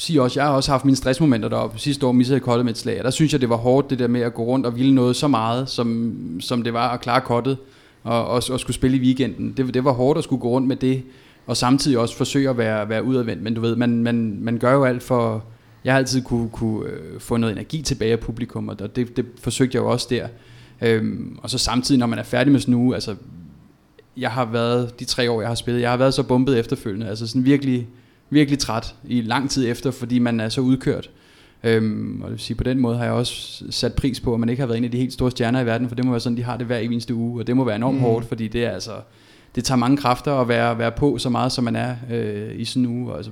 Sige 0.00 0.22
også, 0.22 0.40
jeg 0.40 0.46
har 0.46 0.54
også 0.54 0.70
haft 0.70 0.84
mine 0.84 0.96
stressmomenter 0.96 1.48
deroppe. 1.48 1.78
Sidste 1.78 2.06
år 2.06 2.12
missede 2.12 2.34
jeg 2.34 2.42
kottet 2.42 2.64
med 2.64 2.72
et 2.72 2.78
slag, 2.78 2.98
og 2.98 3.04
der 3.04 3.10
synes 3.10 3.32
jeg, 3.32 3.40
det 3.40 3.48
var 3.48 3.56
hårdt, 3.56 3.90
det 3.90 3.98
der 3.98 4.08
med 4.08 4.20
at 4.20 4.34
gå 4.34 4.44
rundt 4.44 4.66
og 4.66 4.76
ville 4.76 4.94
noget 4.94 5.16
så 5.16 5.28
meget, 5.28 5.68
som, 5.68 6.14
som 6.40 6.62
det 6.62 6.72
var 6.72 6.88
at 6.88 7.00
klare 7.00 7.20
kottet, 7.20 7.58
og, 8.02 8.26
og, 8.26 8.42
og 8.50 8.60
skulle 8.60 8.74
spille 8.74 8.96
i 8.96 9.00
weekenden. 9.00 9.52
Det, 9.56 9.74
det 9.74 9.84
var 9.84 9.92
hårdt 9.92 10.18
at 10.18 10.24
skulle 10.24 10.40
gå 10.40 10.48
rundt 10.48 10.68
med 10.68 10.76
det, 10.76 11.02
og 11.46 11.56
samtidig 11.56 11.98
også 11.98 12.16
forsøge 12.16 12.50
at 12.50 12.58
være, 12.58 12.88
være 12.88 13.04
udadvendt. 13.04 13.42
Men 13.42 13.54
du 13.54 13.60
ved, 13.60 13.76
man, 13.76 14.02
man, 14.02 14.38
man 14.40 14.58
gør 14.58 14.72
jo 14.72 14.84
alt 14.84 15.02
for... 15.02 15.44
Jeg 15.84 15.92
har 15.92 15.98
altid 15.98 16.22
kunne, 16.22 16.48
kunne 16.48 16.88
øh, 16.88 17.20
få 17.20 17.36
noget 17.36 17.52
energi 17.52 17.82
tilbage 17.82 18.12
af 18.12 18.20
publikum, 18.20 18.68
og 18.68 18.96
det, 18.96 19.16
det 19.16 19.26
forsøgte 19.40 19.76
jeg 19.76 19.82
jo 19.82 19.90
også 19.90 20.06
der. 20.10 20.28
Øhm, 20.82 21.38
og 21.42 21.50
så 21.50 21.58
samtidig, 21.58 21.98
når 21.98 22.06
man 22.06 22.18
er 22.18 22.22
færdig 22.22 22.52
med 22.52 22.60
sådan 22.60 22.74
en 22.74 22.80
uge, 22.80 22.94
altså, 22.94 23.14
jeg 24.16 24.30
har 24.30 24.44
været, 24.44 25.00
de 25.00 25.04
tre 25.04 25.30
år, 25.30 25.40
jeg 25.40 25.50
har 25.50 25.54
spillet, 25.54 25.82
jeg 25.82 25.90
har 25.90 25.96
været 25.96 26.14
så 26.14 26.22
bumpet 26.22 26.58
efterfølgende, 26.58 27.08
altså 27.08 27.26
sådan 27.26 27.44
virkelig 27.44 27.88
virkelig 28.30 28.58
træt 28.58 28.94
i 29.04 29.20
lang 29.20 29.50
tid 29.50 29.68
efter, 29.68 29.90
fordi 29.90 30.18
man 30.18 30.40
er 30.40 30.48
så 30.48 30.60
udkørt. 30.60 31.10
Øhm, 31.64 32.20
og 32.22 32.24
det 32.24 32.32
vil 32.32 32.40
sige, 32.40 32.56
på 32.56 32.64
den 32.64 32.78
måde 32.78 32.96
har 32.96 33.04
jeg 33.04 33.12
også 33.12 33.64
sat 33.70 33.94
pris 33.94 34.20
på, 34.20 34.34
at 34.34 34.40
man 34.40 34.48
ikke 34.48 34.60
har 34.60 34.66
været 34.66 34.78
en 34.78 34.84
af 34.84 34.90
de 34.90 34.98
helt 34.98 35.12
store 35.12 35.30
stjerner 35.30 35.60
i 35.60 35.66
verden, 35.66 35.88
for 35.88 35.94
det 35.94 36.04
må 36.04 36.10
være 36.10 36.20
sådan, 36.20 36.36
de 36.36 36.42
har 36.42 36.56
det 36.56 36.66
hver 36.66 36.78
eneste 36.78 37.14
uge, 37.14 37.40
og 37.40 37.46
det 37.46 37.56
må 37.56 37.64
være 37.64 37.76
enormt 37.76 37.96
mm. 37.96 38.02
hårdt, 38.02 38.28
fordi 38.28 38.48
det 38.48 38.64
er 38.64 38.70
altså, 38.70 38.92
det 39.54 39.64
tager 39.64 39.78
mange 39.78 39.96
kræfter 39.96 40.34
at 40.34 40.48
være, 40.48 40.78
være 40.78 40.92
på 40.92 41.18
så 41.18 41.28
meget, 41.28 41.52
som 41.52 41.64
man 41.64 41.76
er 41.76 41.96
øh, 42.10 42.60
i 42.60 42.64
sådan 42.64 42.82
en 42.82 43.02
uge. 43.02 43.16
Altså, 43.16 43.30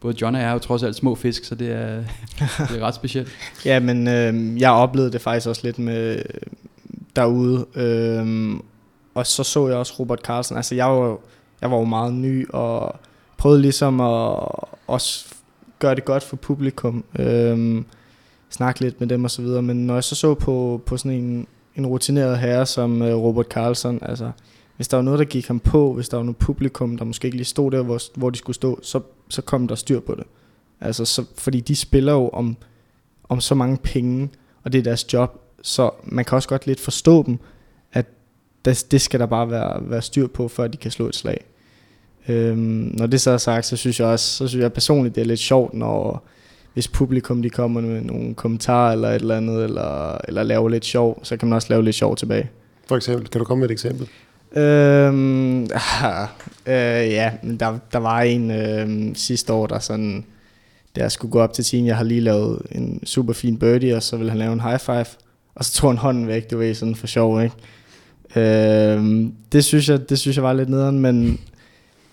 både 0.00 0.16
John 0.20 0.34
og 0.34 0.40
jeg 0.40 0.48
er 0.48 0.52
jo 0.52 0.58
trods 0.58 0.82
alt 0.82 0.96
små 0.96 1.14
fisk, 1.14 1.44
så 1.44 1.54
det 1.54 1.72
er, 1.72 1.96
det 2.68 2.76
er 2.76 2.80
ret 2.80 2.94
specielt. 2.94 3.28
ja, 3.64 3.80
men 3.80 4.08
øh, 4.08 4.60
jeg 4.60 4.70
oplevede 4.70 5.12
det 5.12 5.20
faktisk 5.20 5.48
også 5.48 5.60
lidt 5.64 5.78
med 5.78 6.22
derude, 7.16 7.66
øh, 7.74 8.54
og 9.14 9.26
så 9.26 9.44
så 9.44 9.68
jeg 9.68 9.76
også 9.76 9.94
Robert 9.98 10.20
Carlsen. 10.20 10.56
Altså, 10.56 10.74
jeg 10.74 10.86
var, 10.86 11.18
jeg 11.60 11.70
var 11.70 11.76
jo 11.76 11.84
meget 11.84 12.14
ny, 12.14 12.48
og 12.48 13.00
prøvede 13.38 13.62
ligesom 13.62 14.00
at 14.00 14.38
også 14.86 15.34
gøre 15.78 15.94
det 15.94 16.04
godt 16.04 16.22
for 16.22 16.36
publikum. 16.36 17.04
Øhm, 17.18 17.84
snakke 18.50 18.80
lidt 18.80 19.00
med 19.00 19.08
dem 19.08 19.24
og 19.24 19.30
så 19.30 19.42
videre. 19.42 19.62
Men 19.62 19.86
når 19.86 19.94
jeg 19.94 20.04
så 20.04 20.14
så 20.14 20.34
på, 20.34 20.82
på 20.86 20.96
sådan 20.96 21.18
en, 21.18 21.46
en 21.76 21.86
rutineret 21.86 22.38
herre 22.38 22.66
som 22.66 23.02
øh, 23.02 23.14
Robert 23.14 23.46
Carlson, 23.46 23.98
altså 24.02 24.30
hvis 24.76 24.88
der 24.88 24.96
var 24.96 25.04
noget, 25.04 25.18
der 25.18 25.24
gik 25.24 25.46
ham 25.46 25.60
på, 25.60 25.92
hvis 25.92 26.08
der 26.08 26.16
var 26.16 26.24
noget 26.24 26.36
publikum, 26.36 26.98
der 26.98 27.04
måske 27.04 27.26
ikke 27.26 27.36
lige 27.36 27.44
stod 27.44 27.70
der, 27.70 27.82
hvor, 27.82 28.00
hvor 28.18 28.30
de 28.30 28.38
skulle 28.38 28.56
stå, 28.56 28.78
så, 28.82 29.00
så 29.28 29.42
kom 29.42 29.68
der 29.68 29.74
styr 29.74 30.00
på 30.00 30.14
det. 30.14 30.24
Altså, 30.80 31.04
så, 31.04 31.24
fordi 31.36 31.60
de 31.60 31.76
spiller 31.76 32.12
jo 32.12 32.28
om, 32.28 32.56
om 33.28 33.40
så 33.40 33.54
mange 33.54 33.76
penge, 33.76 34.30
og 34.64 34.72
det 34.72 34.78
er 34.78 34.82
deres 34.82 35.12
job, 35.12 35.40
så 35.62 35.90
man 36.04 36.24
kan 36.24 36.36
også 36.36 36.48
godt 36.48 36.66
lidt 36.66 36.80
forstå 36.80 37.22
dem, 37.22 37.38
at 37.92 38.06
det, 38.64 38.86
det 38.90 39.00
skal 39.00 39.20
der 39.20 39.26
bare 39.26 39.50
være, 39.50 39.90
være 39.90 40.02
styr 40.02 40.26
på, 40.26 40.48
før 40.48 40.66
de 40.66 40.76
kan 40.76 40.90
slå 40.90 41.08
et 41.08 41.16
slag. 41.16 41.44
Øhm, 42.28 42.90
når 42.94 43.06
det 43.06 43.20
så 43.20 43.30
er 43.30 43.36
sagt, 43.36 43.66
så 43.66 43.76
synes 43.76 44.00
jeg 44.00 44.08
også, 44.08 44.36
så 44.36 44.48
synes 44.48 44.62
jeg 44.62 44.72
personligt, 44.72 45.14
det 45.14 45.20
er 45.20 45.24
lidt 45.24 45.40
sjovt, 45.40 45.74
når 45.74 46.24
hvis 46.74 46.88
publikum 46.88 47.42
de 47.42 47.50
kommer 47.50 47.80
med 47.80 48.00
nogle 48.00 48.34
kommentarer 48.34 48.92
eller 48.92 49.08
et 49.08 49.14
eller 49.14 49.36
andet, 49.36 49.64
eller, 49.64 50.18
eller 50.28 50.42
laver 50.42 50.68
lidt 50.68 50.84
sjov, 50.84 51.20
så 51.22 51.36
kan 51.36 51.48
man 51.48 51.56
også 51.56 51.68
lave 51.70 51.84
lidt 51.84 51.96
sjov 51.96 52.16
tilbage. 52.16 52.50
For 52.88 52.96
eksempel, 52.96 53.28
kan 53.28 53.38
du 53.38 53.44
komme 53.44 53.60
med 53.60 53.68
et 53.68 53.72
eksempel? 53.72 54.08
Øhm, 54.56 55.62
øh, 55.62 55.68
ja, 56.66 57.32
der, 57.60 57.78
der 57.92 57.98
var 57.98 58.20
en 58.20 58.50
øh, 58.50 59.14
sidste 59.14 59.52
år, 59.52 59.66
der 59.66 59.78
sådan, 59.78 60.24
da 60.96 61.00
jeg 61.00 61.12
skulle 61.12 61.32
gå 61.32 61.40
op 61.40 61.52
til 61.52 61.64
tiden, 61.64 61.86
jeg 61.86 61.96
har 61.96 62.04
lige 62.04 62.20
lavet 62.20 62.62
en 62.72 63.06
super 63.06 63.32
fin 63.32 63.58
birdie, 63.58 63.96
og 63.96 64.02
så 64.02 64.16
ville 64.16 64.30
han 64.30 64.38
lave 64.38 64.52
en 64.52 64.60
high 64.60 64.78
five, 64.78 65.06
og 65.54 65.64
så 65.64 65.72
tog 65.72 65.90
han 65.90 65.98
hånden 65.98 66.26
væk, 66.26 66.50
du 66.50 66.58
ved, 66.58 66.74
sådan 66.74 66.94
for 66.94 67.06
sjov, 67.06 67.42
ikke? 67.42 67.56
Øhm, 68.36 69.32
det, 69.52 69.64
synes 69.64 69.88
jeg, 69.88 70.08
det 70.08 70.18
synes 70.18 70.36
jeg 70.36 70.44
var 70.44 70.52
lidt 70.52 70.68
nederen, 70.68 70.98
men 70.98 71.40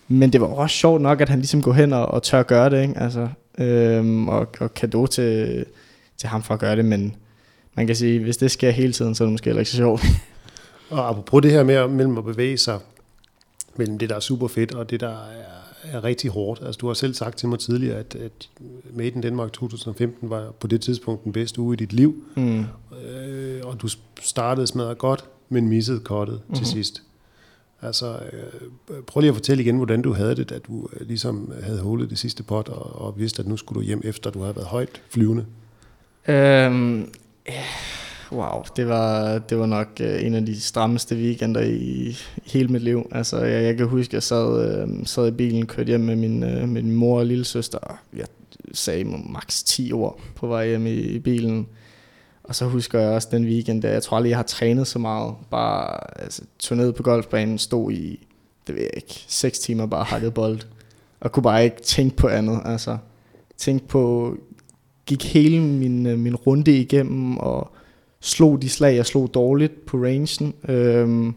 men 0.08 0.32
det 0.32 0.40
var 0.40 0.46
også 0.46 0.76
sjovt 0.76 1.02
nok, 1.02 1.20
at 1.20 1.28
han 1.28 1.38
ligesom 1.38 1.62
går 1.62 1.72
hen 1.72 1.92
og, 1.92 2.06
og 2.06 2.22
tør 2.22 2.40
at 2.40 2.46
gøre 2.46 2.70
det, 2.70 2.82
ikke? 2.82 2.98
Altså, 2.98 3.28
øhm, 3.58 4.28
og, 4.28 4.48
og 4.60 4.74
kado 4.74 5.06
til, 5.06 5.64
til 6.16 6.28
ham 6.28 6.42
for 6.42 6.54
at 6.54 6.60
gøre 6.60 6.76
det, 6.76 6.84
men 6.84 7.16
man 7.74 7.86
kan 7.86 7.96
sige, 7.96 8.20
hvis 8.20 8.36
det 8.36 8.50
sker 8.50 8.70
hele 8.70 8.92
tiden, 8.92 9.14
så 9.14 9.24
er 9.24 9.26
det 9.26 9.32
måske 9.32 9.44
heller 9.44 9.60
ikke 9.60 9.70
så 9.70 9.76
sjovt. 9.76 10.02
Og 10.90 11.08
apropos 11.08 11.42
det 11.42 11.50
her 11.50 11.64
med 11.64 11.88
mellem 11.88 12.18
at 12.18 12.24
bevæge 12.24 12.58
sig 12.58 12.78
mellem 13.76 13.98
det, 13.98 14.08
der 14.08 14.16
er 14.16 14.20
super 14.20 14.48
fedt, 14.48 14.74
og 14.74 14.90
det, 14.90 15.00
der 15.00 15.08
er, 15.08 15.92
er 15.92 16.04
rigtig 16.04 16.30
hårdt. 16.30 16.62
Altså, 16.66 16.78
du 16.78 16.86
har 16.86 16.94
selv 16.94 17.14
sagt 17.14 17.38
til 17.38 17.48
mig 17.48 17.58
tidligere, 17.58 17.98
at, 17.98 18.14
at 18.14 18.48
Made 18.94 19.08
in 19.08 19.22
Denmark 19.22 19.52
2015 19.52 20.30
var 20.30 20.50
på 20.60 20.66
det 20.66 20.80
tidspunkt 20.80 21.24
den 21.24 21.32
bedste 21.32 21.60
uge 21.60 21.74
i 21.74 21.76
dit 21.76 21.92
liv. 21.92 22.24
Mm. 22.36 22.64
Øh, 23.06 23.60
og 23.64 23.80
du 23.82 23.88
startede 24.20 24.66
smadret 24.66 24.98
godt, 24.98 25.24
men 25.48 25.68
missede 25.68 26.00
kottet 26.00 26.34
mm-hmm. 26.34 26.54
til 26.54 26.66
sidst. 26.66 27.02
Altså, 27.82 28.18
øh, 28.32 29.02
prøv 29.06 29.20
lige 29.20 29.28
at 29.28 29.34
fortælle 29.34 29.62
igen, 29.62 29.76
hvordan 29.76 30.02
du 30.02 30.12
havde 30.12 30.36
det, 30.36 30.50
da 30.50 30.58
du 30.58 30.88
øh, 30.92 31.06
ligesom 31.06 31.52
øh, 31.56 31.64
havde 31.64 31.80
hullet 31.80 32.10
det 32.10 32.18
sidste 32.18 32.42
pot, 32.42 32.68
og, 32.68 33.00
og 33.00 33.18
vidste, 33.18 33.40
at 33.40 33.48
nu 33.48 33.56
skulle 33.56 33.80
du 33.80 33.86
hjem 33.86 34.00
efter, 34.04 34.30
du 34.30 34.40
havde 34.40 34.56
været 34.56 34.68
højt 34.68 35.02
flyvende. 35.10 35.46
Øhm, 36.28 37.12
wow, 38.32 38.62
det 38.76 38.88
var, 38.88 39.38
det 39.38 39.58
var 39.58 39.66
nok 39.66 39.88
øh, 40.00 40.26
en 40.26 40.34
af 40.34 40.46
de 40.46 40.60
strammeste 40.60 41.16
weekender 41.16 41.60
i, 41.60 41.74
i 41.76 42.16
hele 42.44 42.68
mit 42.68 42.82
liv. 42.82 43.08
Altså, 43.10 43.38
jeg, 43.38 43.62
jeg 43.62 43.76
kan 43.76 43.86
huske, 43.86 44.10
at 44.10 44.14
jeg 44.14 44.22
sad, 44.22 44.82
øh, 44.82 45.06
sad 45.06 45.28
i 45.28 45.30
bilen, 45.30 45.66
kørte 45.66 45.88
hjem 45.88 46.00
med 46.00 46.16
min, 46.16 46.42
øh, 46.42 46.68
med 46.68 46.82
min 46.82 46.96
mor 46.96 47.18
og 47.18 47.26
lille 47.26 47.44
søster, 47.44 47.98
jeg 48.16 48.26
sagde 48.72 49.04
maks 49.04 49.62
10 49.62 49.92
år 49.92 50.20
på 50.34 50.46
vej 50.46 50.68
hjem 50.68 50.86
i, 50.86 50.94
i 50.94 51.18
bilen. 51.18 51.66
Og 52.48 52.54
så 52.54 52.64
husker 52.64 53.00
jeg 53.00 53.10
også 53.10 53.28
den 53.30 53.44
weekend, 53.44 53.82
der 53.82 53.90
jeg 53.90 54.02
tror 54.02 54.16
aldrig, 54.16 54.30
jeg 54.30 54.38
har 54.38 54.42
trænet 54.42 54.86
så 54.86 54.98
meget. 54.98 55.34
Bare 55.50 56.20
altså, 56.22 56.42
tog 56.58 56.76
ned 56.76 56.92
på 56.92 57.02
golfbanen, 57.02 57.58
stod 57.58 57.92
i, 57.92 58.26
det 58.66 58.74
ved 58.74 58.82
jeg 58.82 58.90
ikke, 58.96 59.24
6 59.28 59.58
timer 59.58 59.86
bare 59.86 60.04
hakket 60.04 60.34
bold. 60.34 60.60
Og 61.20 61.32
kunne 61.32 61.42
bare 61.42 61.64
ikke 61.64 61.82
tænke 61.82 62.16
på 62.16 62.28
andet. 62.28 62.60
Altså, 62.64 62.96
tænke 63.56 63.88
på, 63.88 64.34
gik 65.06 65.32
hele 65.32 65.60
min, 65.60 66.06
øh, 66.06 66.18
min 66.18 66.36
runde 66.36 66.80
igennem, 66.80 67.36
og 67.36 67.70
slog 68.20 68.62
de 68.62 68.68
slag, 68.68 68.96
jeg 68.96 69.06
slog 69.06 69.34
dårligt 69.34 69.86
på 69.86 69.96
rangen. 69.96 70.54
Øhm, 70.68 71.34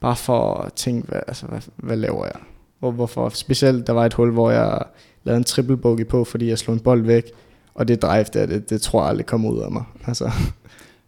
bare 0.00 0.16
for 0.16 0.54
at 0.54 0.72
tænke, 0.72 1.08
hvad, 1.08 1.20
altså, 1.26 1.46
hvad, 1.46 1.60
hvad 1.76 1.96
laver 1.96 2.24
jeg? 2.24 2.40
Hvor, 2.78 2.90
hvorfor? 2.90 3.28
Specielt, 3.28 3.86
der 3.86 3.92
var 3.92 4.06
et 4.06 4.14
hul, 4.14 4.30
hvor 4.30 4.50
jeg 4.50 4.82
lavede 5.24 5.38
en 5.38 5.44
triple 5.44 5.76
bogey 5.76 6.06
på, 6.06 6.24
fordi 6.24 6.48
jeg 6.48 6.58
slog 6.58 6.74
en 6.74 6.80
bold 6.80 7.02
væk 7.02 7.32
og 7.74 7.88
det 7.88 8.02
drive 8.02 8.24
der, 8.32 8.46
det, 8.46 8.70
det 8.70 8.82
tror 8.82 9.02
jeg 9.02 9.08
aldrig 9.08 9.26
kommer 9.26 9.50
ud 9.50 9.60
af 9.60 9.70
mig. 9.70 9.84
Altså. 10.06 10.30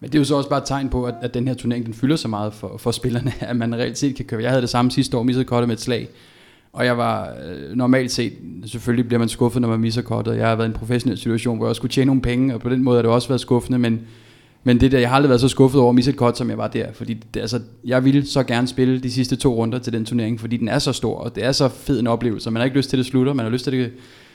Men 0.01 0.11
det 0.11 0.15
er 0.15 0.21
jo 0.21 0.25
så 0.25 0.37
også 0.37 0.49
bare 0.49 0.59
et 0.59 0.65
tegn 0.67 0.89
på, 0.89 1.05
at, 1.05 1.15
at 1.23 1.35
den 1.35 1.49
her 1.49 1.55
turnering, 1.55 1.87
den 1.87 1.95
fylder 1.95 2.17
så 2.17 2.29
meget 2.29 2.55
for, 2.55 2.77
for 2.79 2.91
spillerne, 2.91 3.33
at 3.51 3.57
man 3.57 3.75
reelt 3.75 3.99
set 3.99 4.17
kan 4.17 4.25
køre. 4.25 4.43
Jeg 4.43 4.51
havde 4.51 4.63
det 4.63 4.71
samme 4.71 4.91
sidste 4.91 5.17
år, 5.17 5.23
misset 5.23 5.47
kottet 5.47 5.69
med 5.69 5.77
et 5.77 5.83
slag. 5.83 6.09
Og 6.73 6.87
jeg 6.87 6.99
var 6.99 7.35
øh, 7.47 7.77
normalt 7.77 8.13
set, 8.13 8.33
selvfølgelig 8.67 9.07
bliver 9.07 9.19
man 9.19 9.29
skuffet, 9.29 9.63
når 9.63 9.69
man 9.69 9.81
misser 9.81 10.03
kottet. 10.03 10.37
Jeg 10.37 10.49
har 10.49 10.57
været 10.57 10.67
i 10.67 10.71
en 10.71 10.77
professionel 10.77 11.19
situation, 11.19 11.57
hvor 11.57 11.67
jeg 11.67 11.77
skulle 11.77 11.93
tjene 11.93 12.07
nogle 12.07 12.23
penge, 12.23 12.55
og 12.55 12.61
på 12.61 12.69
den 12.69 12.83
måde 12.83 12.97
har 12.97 13.03
det 13.03 13.11
også 13.11 13.29
været 13.29 13.41
skuffende, 13.41 13.79
men, 13.79 14.01
men 14.65 14.81
det 14.81 14.93
der, 14.93 14.99
jeg 14.99 15.09
har 15.09 15.17
aldrig 15.17 15.29
været 15.29 15.41
så 15.41 15.49
skuffet 15.49 15.81
over 15.81 15.89
at 15.89 15.95
misse 15.95 16.11
et 16.11 16.17
kort, 16.17 16.39
som 16.39 16.51
jeg 16.51 16.59
var 16.59 16.69
der. 16.69 16.93
Fordi 16.93 17.15
det, 17.35 17.41
altså, 17.41 17.61
jeg 17.85 18.05
ville 18.05 18.27
så 18.27 18.43
gerne 18.43 18.69
spille 18.69 18.99
de 18.99 19.13
sidste 19.13 19.37
to 19.37 19.55
runder 19.55 19.79
til 19.79 19.93
den 19.93 20.05
turnering, 20.05 20.41
fordi 20.41 20.57
den 20.57 20.69
er 20.69 20.79
så 20.79 20.93
stor, 20.93 21.17
og 21.17 21.35
det 21.35 21.45
er 21.45 21.53
så 21.53 21.69
fed 21.69 22.01
en 22.01 22.07
oplevelse. 22.07 22.51
Man 22.51 22.61
har 22.61 22.65
ikke 22.65 22.77
lyst 22.77 22.91
til, 22.91 22.97
at 22.97 22.99
det 22.99 23.07
slutter, 23.07 23.33
man 23.33 23.45
har 23.45 23.53
lyst 23.53 23.65
til, 23.65 23.71
at 23.71 23.79
det 23.79 23.93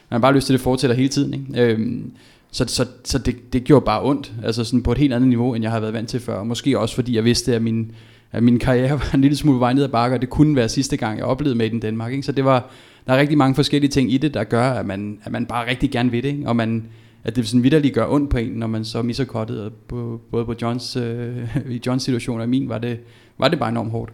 man 0.10 0.16
har 0.16 0.20
bare 0.20 0.34
lyst 0.34 0.48
til, 0.48 0.54
at 0.54 0.58
det 0.58 0.64
fortsætter 0.64 0.96
hele 0.96 1.10
tiden. 1.10 1.34
Ikke? 1.34 1.64
Øhm, 1.64 2.12
så 2.52 2.66
så, 2.68 2.86
så 3.04 3.18
det, 3.18 3.54
det 3.54 3.64
gjorde 3.64 3.86
bare 3.86 4.04
ondt, 4.04 4.34
altså 4.44 4.64
sådan 4.64 4.84
på 4.84 4.92
et 4.92 4.98
helt 4.98 5.14
andet 5.14 5.30
niveau, 5.30 5.54
end 5.54 5.64
jeg 5.64 5.72
har 5.72 5.80
været 5.80 5.94
vant 5.94 6.10
til 6.10 6.20
før. 6.20 6.44
Måske 6.44 6.80
også 6.80 6.96
fordi 6.96 7.16
jeg 7.16 7.24
vidste, 7.24 7.56
at 7.56 7.62
min, 7.62 7.92
at 8.32 8.44
min 8.44 8.60
karriere 8.60 8.92
var 8.92 9.12
en 9.14 9.22
lille 9.22 9.38
smule 9.38 9.60
vej 9.60 9.74
ned 9.74 9.84
ad 9.84 9.90
bakke, 9.90 10.16
og 10.16 10.22
det 10.22 10.30
kunne 10.30 10.56
være 10.56 10.70
sidste 10.70 10.98
gang, 10.98 11.18
jeg 11.18 11.26
oplevede 11.26 11.58
med 11.58 11.70
den 11.70 11.80
Danmark. 11.80 12.12
Ikke? 12.12 12.24
Så 12.24 12.32
det 12.32 12.46
var, 12.46 12.70
der 13.08 13.14
er 13.14 13.20
rigtig 13.20 13.38
mange 13.38 13.56
forskellige 13.56 13.92
ting 13.92 14.14
i 14.14 14.18
det, 14.18 14.34
der 14.34 14.44
gør, 14.44 14.70
at 14.70 14.86
man, 14.86 15.20
at 15.24 15.32
man 15.32 15.46
bare 15.46 15.70
rigtig 15.70 15.92
gerne 15.92 16.12
vil 16.12 16.24
det. 16.24 16.30
Ikke? 16.30 16.48
Og 16.48 16.56
man, 16.56 16.84
at 17.24 17.36
det 17.36 17.48
sådan 17.48 17.64
vidderligt 17.64 17.94
gør 17.94 18.08
ondt 18.08 18.30
på 18.30 18.38
en, 18.38 18.52
når 18.52 18.68
man 18.68 18.86
så 18.86 19.02
misser 19.02 19.26
kottet. 19.26 19.74
På, 19.88 20.22
både 20.32 20.46
på 20.46 20.56
Johns, 20.62 20.96
øh, 20.96 21.56
i 21.76 21.82
Johns 21.86 22.04
situation 22.04 22.42
og 22.42 22.50
min 22.50 22.70
var 22.70 22.78
det, 22.78 23.00
var 23.38 23.48
det 23.48 23.60
bare 23.60 23.70
enormt 23.70 23.92
hårdt. 23.92 24.12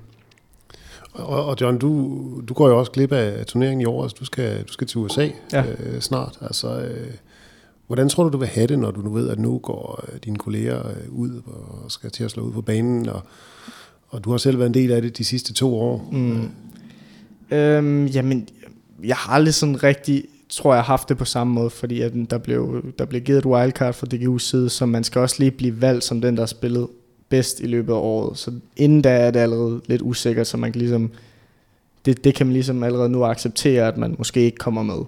Og, 1.16 1.46
og 1.46 1.58
John, 1.62 1.78
du, 1.78 2.42
du 2.48 2.54
går 2.54 2.70
jo 2.70 2.80
også 2.80 2.92
glip 2.92 3.12
af 3.12 3.46
turneringen 3.46 3.82
i 3.82 3.86
år, 3.86 4.04
altså 4.04 4.18
du 4.20 4.26
skal, 4.26 4.64
du 4.64 4.74
skal 4.74 4.88
til 4.88 4.98
USA 4.98 5.30
ja. 5.54 5.64
øh, 5.80 6.02
snart. 6.02 6.38
Altså, 6.42 6.80
øh, 6.80 7.14
Hvordan 7.88 8.10
tror 8.10 8.24
du, 8.24 8.30
du 8.30 8.38
vil 8.38 8.48
have 8.48 8.68
det, 8.68 8.80
når 8.80 8.92
du 8.92 9.02
nu 9.02 9.10
ved, 9.10 9.30
at 9.30 9.40
nu 9.40 9.58
går 9.58 10.06
øh, 10.08 10.20
dine 10.24 10.36
kolleger 10.38 10.88
øh, 10.88 11.10
ud 11.10 11.42
og 11.46 11.92
skal 11.92 12.12
til 12.12 12.24
at 12.24 12.32
slå 12.32 12.44
ud 12.44 12.52
på 12.52 12.62
banen, 12.62 13.10
og, 13.10 13.22
og 14.08 14.24
du 14.24 14.32
har 14.32 14.38
selv 14.38 14.58
været 14.58 14.70
en 14.70 14.74
del 14.74 14.92
af 14.92 15.02
det 15.02 15.18
de 15.18 15.24
sidste 15.24 15.54
to 15.54 15.76
år? 15.80 16.10
Mm. 16.12 16.50
Øhm, 17.52 18.06
jamen, 18.06 18.48
jeg 19.04 19.16
har 19.16 19.34
aldrig 19.34 19.54
sådan 19.54 19.84
rigtig, 19.84 20.26
tror 20.50 20.74
jeg, 20.74 20.84
haft 20.84 21.10
det 21.10 21.18
på 21.18 21.26
samme 21.26 21.54
måde, 21.54 21.70
fordi 21.70 22.02
at 22.02 22.14
der, 22.30 22.38
blev, 22.38 22.86
der 23.00 23.06
blev 23.06 23.22
givet 23.22 23.38
et 23.38 23.46
wildcard 23.46 23.94
fra 23.94 24.08
DGU's 24.14 24.40
side, 24.40 24.70
så 24.70 24.86
man 24.86 25.04
skal 25.04 25.22
også 25.22 25.36
lige 25.40 25.52
blive 25.52 25.82
valgt 25.82 26.04
som 26.04 26.22
den, 26.22 26.36
der 26.36 26.42
har 26.42 26.48
spillet 26.48 26.88
bedst 27.30 27.60
i 27.60 27.66
løbet 27.66 27.94
af 27.94 27.98
året. 27.98 28.38
Så 28.38 28.52
inden 28.78 29.02
da 29.02 29.10
er 29.10 29.32
det 29.32 29.40
allerede 29.40 29.82
lidt 29.86 30.02
usikkert, 30.02 30.48
så 30.48 30.58
man 30.58 30.72
kan 30.72 30.80
ligesom, 30.80 31.12
det, 32.06 32.24
det 32.24 32.36
kan 32.36 32.48
man 32.48 32.54
ligesom 32.54 32.84
allerede 32.84 33.10
nu 33.10 33.24
acceptere, 33.24 33.88
at 33.88 33.98
man 33.98 34.16
måske 34.18 34.42
ikke 34.42 34.58
kommer 34.58 34.84
med. 34.84 35.06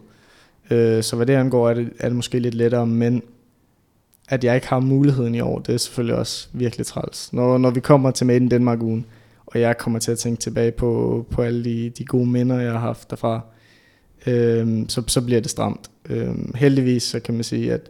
Øh, 0.72 1.04
så 1.04 1.16
hvad 1.16 1.26
det 1.26 1.34
angår, 1.34 1.70
er 1.70 1.74
det, 1.74 1.90
er 2.00 2.08
det 2.08 2.16
måske 2.16 2.40
lidt 2.40 2.56
lettere, 2.56 2.88
men 2.88 3.22
at 4.30 4.44
jeg 4.44 4.56
ikke 4.56 4.68
har 4.68 4.80
muligheden 4.80 5.36
i 5.36 5.40
år, 5.40 5.60
det 5.60 5.74
er 5.74 5.78
selvfølgelig 5.78 6.16
også 6.16 6.48
virkelig 6.54 6.86
træls. 6.86 7.34
Når, 7.34 7.58
når 7.58 7.70
vi 7.70 7.80
kommer 7.80 8.12
til 8.12 8.28
Made 8.28 8.38
in 8.38 8.52
Denmark 8.52 8.82
ugen, 8.82 9.06
og 9.46 9.60
jeg 9.60 9.78
kommer 9.78 10.00
til 10.00 10.12
at 10.12 10.18
tænke 10.18 10.40
tilbage 10.40 10.72
på, 10.72 11.26
på 11.32 11.42
alle 11.42 11.64
de, 11.64 11.90
de 11.90 12.06
gode 12.06 12.26
minder, 12.26 12.60
jeg 12.60 12.72
har 12.72 12.80
haft 12.80 13.10
derfra, 13.10 13.42
øh, 14.28 14.86
så, 14.88 15.04
så 15.08 15.22
bliver 15.22 15.42
det 15.42 15.50
stramt. 15.50 15.90
Øh, 16.10 16.56
heldigvis 16.56 17.04
så 17.04 17.20
kan 17.20 17.34
man 17.34 17.44
sige, 17.44 17.74
at 17.74 17.90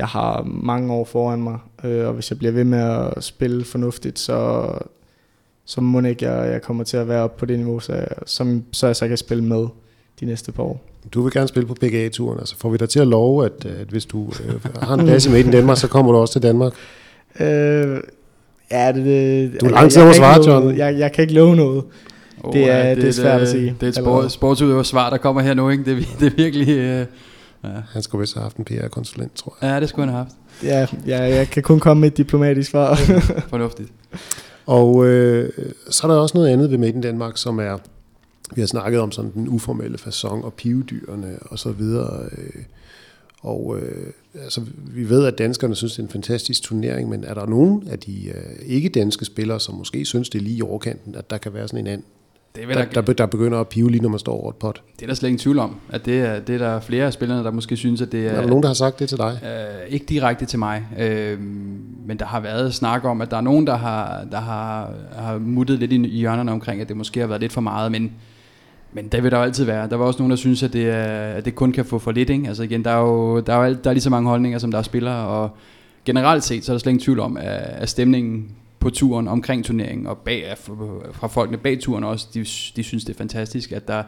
jeg 0.00 0.08
har 0.08 0.46
mange 0.46 0.92
år 0.92 1.04
foran 1.04 1.42
mig, 1.42 1.58
øh, 1.84 2.06
og 2.06 2.12
hvis 2.14 2.30
jeg 2.30 2.38
bliver 2.38 2.52
ved 2.52 2.64
med 2.64 2.78
at 2.78 3.24
spille 3.24 3.64
fornuftigt, 3.64 4.18
så, 4.18 4.70
så 5.64 5.80
må 5.80 6.00
ikke 6.00 6.30
jeg, 6.30 6.52
jeg 6.52 6.62
kommer 6.62 6.84
til 6.84 6.96
at 6.96 7.08
være 7.08 7.22
oppe 7.22 7.38
på 7.38 7.46
det 7.46 7.58
niveau, 7.58 7.80
så 7.80 7.92
jeg, 7.92 8.08
som, 8.26 8.64
så 8.72 8.86
jeg 8.86 8.96
så 8.96 9.08
kan 9.08 9.16
spille 9.16 9.44
med 9.44 9.66
de 10.20 10.24
næste 10.26 10.52
par 10.52 10.62
år. 10.62 10.80
Du 11.14 11.22
vil 11.22 11.32
gerne 11.32 11.48
spille 11.48 11.66
på 11.66 11.74
PGA-turen, 11.74 12.38
altså 12.38 12.56
får 12.58 12.70
vi 12.70 12.76
dig 12.76 12.88
til 12.88 13.00
at 13.00 13.06
love, 13.06 13.44
at, 13.44 13.64
at 13.64 13.86
hvis 13.86 14.06
du 14.06 14.32
øh, 14.46 14.64
har 14.82 14.94
en 14.94 15.06
plads 15.06 15.26
i 15.26 15.42
Danmark, 15.42 15.76
så 15.76 15.88
kommer 15.88 16.12
du 16.12 16.18
også 16.18 16.32
til 16.32 16.42
Danmark? 16.42 16.72
Øh, 17.40 17.46
ja, 18.70 18.92
det, 18.92 19.04
det, 19.04 19.60
du 19.60 19.66
er 19.66 19.70
lang 19.70 19.90
tid 19.90 20.02
over 20.02 20.12
svar, 20.12 20.42
John. 20.46 20.76
Jeg, 20.76 20.98
jeg 20.98 21.12
kan 21.12 21.22
ikke 21.22 21.34
love 21.34 21.56
noget. 21.56 21.84
Oh, 22.42 22.52
det, 22.52 22.70
er, 22.70 22.78
ja, 22.78 22.90
det, 22.90 22.96
det 22.96 23.08
er 23.08 23.12
svært 23.12 23.40
det, 23.40 23.46
at 23.46 23.50
sige. 23.52 23.76
Det 23.80 23.82
er 23.82 23.88
et 23.88 23.94
sport, 23.94 24.32
sportsudøver 24.32 24.82
svar, 24.82 25.10
der 25.10 25.16
kommer 25.16 25.42
her 25.42 25.54
nu, 25.54 25.70
ikke? 25.70 25.84
Det, 25.84 26.08
det 26.20 26.26
er 26.26 26.36
virkelig... 26.36 26.68
Øh, 26.68 27.06
ja. 27.64 27.82
Han 27.92 28.02
skulle 28.02 28.20
vist 28.20 28.34
have 28.34 28.42
haft 28.42 28.56
en 28.56 28.64
PR-konsulent, 28.64 29.34
tror 29.34 29.56
jeg. 29.60 29.68
Ja, 29.68 29.80
det 29.80 29.88
skulle 29.88 30.06
han 30.06 30.14
have 30.14 30.24
haft. 30.24 30.36
Ja, 30.62 30.86
ja 31.06 31.34
jeg 31.34 31.48
kan 31.48 31.62
kun 31.62 31.80
komme 31.80 32.00
med 32.00 32.10
et 32.10 32.16
diplomatisk 32.16 32.70
svar. 32.70 32.94
Fornuftigt. 33.48 33.92
Og 34.66 35.06
øh, 35.06 35.52
så 35.90 36.06
er 36.06 36.10
der 36.12 36.18
også 36.18 36.38
noget 36.38 36.48
andet 36.48 36.70
ved 36.70 36.78
Made 36.78 36.92
in 36.92 37.00
Danmark, 37.00 37.36
som 37.36 37.58
er 37.58 37.78
vi 38.54 38.60
har 38.60 38.66
snakket 38.66 39.00
om 39.00 39.12
sådan 39.12 39.32
den 39.34 39.48
uformelle 39.48 39.98
façon 39.98 40.44
og 40.44 40.54
pivedyrene 40.54 41.38
og 41.40 41.58
så 41.58 41.72
videre. 41.72 42.28
Øh, 42.32 42.62
og 43.40 43.78
øh, 43.78 44.12
altså, 44.34 44.60
vi 44.76 45.08
ved, 45.08 45.26
at 45.26 45.38
danskerne 45.38 45.74
synes, 45.74 45.92
det 45.92 45.98
er 45.98 46.02
en 46.02 46.08
fantastisk 46.08 46.62
turnering, 46.62 47.08
men 47.08 47.24
er 47.24 47.34
der 47.34 47.46
nogen 47.46 47.88
af 47.88 47.98
de 47.98 48.28
øh, 48.28 48.66
ikke-danske 48.66 49.24
spillere, 49.24 49.60
som 49.60 49.74
måske 49.74 50.04
synes, 50.04 50.28
det 50.28 50.38
er 50.38 50.42
lige 50.42 50.56
i 50.56 50.62
overkanten, 50.62 51.14
at 51.14 51.30
der 51.30 51.38
kan 51.38 51.54
være 51.54 51.68
sådan 51.68 51.86
en 51.86 51.92
anden, 51.92 52.06
det 52.56 52.68
der, 52.68 52.84
der, 52.84 53.00
der, 53.00 53.12
der 53.12 53.26
begynder 53.26 53.60
at 53.60 53.68
pive 53.68 53.90
lige, 53.90 54.02
når 54.02 54.08
man 54.08 54.18
står 54.18 54.32
over 54.32 54.50
et 54.50 54.56
pot? 54.56 54.82
Det 54.96 55.02
er 55.02 55.06
der 55.06 55.14
slet 55.14 55.28
ingen 55.28 55.38
tvivl 55.38 55.58
om, 55.58 55.76
at 55.90 56.06
det 56.06 56.20
er, 56.20 56.40
det 56.40 56.54
er 56.54 56.58
der 56.58 56.80
flere 56.80 57.06
af 57.06 57.12
spillerne, 57.12 57.44
der 57.44 57.50
måske 57.50 57.76
synes, 57.76 58.00
at 58.00 58.12
det 58.12 58.26
er... 58.26 58.30
Er 58.30 58.40
der 58.40 58.48
nogen, 58.48 58.62
der 58.62 58.68
har 58.68 58.74
sagt 58.74 58.98
det 58.98 59.08
til 59.08 59.18
dig? 59.18 59.40
Øh, 59.44 59.92
ikke 59.92 60.06
direkte 60.06 60.46
til 60.46 60.58
mig, 60.58 60.86
øh, 60.98 61.40
men 62.06 62.18
der 62.18 62.24
har 62.24 62.40
været 62.40 62.74
snak 62.74 63.04
om, 63.04 63.20
at 63.20 63.30
der 63.30 63.36
er 63.36 63.40
nogen, 63.40 63.66
der 63.66 63.76
har, 63.76 64.24
der 64.32 64.40
har, 64.40 64.90
har 65.16 65.38
muttet 65.38 65.78
lidt 65.78 65.92
i 65.92 65.96
hjørnerne 65.96 66.52
omkring, 66.52 66.80
at 66.80 66.88
det 66.88 66.96
måske 66.96 67.20
har 67.20 67.26
været 67.26 67.40
lidt 67.40 67.52
for 67.52 67.60
meget, 67.60 67.92
men 67.92 68.12
men 68.92 69.08
det 69.08 69.22
vil 69.22 69.30
der 69.30 69.36
jo 69.36 69.42
altid 69.42 69.64
være. 69.64 69.88
Der 69.88 69.96
var 69.96 70.04
også 70.04 70.18
nogen, 70.18 70.30
der 70.30 70.36
synes, 70.36 70.62
at 70.62 70.72
det, 70.72 70.88
er, 70.90 71.32
at 71.32 71.44
det 71.44 71.54
kun 71.54 71.72
kan 71.72 71.84
få 71.84 71.98
for 71.98 72.12
lidt. 72.12 72.30
Ikke? 72.30 72.48
Altså 72.48 72.62
igen, 72.62 72.84
der 72.84 72.90
er 72.90 73.00
jo 73.00 73.40
der 73.40 73.54
er, 73.54 73.66
jo, 73.66 73.76
der 73.84 73.90
er 73.90 73.94
lige 73.94 74.02
så 74.02 74.10
mange 74.10 74.28
holdninger, 74.28 74.58
som 74.58 74.70
der 74.70 74.78
er 74.78 74.82
spillere, 74.82 75.26
og 75.26 75.50
generelt 76.04 76.44
set, 76.44 76.64
så 76.64 76.72
er 76.72 76.74
der 76.74 76.78
slet 76.78 76.90
ingen 76.90 77.04
tvivl 77.04 77.20
om, 77.20 77.36
at, 77.36 77.44
at 77.56 77.88
stemningen 77.88 78.48
på 78.80 78.90
turen 78.90 79.28
omkring 79.28 79.64
turneringen, 79.64 80.06
og 80.06 80.18
bag, 80.18 80.54
fra 81.12 81.26
folkene 81.26 81.58
bag 81.58 81.80
turen 81.80 82.04
også, 82.04 82.26
de, 82.34 82.40
de 82.76 82.82
synes, 82.82 83.04
det 83.04 83.14
er 83.14 83.18
fantastisk, 83.18 83.72
at 83.72 83.88
der, 83.88 83.94
der 83.94 84.02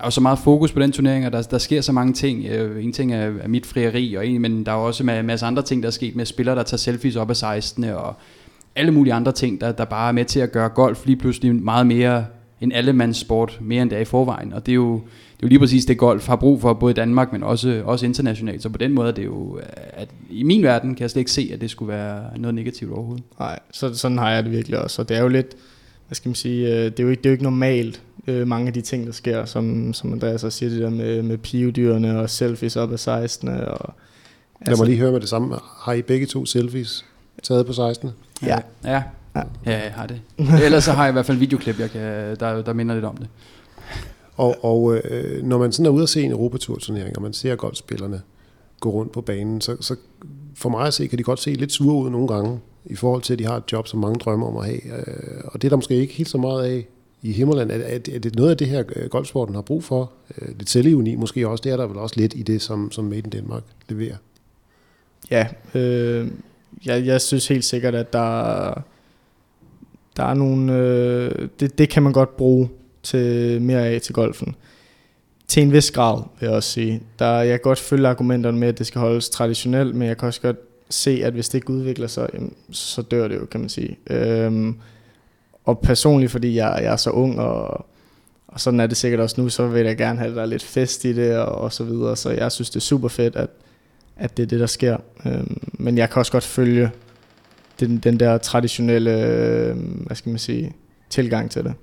er 0.00 0.04
jo 0.04 0.10
så 0.10 0.20
meget 0.20 0.38
fokus 0.38 0.72
på 0.72 0.80
den 0.80 0.92
turnering, 0.92 1.26
og 1.26 1.32
der, 1.32 1.42
der 1.42 1.58
sker 1.58 1.80
så 1.80 1.92
mange 1.92 2.12
ting. 2.12 2.46
Øh, 2.46 2.84
en 2.84 2.92
ting 2.92 3.12
er, 3.12 3.32
er 3.40 3.48
mit 3.48 3.66
frieri, 3.66 4.14
og 4.14 4.26
en, 4.26 4.40
men 4.40 4.66
der 4.66 4.72
er 4.72 4.76
også 4.76 5.02
en 5.02 5.26
masse 5.26 5.46
andre 5.46 5.62
ting, 5.62 5.82
der 5.82 5.86
er 5.86 5.92
sket 5.92 6.16
med 6.16 6.24
spillere, 6.24 6.56
der 6.56 6.62
tager 6.62 6.78
selfies 6.78 7.16
op 7.16 7.30
af 7.30 7.36
16. 7.36 7.84
og 7.84 8.14
alle 8.76 8.92
mulige 8.92 9.14
andre 9.14 9.32
ting, 9.32 9.60
der, 9.60 9.72
der 9.72 9.84
bare 9.84 10.08
er 10.08 10.12
med 10.12 10.24
til 10.24 10.40
at 10.40 10.52
gøre 10.52 10.68
golf 10.68 11.06
lige 11.06 11.16
pludselig 11.16 11.54
meget 11.54 11.86
mere 11.86 12.26
en 12.60 12.72
allemandssport 12.72 13.58
mere 13.60 13.82
end 13.82 13.90
det 13.90 13.96
er 13.96 14.02
i 14.02 14.04
forvejen. 14.04 14.52
Og 14.52 14.66
det 14.66 14.72
er 14.72 14.76
jo, 14.76 15.00
jo 15.42 15.48
lige 15.48 15.58
præcis 15.58 15.84
det, 15.84 15.98
golf 15.98 16.26
har 16.26 16.36
brug 16.36 16.60
for, 16.60 16.72
både 16.72 16.90
i 16.90 16.94
Danmark, 16.94 17.32
men 17.32 17.42
også, 17.42 17.82
også 17.84 18.06
internationalt. 18.06 18.62
Så 18.62 18.68
på 18.68 18.78
den 18.78 18.92
måde 18.92 19.08
er 19.08 19.12
det 19.12 19.24
jo, 19.24 19.60
at 19.92 20.08
i 20.30 20.42
min 20.42 20.62
verden 20.62 20.94
kan 20.94 21.02
jeg 21.02 21.10
slet 21.10 21.20
ikke 21.20 21.30
se, 21.30 21.50
at 21.52 21.60
det 21.60 21.70
skulle 21.70 21.92
være 21.92 22.38
noget 22.38 22.54
negativt 22.54 22.92
overhovedet. 22.92 23.24
Nej, 23.38 23.58
så, 23.70 23.94
sådan 23.94 24.18
har 24.18 24.30
jeg 24.30 24.44
det 24.44 24.52
virkelig 24.52 24.78
også. 24.78 25.02
Og 25.02 25.08
det 25.08 25.16
er 25.16 25.22
jo 25.22 25.28
lidt, 25.28 25.46
hvad 26.08 26.14
skal 26.14 26.28
man 26.28 26.34
sige, 26.34 26.68
øh, 26.68 26.84
det 26.84 27.00
er 27.00 27.04
jo 27.04 27.08
ikke, 27.10 27.22
det 27.22 27.26
er 27.26 27.30
jo 27.30 27.34
ikke 27.34 27.44
normalt, 27.44 28.02
øh, 28.26 28.46
mange 28.46 28.66
af 28.66 28.72
de 28.72 28.80
ting, 28.80 29.06
der 29.06 29.12
sker, 29.12 29.44
som, 29.44 29.92
som 29.92 30.12
Andreas 30.12 30.44
også 30.44 30.58
siger, 30.58 30.70
det 30.70 30.80
der 30.80 30.90
med, 30.90 31.22
med 31.22 31.38
pivedyrene 31.38 32.20
og 32.20 32.30
selfies 32.30 32.76
op 32.76 32.92
af 32.92 32.98
16. 32.98 33.48
Og, 33.48 33.58
altså, 33.58 33.92
Lad 34.66 34.76
mig 34.76 34.86
lige 34.86 34.98
høre 34.98 35.12
med 35.12 35.20
det 35.20 35.28
samme. 35.28 35.54
Har 35.78 35.92
I 35.92 36.02
begge 36.02 36.26
to 36.26 36.46
selfies 36.46 37.04
taget 37.42 37.66
på 37.66 37.72
16? 37.72 38.10
Ja. 38.42 38.58
Ja, 38.84 39.02
Ja. 39.36 39.42
ja, 39.66 39.82
jeg 39.82 39.92
har 39.94 40.06
det. 40.06 40.20
Ellers 40.64 40.84
så 40.84 40.92
har 40.92 41.04
jeg 41.04 41.10
i 41.10 41.12
hvert 41.12 41.26
fald 41.26 41.38
videoklip, 41.38 41.80
jeg 41.80 41.90
kan, 41.90 42.00
der, 42.40 42.62
der 42.62 42.72
minder 42.72 42.94
lidt 42.94 43.04
om 43.04 43.16
det. 43.16 43.28
Og, 44.36 44.64
og 44.64 44.96
øh, 44.96 45.42
når 45.42 45.58
man 45.58 45.72
sådan 45.72 45.86
er 45.86 45.90
ude 45.90 46.02
at 46.02 46.08
se 46.08 46.22
en 46.22 46.30
Europaturturnering, 46.30 47.16
og 47.16 47.22
man 47.22 47.32
ser 47.32 47.56
golfspillerne 47.56 48.22
gå 48.80 48.90
rundt 48.90 49.12
på 49.12 49.20
banen, 49.20 49.60
så, 49.60 49.76
så 49.80 49.96
for 50.54 50.68
mig 50.68 50.86
at 50.86 50.94
se, 50.94 51.06
kan 51.06 51.18
de 51.18 51.22
godt 51.22 51.40
se 51.40 51.50
lidt 51.50 51.72
sure 51.72 52.04
ud 52.04 52.10
nogle 52.10 52.28
gange, 52.28 52.60
i 52.84 52.96
forhold 52.96 53.22
til, 53.22 53.32
at 53.32 53.38
de 53.38 53.46
har 53.46 53.56
et 53.56 53.72
job, 53.72 53.88
som 53.88 54.00
mange 54.00 54.18
drømmer 54.18 54.46
om 54.46 54.56
at 54.56 54.64
have. 54.64 54.84
Øh, 54.84 55.40
og 55.44 55.62
det 55.62 55.68
er 55.68 55.68
der 55.68 55.76
måske 55.76 55.94
ikke 55.94 56.14
helt 56.14 56.28
så 56.28 56.38
meget 56.38 56.64
af 56.64 56.86
i 57.22 57.32
Himmerland. 57.32 57.70
Er, 57.70 57.74
er, 57.74 57.98
er 58.12 58.18
det 58.18 58.36
noget 58.36 58.50
af 58.50 58.56
det 58.56 58.66
her, 58.66 58.84
øh, 58.96 59.08
golfsporten 59.08 59.54
har 59.54 59.62
brug 59.62 59.84
for? 59.84 60.12
Det 60.40 60.54
lidt 60.58 60.70
selvivni 60.70 61.14
måske 61.14 61.48
også. 61.48 61.62
Det 61.62 61.72
er 61.72 61.76
der 61.76 61.86
vel 61.86 61.98
også 61.98 62.14
lidt 62.18 62.34
i 62.36 62.42
det, 62.42 62.62
som, 62.62 62.90
som 62.92 63.04
Made 63.04 63.18
in 63.18 63.30
Denmark 63.30 63.62
leverer. 63.88 64.16
Ja, 65.30 65.46
øh, 65.74 66.28
jeg, 66.84 67.06
jeg 67.06 67.20
synes 67.20 67.48
helt 67.48 67.64
sikkert, 67.64 67.94
at 67.94 68.12
der 68.12 68.82
der 70.16 70.26
er 70.26 70.34
nogle, 70.34 70.76
øh, 70.76 71.48
det, 71.60 71.78
det 71.78 71.88
kan 71.88 72.02
man 72.02 72.12
godt 72.12 72.36
bruge 72.36 72.68
til 73.02 73.62
mere 73.62 73.86
af 73.86 74.00
til 74.00 74.14
golfen. 74.14 74.54
Til 75.48 75.62
en 75.62 75.72
vis 75.72 75.90
grad, 75.90 76.22
vil 76.40 76.46
jeg 76.46 76.56
også 76.56 76.70
sige. 76.70 77.02
Der, 77.18 77.26
jeg 77.26 77.58
kan 77.58 77.60
godt 77.60 77.78
følge 77.78 78.08
argumenterne 78.08 78.58
med, 78.58 78.68
at 78.68 78.78
det 78.78 78.86
skal 78.86 79.00
holdes 79.00 79.30
traditionelt, 79.30 79.94
men 79.94 80.08
jeg 80.08 80.18
kan 80.18 80.26
også 80.26 80.40
godt 80.40 80.56
se, 80.90 81.20
at 81.24 81.32
hvis 81.32 81.48
det 81.48 81.58
ikke 81.58 81.70
udvikler 81.70 82.06
sig, 82.06 82.28
så 82.70 83.02
dør 83.02 83.28
det 83.28 83.36
jo, 83.36 83.46
kan 83.46 83.60
man 83.60 83.68
sige. 83.68 83.98
Øhm, 84.06 84.76
og 85.64 85.78
personligt, 85.78 86.32
fordi 86.32 86.54
jeg, 86.54 86.78
jeg 86.82 86.92
er 86.92 86.96
så 86.96 87.10
ung, 87.10 87.40
og, 87.40 87.86
og 88.48 88.60
sådan 88.60 88.80
er 88.80 88.86
det 88.86 88.96
sikkert 88.96 89.20
også 89.20 89.40
nu, 89.40 89.48
så 89.48 89.66
vil 89.66 89.86
jeg 89.86 89.96
gerne 89.96 90.18
have, 90.18 90.30
at 90.30 90.36
der 90.36 90.42
er 90.42 90.46
lidt 90.46 90.62
fest 90.62 91.04
i 91.04 91.12
det, 91.12 91.36
og, 91.38 91.54
og 91.54 91.72
så 91.72 91.84
videre. 91.84 92.16
Så 92.16 92.30
jeg 92.30 92.52
synes, 92.52 92.70
det 92.70 92.76
er 92.76 92.80
super 92.80 93.08
fedt, 93.08 93.36
at, 93.36 93.50
at 94.16 94.36
det 94.36 94.42
er 94.42 94.46
det, 94.46 94.60
der 94.60 94.66
sker. 94.66 94.96
Øhm, 95.26 95.60
men 95.72 95.98
jeg 95.98 96.10
kan 96.10 96.20
også 96.20 96.32
godt 96.32 96.44
følge 96.44 96.90
den, 97.80 97.98
den 97.98 98.20
der 98.20 98.38
traditionelle, 98.38 99.24
øh, 99.24 99.76
hvad 100.06 100.16
skal 100.16 100.30
man 100.30 100.38
sige, 100.38 100.72
tilgang 101.10 101.50
til 101.50 101.64
det. 101.64 101.74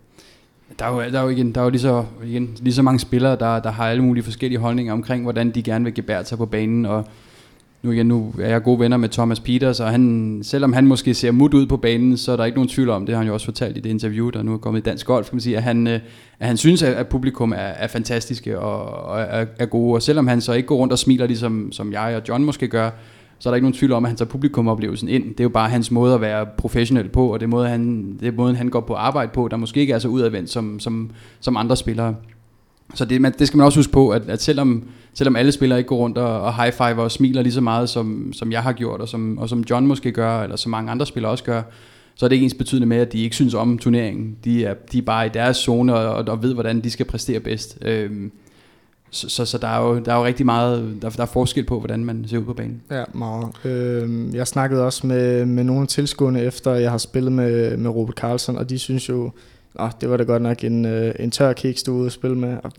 Der 0.80 0.86
er 0.86 0.94
jo, 0.94 1.12
der 1.12 1.20
er 1.20 1.24
jo, 1.24 1.30
igen, 1.30 1.52
der 1.52 1.62
er 1.62 1.66
jo 1.66 1.70
lige, 1.70 1.82
så, 1.82 2.06
igen, 2.26 2.58
lige 2.60 2.74
så 2.74 2.82
mange 2.82 3.00
spillere, 3.00 3.36
der, 3.36 3.60
der 3.60 3.72
har 3.72 3.88
alle 3.88 4.04
mulige 4.04 4.24
forskellige 4.24 4.60
holdninger 4.60 4.94
omkring, 4.94 5.24
hvordan 5.24 5.52
de 5.52 5.63
gerne 5.63 5.86
vil 5.86 5.94
gebære 5.94 6.26
sig 6.26 6.38
på 6.38 6.46
banen, 6.46 6.86
og 6.86 7.06
nu, 7.84 7.92
igen, 7.92 8.06
nu 8.06 8.34
er 8.42 8.50
jeg 8.50 8.63
gode 8.63 8.80
venner 8.80 8.98
med 8.98 9.10
Thomas 9.10 9.40
Peters, 9.40 9.80
og 9.80 9.90
han, 9.90 10.40
selvom 10.44 10.74
han 10.74 10.88
måske 10.88 11.13
ser 11.13 11.32
mut 11.32 11.54
ud 11.54 11.66
på 11.66 11.78
banen, 11.78 12.18
så 12.18 12.32
er 12.32 12.36
der 12.36 12.46
ikke 12.46 12.58
nogen 12.58 12.70
tvivl 12.70 12.90
om, 12.90 13.06
det 13.06 13.16
har 13.16 13.18
han 13.18 13.28
jo 13.28 13.34
også 13.34 13.46
fortalt 13.46 13.78
i 13.78 13.80
det 13.80 13.90
interview, 13.90 14.30
der 14.30 14.44
nu 14.44 14.54
er 14.54 14.58
kommet 14.58 14.80
i 14.80 14.84
Dansk 14.84 15.06
Golf, 15.06 15.30
kan 15.30 15.36
man 15.36 15.42
sige, 15.42 15.58
at 15.58 15.63
han, 15.63 15.88
øh, 15.88 16.00
at 16.40 16.48
han 16.48 16.58
synes, 16.58 16.84
at 16.84 17.08
publikum 17.08 17.52
er, 17.52 17.56
er 17.56 17.88
fantastiske 17.88 18.60
og, 18.60 19.04
og 19.06 19.22
er, 19.22 19.46
er 19.60 19.66
gode, 19.66 19.96
og 19.96 20.02
selvom 20.02 20.28
han 20.28 20.42
så 20.42 20.54
ikke 20.54 20.68
går 20.68 20.76
rundt 20.76 20.94
og 20.94 21.00
smiler, 21.00 21.28
ligesom 21.28 21.72
som 21.72 21.94
jeg 21.94 22.16
og 22.16 22.22
John 22.30 22.44
måske 22.44 22.68
gør, 22.68 22.90
så 23.39 23.50
er 23.50 23.52
der 23.52 23.56
ikke 23.56 23.65
nogen 23.65 23.78
tvivl 23.78 23.91
om, 23.91 24.06
at 24.06 24.10
han 24.10 24.17
tager 24.17 24.30
publikumoplevelsen 24.30 25.10
ind. 25.10 25.23
Det 25.23 25.39
er 25.39 25.43
jo 25.43 25.50
bare 25.50 25.69
hans 25.69 25.91
måde 25.91 26.13
at 26.13 26.21
være 26.21 26.45
professionel 26.58 27.10
på, 27.10 27.34
og 27.34 27.39
det 27.39 27.45
er, 27.45 27.50
måde, 27.50 27.69
han, 27.69 28.13
det 28.19 28.28
er 28.28 28.32
måden, 28.32 28.56
han 28.56 28.69
går 28.69 28.80
på 28.80 28.93
arbejde 28.93 29.32
på, 29.34 29.47
der 29.47 29.58
måske 29.58 29.80
ikke 29.80 29.93
er 29.93 30.00
så 30.00 30.08
udadvendt 30.08 30.50
som, 30.50 30.80
som, 30.80 31.12
som 31.39 31.58
andre 31.58 31.78
spillere. 31.78 32.15
Så 32.93 33.06
det, 33.06 33.21
man, 33.21 33.34
det 33.39 33.47
skal 33.47 33.58
man 33.58 33.65
også 33.65 33.80
huske 33.80 33.93
på, 33.93 34.10
at, 34.10 34.30
at 34.30 34.41
selvom, 34.41 34.84
selvom 35.13 35.36
alle 35.36 35.52
spillere 35.52 35.80
ikke 35.80 35.88
går 35.88 35.97
rundt 35.97 36.17
og, 36.17 36.41
og 36.41 36.63
high-five 36.63 37.02
og 37.02 37.12
smiler 37.12 37.41
lige 37.41 37.54
så 37.54 37.62
meget, 37.62 37.89
som, 37.89 38.34
som 38.34 38.52
jeg 38.52 38.63
har 38.63 38.73
gjort, 38.73 39.02
og 39.02 39.08
som, 39.08 39.38
og 39.38 39.50
som 39.50 39.63
John 39.69 39.88
måske 39.88 40.12
gør, 40.12 40.41
eller 40.41 40.56
som 40.56 40.69
mange 40.69 40.91
andre 40.91 41.06
spillere 41.06 41.32
også 41.32 41.43
gør, 41.43 41.62
så 42.15 42.26
er 42.26 42.30
det 42.30 42.36
ikke 42.36 42.43
ens 42.43 42.54
betydende 42.54 42.88
med, 42.88 42.97
at 42.97 43.13
de 43.13 43.19
ikke 43.19 43.36
synes 43.36 43.54
om 43.54 43.78
turneringen. 43.78 44.36
De 44.43 44.65
er, 44.65 44.73
de 44.91 44.97
er 44.97 45.02
bare 45.02 45.26
i 45.26 45.30
deres 45.34 45.58
zone 45.58 45.95
og, 45.95 46.28
og 46.28 46.43
ved, 46.43 46.54
hvordan 46.54 46.82
de 46.82 46.89
skal 46.89 47.06
præstere 47.06 47.39
bedst. 47.39 47.78
Øhm, 47.82 48.32
så, 49.10 49.30
så, 49.30 49.46
så 49.46 49.58
der, 49.58 49.67
er 49.67 49.82
jo, 49.82 50.00
der 50.00 50.13
er 50.13 50.17
jo 50.17 50.26
rigtig 50.26 50.46
meget, 50.46 50.98
der, 51.02 51.10
der 51.10 51.22
er 51.22 51.26
forskel 51.26 51.65
på, 51.65 51.80
hvordan 51.80 52.06
man 52.06 52.26
ser 52.28 52.38
ud 52.38 52.43
på 52.43 52.54
banen. 52.54 52.82
Ja, 52.91 53.04
meget. 53.13 53.65
Øh, 53.65 54.36
jeg 54.36 54.48
snakkede 54.48 54.86
også 54.86 55.08
med, 55.08 55.46
med 55.46 55.63
nogle 55.63 55.82
af 55.82 55.88
tilskuerne 55.88 56.41
efter, 56.41 56.74
jeg 56.74 56.91
har 56.91 56.98
spillet 56.98 57.32
med, 57.32 57.78
med 57.78 57.89
Robert 57.89 58.15
Carlson, 58.15 58.58
og 58.58 58.70
de 58.70 58.80
synes 58.80 59.10
jo, 59.10 59.32
at 59.80 59.96
det 60.02 60.10
var 60.10 60.17
da 60.17 60.24
godt 60.24 60.41
nok 60.41 60.63
en, 60.63 60.86
øh, 60.86 61.15
en 61.20 61.32
tør 61.32 61.54
kiks, 61.54 61.84
du 61.84 61.93
ude 61.93 62.06
at 62.06 62.12
spille 62.12 62.38
med. 62.38 62.58
Og, 62.63 62.72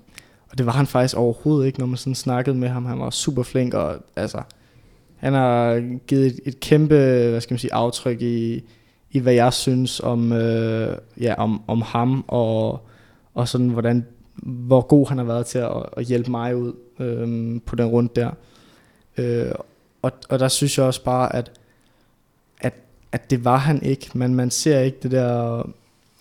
og 0.50 0.58
det 0.58 0.66
var 0.66 0.72
han 0.72 0.86
faktisk 0.86 1.16
overhovedet 1.16 1.66
ikke, 1.66 1.78
når 1.78 1.86
man 1.86 1.96
sådan 1.96 2.14
snakkede 2.14 2.56
med 2.56 2.68
ham. 2.68 2.84
Han 2.84 2.98
var 2.98 3.10
super 3.10 3.42
flink, 3.42 3.74
og 3.74 3.96
altså, 4.16 4.42
han 5.16 5.32
har 5.32 5.82
givet 6.06 6.26
et, 6.26 6.40
et 6.44 6.60
kæmpe, 6.60 6.94
hvad 7.30 7.40
skal 7.40 7.54
man 7.54 7.58
sige, 7.58 7.74
aftryk 7.74 8.22
i, 8.22 8.62
i 9.10 9.18
hvad 9.18 9.32
jeg 9.32 9.52
synes 9.52 10.00
om, 10.00 10.32
øh, 10.32 10.96
ja, 11.20 11.34
om, 11.38 11.62
om 11.66 11.82
ham, 11.82 12.24
og, 12.28 12.86
og 13.34 13.48
sådan, 13.48 13.68
hvordan, 13.68 14.06
hvor 14.42 14.80
god 14.80 15.08
han 15.08 15.18
har 15.18 15.24
været 15.24 15.46
til 15.46 15.58
at, 15.58 15.72
at 15.96 16.04
hjælpe 16.04 16.30
mig 16.30 16.56
ud 16.56 16.72
øh, 16.98 17.60
på 17.66 17.76
den 17.76 17.86
rundt 17.86 18.16
der. 18.16 18.30
Øh, 19.18 19.52
og, 20.02 20.12
og 20.28 20.38
der 20.38 20.48
synes 20.48 20.78
jeg 20.78 20.86
også 20.86 21.04
bare, 21.04 21.36
at, 21.36 21.50
at, 22.60 22.74
at 23.12 23.30
det 23.30 23.44
var 23.44 23.56
han 23.56 23.82
ikke, 23.82 24.10
men 24.14 24.34
man 24.34 24.50
ser 24.50 24.80
ikke 24.80 24.98
det 25.02 25.10
der, 25.10 25.62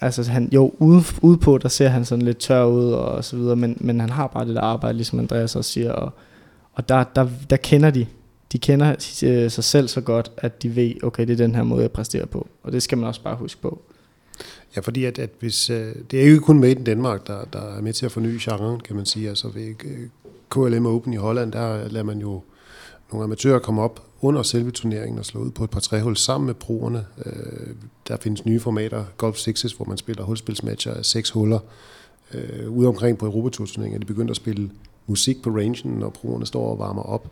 altså 0.01 0.23
han, 0.23 0.49
jo, 0.51 0.73
ude, 0.79 1.03
ude 1.21 1.37
på, 1.37 1.57
der 1.57 1.69
ser 1.69 1.87
han 1.87 2.05
sådan 2.05 2.25
lidt 2.25 2.37
tør 2.37 2.63
ud 2.63 2.91
og 2.91 3.25
så 3.25 3.35
videre, 3.35 3.55
men, 3.55 3.77
men 3.79 3.99
han 3.99 4.09
har 4.09 4.27
bare 4.27 4.45
det 4.45 4.55
der 4.55 4.61
arbejde, 4.61 4.97
ligesom 4.97 5.19
Andreas 5.19 5.55
også 5.55 5.71
siger, 5.71 5.91
og, 5.91 6.11
og 6.73 6.89
der, 6.89 7.03
der, 7.15 7.27
der 7.49 7.57
kender 7.57 7.89
de, 7.89 8.05
de 8.51 8.59
kender 8.59 8.91
øh, 9.23 9.51
sig 9.51 9.63
selv 9.63 9.87
så 9.87 10.01
godt, 10.01 10.31
at 10.37 10.63
de 10.63 10.75
ved, 10.75 11.03
okay, 11.03 11.27
det 11.27 11.33
er 11.33 11.37
den 11.37 11.55
her 11.55 11.63
måde, 11.63 11.81
jeg 11.81 11.91
præsterer 11.91 12.25
på. 12.25 12.47
Og 12.63 12.71
det 12.71 12.83
skal 12.83 12.97
man 12.97 13.07
også 13.07 13.21
bare 13.21 13.35
huske 13.35 13.61
på. 13.61 13.81
Ja, 14.77 14.81
fordi 14.81 15.05
at, 15.05 15.19
at 15.19 15.29
hvis, 15.39 15.69
øh, 15.69 15.95
det 16.11 16.21
er 16.21 16.25
jo 16.25 16.31
ikke 16.31 16.39
kun 16.45 16.59
Made 16.59 16.71
in 16.71 16.83
Danmark, 16.83 17.27
der, 17.27 17.45
der 17.53 17.61
er 17.61 17.81
med 17.81 17.93
til 17.93 18.05
at 18.05 18.11
forny 18.11 18.37
genren, 18.41 18.79
kan 18.79 18.95
man 18.95 19.05
sige. 19.05 19.29
Altså 19.29 19.47
ved 19.47 19.75
øh, 19.85 20.07
KLM 20.49 20.85
Open 20.85 21.13
i 21.13 21.15
Holland, 21.15 21.51
der 21.51 21.87
lader 21.87 22.03
man 22.05 22.19
jo 22.19 22.41
nogle 23.11 23.23
amatører 23.23 23.59
komme 23.59 23.81
op 23.81 24.03
under 24.21 24.43
selve 24.43 24.71
turneringen 24.71 25.19
og 25.19 25.25
slå 25.25 25.41
ud 25.41 25.51
på 25.51 25.63
et 25.63 25.69
par 25.69 25.79
træhul 25.79 26.17
sammen 26.17 26.45
med 26.45 26.53
brugerne. 26.53 27.05
Øh, 27.25 27.75
der 28.07 28.17
findes 28.17 28.45
nye 28.45 28.59
formater, 28.59 29.05
Golf 29.17 29.37
Sixes, 29.37 29.73
hvor 29.73 29.85
man 29.85 29.97
spiller 29.97 30.23
hulspilsmatcher 30.23 30.93
af 30.93 31.05
seks 31.05 31.29
huller. 31.29 31.59
Øh, 32.33 32.71
ude 32.71 32.87
omkring 32.87 33.17
på 33.17 33.25
Europaturturneringen 33.25 33.95
er 33.95 33.99
de 33.99 34.05
begyndt 34.05 34.31
at 34.31 34.37
spille 34.37 34.71
musik 35.07 35.41
på 35.41 35.49
rangen, 35.49 35.93
når 35.93 36.09
brugerne 36.09 36.45
står 36.45 36.71
og 36.71 36.79
varmer 36.79 37.03
op. 37.03 37.31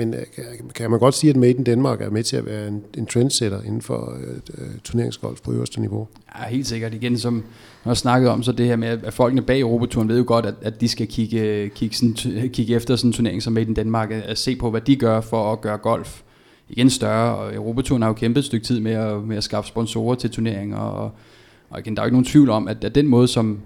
Men 0.00 0.14
øh, 0.14 0.44
kan 0.74 0.90
man 0.90 1.00
godt 1.00 1.14
sige, 1.14 1.30
at 1.30 1.36
Made 1.36 1.50
in 1.50 1.66
Denmark 1.66 2.00
er 2.00 2.10
med 2.10 2.22
til 2.22 2.36
at 2.36 2.46
være 2.46 2.68
en, 2.68 2.82
en 2.98 3.06
trendsetter 3.06 3.62
inden 3.62 3.82
for 3.82 4.16
uh, 4.58 4.64
turneringsgolf 4.84 5.40
på 5.42 5.52
øverste 5.52 5.80
niveau? 5.80 6.08
Ja, 6.38 6.48
helt 6.48 6.66
sikkert. 6.66 6.94
Igen, 6.94 7.18
som 7.18 7.34
jeg 7.84 7.90
har 7.90 7.94
snakket 7.94 8.30
om, 8.30 8.42
så 8.42 8.52
det 8.52 8.66
her 8.66 8.76
med, 8.76 8.88
at 8.88 9.14
folkene 9.14 9.42
bag 9.42 9.60
Europaturen 9.60 10.08
ved 10.08 10.18
jo 10.18 10.24
godt, 10.26 10.46
at, 10.46 10.54
at 10.62 10.80
de 10.80 10.88
skal 10.88 11.06
kigge, 11.06 11.68
kigge, 11.68 11.96
sådan, 11.96 12.14
kigge 12.52 12.74
efter 12.74 12.96
sådan 12.96 13.08
en 13.08 13.12
turnering 13.12 13.42
som 13.42 13.52
Made 13.52 13.66
in 13.66 13.76
Denmark, 13.76 14.10
at, 14.10 14.22
at 14.22 14.38
se 14.38 14.56
på, 14.56 14.70
hvad 14.70 14.80
de 14.80 14.96
gør 14.96 15.20
for 15.20 15.52
at 15.52 15.60
gøre 15.60 15.78
golf 15.78 16.22
igen 16.68 16.90
større. 16.90 17.36
Og 17.36 17.54
Europaturen 17.54 18.02
har 18.02 18.08
jo 18.08 18.14
kæmpet 18.14 18.38
et 18.38 18.44
stykke 18.44 18.66
tid 18.66 18.80
med 18.80 18.92
at, 18.92 19.22
med 19.22 19.36
at 19.36 19.44
skaffe 19.44 19.68
sponsorer 19.68 20.14
til 20.14 20.30
turneringer, 20.30 20.78
og, 20.78 21.10
og 21.70 21.80
igen, 21.80 21.96
der 21.96 22.02
er 22.02 22.04
jo 22.04 22.06
ikke 22.06 22.14
nogen 22.14 22.24
tvivl 22.24 22.50
om, 22.50 22.68
at, 22.68 22.84
at 22.84 22.94
den 22.94 23.06
måde, 23.06 23.28
som 23.28 23.58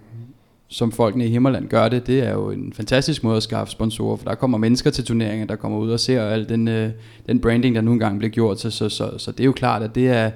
som 0.69 0.93
folkene 0.93 1.27
i 1.27 1.29
Himmerland 1.29 1.69
gør 1.69 1.89
det, 1.89 2.07
det 2.07 2.21
er 2.21 2.33
jo 2.33 2.51
en 2.51 2.73
fantastisk 2.73 3.25
måde 3.25 3.37
at 3.37 3.43
skaffe 3.43 3.73
sponsorer, 3.73 4.17
for 4.17 4.25
der 4.25 4.35
kommer 4.35 4.59
mennesker 4.59 4.91
til 4.91 5.05
turneringen, 5.05 5.49
der 5.49 5.57
kommer 5.57 5.79
ud 5.79 5.91
og 5.91 6.01
ser 6.01 6.23
al 6.23 6.49
den, 6.49 6.69
øh, 6.69 6.91
den 7.29 7.41
branding, 7.41 7.75
der 7.75 7.81
nogle 7.81 8.01
gange 8.01 8.19
bliver 8.19 8.31
gjort, 8.31 8.61
så, 8.61 8.71
så, 8.71 8.89
så, 8.89 9.19
så 9.19 9.33
det 9.33 9.41
er 9.41 9.45
jo 9.45 9.53
klart, 9.53 9.83
at 9.83 9.95
det 9.95 10.09
er, 10.09 10.31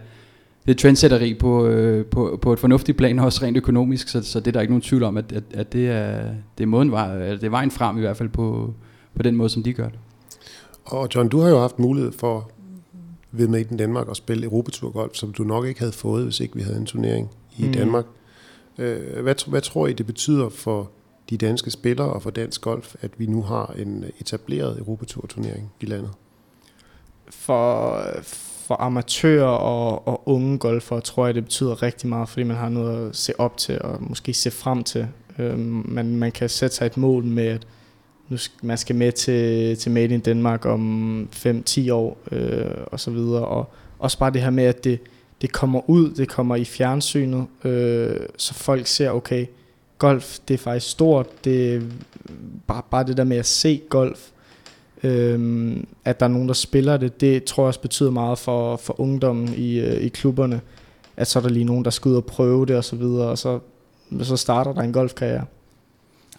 det 0.67 0.75
er 0.75 0.79
trendsetteri 0.79 1.35
på, 1.35 1.67
øh, 1.67 2.07
på, 2.07 2.39
på 2.43 2.53
et 2.53 2.59
fornuftigt 2.59 2.99
plan, 2.99 3.19
også 3.19 3.45
rent 3.45 3.57
økonomisk, 3.57 4.09
så, 4.09 4.23
så 4.23 4.41
det 4.41 4.47
er 4.47 4.53
der 4.53 4.61
ikke 4.61 4.73
nogen 4.73 4.83
tvivl 4.83 5.03
om, 5.03 5.17
at, 5.17 5.33
at, 5.33 5.43
at 5.55 5.73
det, 5.73 5.89
er, 5.89 6.21
det, 6.59 6.65
er 6.65 6.69
måden, 6.69 6.89
det 6.91 7.45
er 7.45 7.49
vejen 7.51 7.71
frem 7.71 7.97
i 7.97 8.01
hvert 8.01 8.17
fald 8.17 8.29
på, 8.29 8.75
på 9.15 9.23
den 9.23 9.37
måde, 9.37 9.49
som 9.49 9.63
de 9.63 9.73
gør 9.73 9.89
det. 9.89 9.99
Og 10.85 11.09
John, 11.15 11.29
du 11.29 11.41
har 11.41 11.49
jo 11.49 11.59
haft 11.59 11.79
mulighed 11.79 12.13
for 12.13 12.51
ved 13.33 13.49
Made 13.49 13.65
in 13.71 13.77
Danmark 13.77 14.11
at 14.11 14.17
spille 14.17 14.45
Europatur 14.45 14.91
Golf, 14.91 15.15
som 15.15 15.33
du 15.33 15.45
nok 15.45 15.67
ikke 15.67 15.81
havde 15.81 15.93
fået, 15.93 16.25
hvis 16.25 16.41
ikke 16.41 16.55
vi 16.55 16.63
havde 16.63 16.77
en 16.77 16.87
turnering 16.87 17.31
i 17.59 17.67
mm. 17.67 17.73
Danmark. 17.73 18.05
Øh, 18.79 19.23
hvad, 19.23 19.51
hvad 19.51 19.61
tror 19.61 19.87
I, 19.87 19.93
det 19.93 20.07
betyder 20.07 20.49
for 20.49 20.91
de 21.31 21.37
danske 21.37 21.71
spillere 21.71 22.13
og 22.13 22.23
for 22.23 22.31
dansk 22.31 22.61
golf, 22.61 22.95
at 23.01 23.11
vi 23.19 23.27
nu 23.27 23.43
har 23.43 23.75
en 23.79 24.05
etableret 24.21 24.79
Europatur-turnering 24.79 25.73
i 25.81 25.87
landet? 25.87 26.11
For, 27.31 28.03
for 28.67 28.77
amatører 28.81 29.47
og, 29.47 30.09
og 30.09 30.29
unge 30.29 30.59
golfere 30.59 31.01
tror 31.01 31.27
jeg, 31.27 31.35
det 31.35 31.45
betyder 31.45 31.83
rigtig 31.83 32.09
meget, 32.09 32.29
fordi 32.29 32.43
man 32.43 32.57
har 32.57 32.69
noget 32.69 33.09
at 33.09 33.17
se 33.17 33.41
op 33.41 33.57
til 33.57 33.83
og 33.83 34.03
måske 34.03 34.35
se 34.35 34.51
frem 34.51 34.85
til. 34.85 35.07
Øh, 35.39 35.59
man, 35.59 36.17
man 36.17 36.33
kan 36.33 36.49
sætte 36.49 36.77
sig 36.77 36.87
et 36.87 36.97
mål 36.97 37.25
med, 37.25 37.47
at 37.47 37.67
nu 38.29 38.37
skal, 38.37 38.67
man 38.67 38.79
skal 38.79 38.97
med 38.97 39.13
til, 39.13 39.77
til 39.77 39.93
Made 39.93 40.15
in 40.15 40.21
Denmark 40.21 40.67
om 40.67 41.29
5-10 41.35 41.93
år 41.93 42.19
øh, 42.33 42.71
og 42.87 43.01
så 43.01 43.11
videre. 43.11 43.45
Og 43.45 43.73
også 43.99 44.19
bare 44.19 44.31
det 44.31 44.43
her 44.43 44.51
med, 44.51 44.65
at 44.65 44.85
det, 44.85 45.01
det 45.41 45.53
kommer 45.53 45.91
ud, 45.91 46.11
det 46.11 46.29
kommer 46.29 46.57
i 46.57 46.65
fjernsynet, 46.65 47.47
øh, 47.65 48.17
så 48.37 48.55
folk 48.55 48.87
ser, 48.87 49.11
okay, 49.11 49.47
golf, 49.99 50.39
det 50.49 50.55
er 50.55 50.59
faktisk 50.59 50.91
stort, 50.91 51.45
det 51.45 51.75
er 51.75 51.81
bare, 52.67 52.83
bare 52.91 53.05
det 53.05 53.17
der 53.17 53.25
med 53.25 53.37
at 53.37 53.47
se 53.47 53.81
golf, 53.89 54.29
øh, 55.03 55.77
at 56.05 56.21
der 56.21 56.27
er 56.27 56.31
nogen, 56.31 56.49
der 56.49 56.55
spiller 56.55 56.97
det, 56.97 57.21
det 57.21 57.45
tror 57.45 57.63
jeg 57.63 57.69
også 57.69 57.81
betyder 57.81 58.11
meget 58.11 58.39
for, 58.39 58.77
for 58.77 59.01
ungdommen 59.01 59.55
i, 59.57 59.81
øh, 59.81 60.03
i 60.03 60.09
klubberne, 60.09 60.61
at 61.17 61.27
så 61.27 61.39
er 61.39 61.43
der 61.43 61.51
lige 61.51 61.65
nogen, 61.65 61.85
der 61.85 61.91
skal 61.91 62.09
ud 62.09 62.17
og 62.17 62.25
prøve 62.25 62.67
det 62.67 62.77
og 62.77 62.85
så 62.85 62.97
videre, 62.97 63.29
og 63.29 63.39
så, 63.39 63.59
så 64.23 64.37
starter 64.37 64.73
der 64.73 64.83
en 64.83 64.93
golfkarriere. 64.93 65.45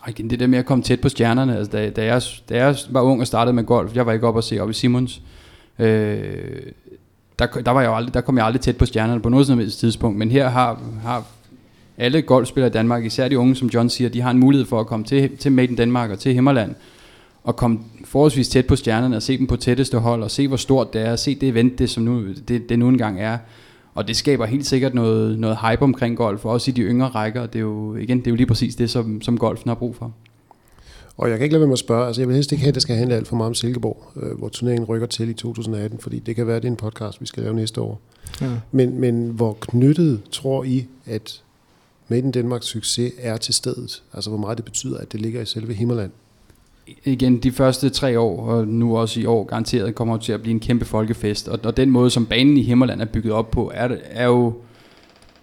Og 0.02 0.10
igen, 0.10 0.30
det 0.30 0.40
der 0.40 0.48
med 0.48 0.60
at 0.60 0.66
komme 0.66 0.84
tæt 0.84 1.02
på 1.02 1.10
stjernerne, 1.10 1.58
altså 1.58 1.72
da, 1.72 1.90
da, 1.90 2.06
jeg, 2.06 2.22
da 2.50 2.58
jeg 2.58 2.76
var 2.90 3.02
ung 3.02 3.22
og 3.22 3.28
startede 3.28 3.54
med 3.54 3.64
golf, 3.64 3.96
jeg 3.96 4.06
var 4.06 4.14
ikke 4.14 4.28
op 4.28 4.36
og 4.36 4.44
se 4.44 4.60
op 4.60 4.70
i 4.70 4.74
Simons, 4.74 5.22
øh, 5.80 6.62
der, 7.40 7.46
der, 7.46 7.72
var 7.72 7.82
jeg 7.82 7.94
aldrig, 7.94 8.14
der 8.14 8.22
kom 8.22 8.38
jeg 8.38 8.46
aldrig 8.46 8.62
tæt 8.62 8.78
på 8.78 8.86
stjernerne 8.86 9.22
på 9.22 9.30
noget 9.30 9.48
som 9.48 9.60
helst 9.60 9.80
tidspunkt, 9.80 10.18
men 10.18 10.32
her 10.32 10.50
har, 10.50 10.82
har 11.04 11.26
alle 11.98 12.22
golfspillere 12.22 12.70
i 12.70 12.74
Danmark, 12.74 13.06
især 13.06 13.28
de 13.28 13.40
unge, 13.40 13.56
som 13.56 13.68
John 13.68 13.90
siger, 13.90 14.10
de 14.10 14.22
har 14.22 14.32
en 14.32 14.40
mulighed 14.40 14.66
for 14.66 14.80
at 14.80 14.88
komme 14.88 15.06
til, 15.06 15.38
til 15.38 15.52
Made 15.52 15.68
in 15.68 15.76
Danmark 15.76 16.10
og 16.12 16.20
til 16.20 16.34
Himmerland, 16.34 16.76
og 17.44 17.56
komme 17.56 17.80
forholdsvis 18.06 18.50
tæt 18.50 18.68
på 18.68 18.76
stjernerne 18.76 19.16
og 19.16 19.22
se 19.22 19.38
dem 19.38 19.48
på 19.48 19.56
tætteste 19.56 19.98
hold, 19.98 20.24
og 20.24 20.32
se 20.32 20.48
hvor 20.48 20.58
stort 20.58 20.94
det 20.94 21.02
er, 21.02 21.12
og 21.12 21.20
se 21.20 21.36
det 21.36 21.50
event, 21.50 21.80
det, 21.80 21.90
som 21.90 22.04
nu, 22.04 22.24
det, 22.48 22.70
det 22.70 22.80
nu 22.80 22.88
engang 22.88 23.22
er. 23.22 23.38
Og 23.96 24.08
det 24.08 24.16
skaber 24.16 24.46
helt 24.46 24.66
sikkert 24.66 24.94
noget, 24.94 25.40
noget 25.40 25.58
hype 25.58 25.82
omkring 25.82 26.18
golf, 26.18 26.46
også 26.46 26.72
i 26.72 26.74
de 26.74 26.82
yngre 26.82 27.08
rækker, 27.08 27.42
og 27.42 27.54
det 27.54 27.60
er 27.60 27.64
jo, 27.64 27.96
igen, 27.96 28.20
det 28.20 28.28
er 28.28 28.32
jo 28.32 28.36
lige 28.36 28.48
præcis 28.48 28.76
det, 28.76 28.90
som, 28.90 29.22
som 29.22 29.38
golfen 29.38 29.70
har 29.70 29.76
brug 29.76 29.96
for. 29.96 30.12
Og 31.20 31.30
jeg 31.30 31.38
kan 31.38 31.44
ikke 31.44 31.54
lade 31.54 31.62
være 31.62 31.68
med 31.68 31.74
at 31.74 31.80
spørge, 31.80 32.08
altså 32.08 32.22
jeg 32.22 32.28
vil 32.28 32.36
helst 32.36 32.52
ikke 32.52 32.62
have, 32.62 32.70
at 32.70 32.76
det 32.76 32.82
skal 32.82 32.96
handle 32.96 33.16
alt 33.16 33.28
for 33.28 33.36
meget 33.36 33.48
om 33.48 33.54
Silkeborg, 33.54 34.12
øh, 34.16 34.38
hvor 34.38 34.50
turneringen 34.50 34.86
rykker 34.86 35.08
til 35.08 35.30
i 35.30 35.34
2018, 35.34 36.00
fordi 36.00 36.20
det 36.20 36.36
kan 36.36 36.48
være, 36.48 36.56
at 36.56 36.62
det 36.62 36.68
er 36.68 36.72
en 36.72 36.78
podcast, 36.78 37.22
vi 37.22 37.26
skal 37.26 37.44
lave 37.44 37.56
næste 37.56 37.82
år. 37.82 38.02
Ja. 38.42 38.48
Men, 38.72 39.00
men 39.00 39.28
hvor 39.28 39.58
knyttet 39.62 40.22
tror 40.32 40.64
I, 40.64 40.86
at 41.06 41.42
Made 42.08 42.22
in 42.22 42.32
Danmarks 42.32 42.66
succes 42.66 43.14
er 43.20 43.38
til 43.38 43.54
stedet? 43.54 44.04
Altså 44.14 44.30
hvor 44.30 44.40
meget 44.40 44.58
det 44.58 44.66
betyder, 44.66 44.98
at 44.98 45.12
det 45.12 45.22
ligger 45.22 45.42
i 45.42 45.46
selve 45.46 45.74
Himmerland? 45.74 46.12
igen, 47.06 47.38
de 47.38 47.52
første 47.52 47.90
tre 47.90 48.20
år, 48.20 48.46
og 48.46 48.68
nu 48.68 48.98
også 48.98 49.20
i 49.20 49.26
år, 49.26 49.44
garanteret 49.44 49.96
kommer 49.96 50.18
til 50.18 50.32
at 50.32 50.42
blive 50.42 50.54
en 50.54 50.60
kæmpe 50.60 50.86
folkefest. 50.86 51.48
Og, 51.48 51.60
og 51.64 51.78
den 51.78 51.90
måde, 51.90 52.10
som 52.10 52.26
banen 52.26 52.58
i 52.58 52.62
Himmerland 52.62 53.02
er 53.02 53.06
bygget 53.06 53.34
op 53.34 53.52
på, 53.52 53.72
er, 53.74 53.90
er 54.12 54.26
jo 54.26 54.54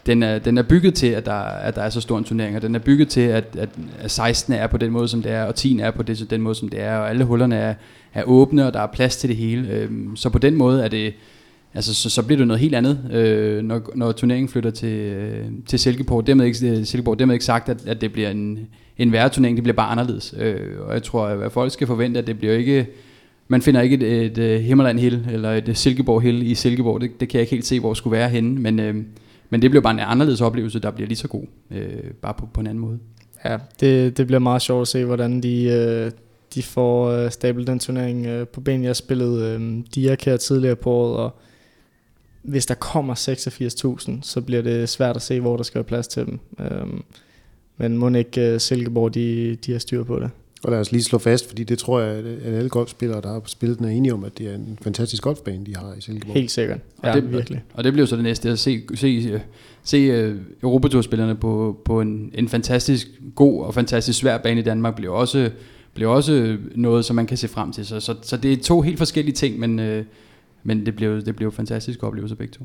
den 0.07 0.23
er, 0.23 0.38
den 0.38 0.59
er 0.59 0.62
bygget 0.62 0.95
til, 0.95 1.07
at 1.07 1.27
der, 1.27 1.33
at 1.40 1.75
der 1.75 1.83
er 1.83 1.90
så 1.90 2.01
stor 2.01 2.19
en 2.19 2.25
turnering, 2.25 2.57
og 2.57 2.62
den 2.62 2.75
er 2.75 2.79
bygget 2.79 3.09
til, 3.09 3.21
at, 3.21 3.45
at, 3.59 3.69
at 3.99 4.11
16 4.11 4.55
er 4.55 4.66
på 4.66 4.77
den 4.77 4.90
måde, 4.90 5.09
som 5.09 5.23
det 5.23 5.33
er, 5.33 5.45
og 5.45 5.55
10 5.55 5.81
er 5.81 5.90
på 5.90 6.03
det, 6.03 6.31
den 6.31 6.42
måde, 6.42 6.55
som 6.55 6.69
det 6.69 6.81
er, 6.81 6.97
og 6.97 7.11
alle 7.11 7.25
hullerne 7.25 7.57
er, 7.57 7.75
er 8.14 8.23
åbne, 8.23 8.66
og 8.66 8.75
der 8.75 8.81
er 8.81 8.87
plads 8.87 9.16
til 9.16 9.29
det 9.29 9.37
hele. 9.37 9.69
Øhm, 9.71 10.16
så 10.16 10.31
på 10.31 10.38
den 10.38 10.55
måde 10.55 10.85
er 10.85 10.88
det, 10.88 11.14
altså, 11.75 11.95
så, 11.95 12.11
så 12.11 12.23
bliver 12.23 12.38
det 12.38 12.47
noget 12.47 12.61
helt 12.61 12.75
andet, 12.75 13.01
øh, 13.12 13.62
når, 13.62 13.90
når 13.95 14.12
turneringen 14.12 14.49
flytter 14.49 14.71
til, 14.71 14.99
øh, 14.99 15.45
til 15.66 15.79
Silkeborg. 15.79 16.27
Dermed 16.27 16.47
ikke, 16.47 16.71
øh, 16.71 16.85
Silkeborg. 16.85 17.19
Dermed 17.19 17.35
ikke 17.35 17.45
sagt, 17.45 17.69
at, 17.69 17.87
at 17.87 18.01
det 18.01 18.12
bliver 18.12 18.31
en, 18.31 18.59
en 18.99 19.12
værre 19.12 19.29
turnering, 19.29 19.57
det 19.57 19.64
bliver 19.64 19.77
bare 19.77 19.90
anderledes. 19.90 20.35
Øh, 20.38 20.61
og 20.87 20.95
jeg 20.95 21.03
tror, 21.03 21.27
at 21.27 21.53
folk 21.53 21.73
skal 21.73 21.87
forvente, 21.87 22.19
at 22.19 22.27
det 22.27 22.38
bliver 22.38 22.55
ikke 22.55 22.87
man 23.49 23.62
finder 23.62 23.81
ikke 23.81 23.97
et, 23.97 24.03
et, 24.03 24.38
et 24.38 24.62
Himmerland 24.62 24.99
Hill 24.99 25.27
eller 25.33 25.53
et 25.53 25.71
Silkeborg 25.75 26.23
Hill 26.23 26.42
i 26.42 26.55
Silkeborg. 26.55 27.01
Det, 27.01 27.21
det 27.21 27.29
kan 27.29 27.38
jeg 27.38 27.42
ikke 27.42 27.51
helt 27.51 27.66
se, 27.66 27.81
hvor 27.81 27.88
det 27.88 27.97
skulle 27.97 28.16
være 28.16 28.29
henne. 28.29 28.61
Men, 28.61 28.81
øh, 28.81 28.95
men 29.51 29.63
det 29.63 29.71
bliver 29.71 29.83
bare 29.83 29.93
en 29.93 30.01
anderledes 30.01 30.41
oplevelse, 30.41 30.79
der 30.79 30.91
bliver 30.91 31.09
lige 31.09 31.19
så 31.19 31.29
god, 31.29 31.45
øh, 31.71 32.11
bare 32.23 32.35
på, 32.35 32.47
på 32.47 32.61
en 32.61 32.67
anden 32.67 32.81
måde. 32.81 32.99
Ja, 33.45 33.59
det, 33.81 34.17
det 34.17 34.27
bliver 34.27 34.41
meget 34.41 34.63
sjovt 34.63 34.83
at 34.83 34.89
se, 34.89 35.05
hvordan 35.05 35.43
de, 35.43 35.65
øh, 35.65 36.11
de 36.55 36.63
får 36.63 37.09
øh, 37.11 37.31
stablet 37.31 37.67
den 37.67 37.79
turnering 37.79 38.27
øh, 38.27 38.47
på 38.49 38.61
ben. 38.61 38.85
Jeg 38.85 38.97
spillede 38.97 39.59
øh, 39.61 39.85
Diak 39.95 40.23
her 40.23 40.37
tidligere 40.37 40.77
på 40.77 40.91
året, 40.91 41.17
og 41.17 41.37
hvis 42.43 42.67
der 42.67 42.75
kommer 42.75 43.15
86.000, 43.15 44.23
så 44.23 44.41
bliver 44.41 44.63
det 44.63 44.89
svært 44.89 45.17
at 45.17 45.23
se, 45.23 45.41
hvor 45.41 45.57
der 45.57 45.63
skal 45.63 45.79
være 45.79 45.85
plads 45.85 46.09
til 46.09 46.27
dem. 46.27 46.39
Øh, 46.61 46.87
men 47.77 47.99
må 47.99 48.09
ikke 48.09 48.41
øh, 48.41 48.61
Silkeborg, 48.61 49.15
de, 49.15 49.57
de 49.67 49.73
har 49.73 49.79
styr 49.79 50.05
på 50.05 50.19
det. 50.21 50.31
Og 50.66 50.72
lad 50.72 50.81
os 50.81 50.92
lige 50.92 51.02
slå 51.02 51.18
fast, 51.18 51.48
fordi 51.48 51.64
det 51.64 51.79
tror 51.79 52.00
jeg, 52.00 52.16
at 52.26 52.55
alle 52.55 52.68
golfspillere, 52.68 53.20
der 53.20 53.33
har 53.33 53.42
spillet 53.44 53.79
den, 53.79 53.87
er 53.87 53.90
enige 53.90 54.14
om, 54.14 54.24
at 54.24 54.38
det 54.38 54.46
er 54.50 54.55
en 54.55 54.79
fantastisk 54.83 55.22
golfbane, 55.22 55.66
de 55.66 55.76
har 55.76 55.94
i 55.98 56.00
Silkeborg. 56.00 56.35
Helt 56.35 56.50
sikkert. 56.50 56.79
Ja, 57.05 57.09
og 57.09 57.22
det, 57.22 57.33
virkelig. 57.33 57.62
Og 57.74 57.85
det 57.85 57.92
bliver 57.92 58.07
så 58.07 58.16
det 58.16 58.24
næste, 58.24 58.50
at 58.50 58.59
se, 58.59 58.83
se, 58.94 59.40
se 59.83 60.31
uh, 60.31 60.37
Europaturspillerne 60.62 61.35
på, 61.35 61.81
på 61.85 62.00
en, 62.00 62.31
en 62.35 62.48
fantastisk 62.48 63.09
god 63.35 63.64
og 63.64 63.74
fantastisk 63.74 64.18
svær 64.18 64.38
bane 64.38 64.61
i 64.61 64.62
Danmark, 64.62 64.96
bliver 64.96 65.12
også, 65.12 65.50
bliver 65.94 66.11
også 66.11 66.57
noget, 66.74 67.05
som 67.05 67.16
man 67.16 67.26
kan 67.26 67.37
se 67.37 67.48
frem 67.48 67.72
til. 67.72 67.87
Så, 67.87 68.00
så, 68.00 68.14
så 68.22 68.37
det 68.37 68.52
er 68.52 68.57
to 68.57 68.81
helt 68.81 68.98
forskellige 68.98 69.35
ting, 69.35 69.59
men, 69.59 69.79
uh, 69.79 70.05
men 70.62 70.87
det 70.87 70.96
bliver, 70.96 71.20
det 71.20 71.37
bliver 71.37 71.50
fantastisk 71.50 72.02
oplevelse 72.02 72.37
begge 72.37 72.55
to. 72.59 72.64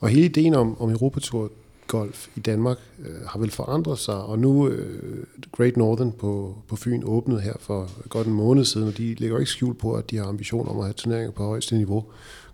Og 0.00 0.08
hele 0.08 0.24
ideen 0.24 0.54
om, 0.54 0.80
om 0.80 0.90
Europatur 0.90 1.52
golf 1.90 2.28
i 2.36 2.40
Danmark 2.40 2.78
øh, 2.98 3.26
har 3.26 3.38
vel 3.38 3.50
forandret 3.50 3.98
sig, 3.98 4.22
og 4.22 4.38
nu 4.38 4.68
øh, 4.68 5.24
Great 5.52 5.76
Northern 5.76 6.12
på, 6.12 6.58
på 6.68 6.76
Fyn 6.76 7.02
åbnede 7.04 7.40
her 7.40 7.52
for 7.60 8.08
godt 8.08 8.26
en 8.26 8.32
måned 8.32 8.64
siden, 8.64 8.88
og 8.88 8.98
de 8.98 9.14
lægger 9.14 9.38
ikke 9.38 9.50
skjul 9.50 9.74
på, 9.74 9.92
at 9.92 10.10
de 10.10 10.16
har 10.16 10.24
ambitioner 10.24 10.70
om 10.70 10.78
at 10.78 10.84
have 10.84 10.92
turneringer 10.92 11.30
på 11.30 11.44
højeste 11.44 11.76
niveau. 11.76 12.04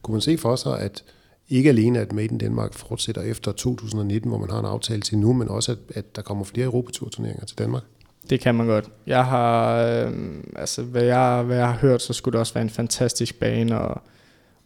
Kunne 0.02 0.12
man 0.12 0.20
se 0.20 0.38
for 0.38 0.56
sig, 0.56 0.80
at 0.80 1.04
ikke 1.48 1.68
alene 1.68 1.98
at 1.98 2.12
Made 2.12 2.26
in 2.26 2.40
Denmark 2.40 2.74
fortsætter 2.74 3.22
efter 3.22 3.52
2019, 3.52 4.30
hvor 4.30 4.38
man 4.38 4.50
har 4.50 4.58
en 4.58 4.64
aftale 4.64 5.00
til 5.00 5.18
nu, 5.18 5.32
men 5.32 5.48
også 5.48 5.72
at, 5.72 5.78
at 5.94 6.16
der 6.16 6.22
kommer 6.22 6.44
flere 6.44 6.66
Europatur-turneringer 6.66 7.44
til 7.44 7.58
Danmark? 7.58 7.82
Det 8.30 8.40
kan 8.40 8.54
man 8.54 8.66
godt. 8.66 8.90
Jeg 9.06 9.24
har, 9.24 9.76
øh, 9.76 10.12
altså 10.56 10.82
hvad 10.82 11.02
jeg, 11.02 11.42
hvad 11.42 11.56
jeg 11.56 11.66
har 11.66 11.78
hørt, 11.78 12.02
så 12.02 12.12
skulle 12.12 12.32
det 12.32 12.40
også 12.40 12.54
være 12.54 12.64
en 12.64 12.70
fantastisk 12.70 13.38
bane, 13.38 13.80
og, 13.80 14.02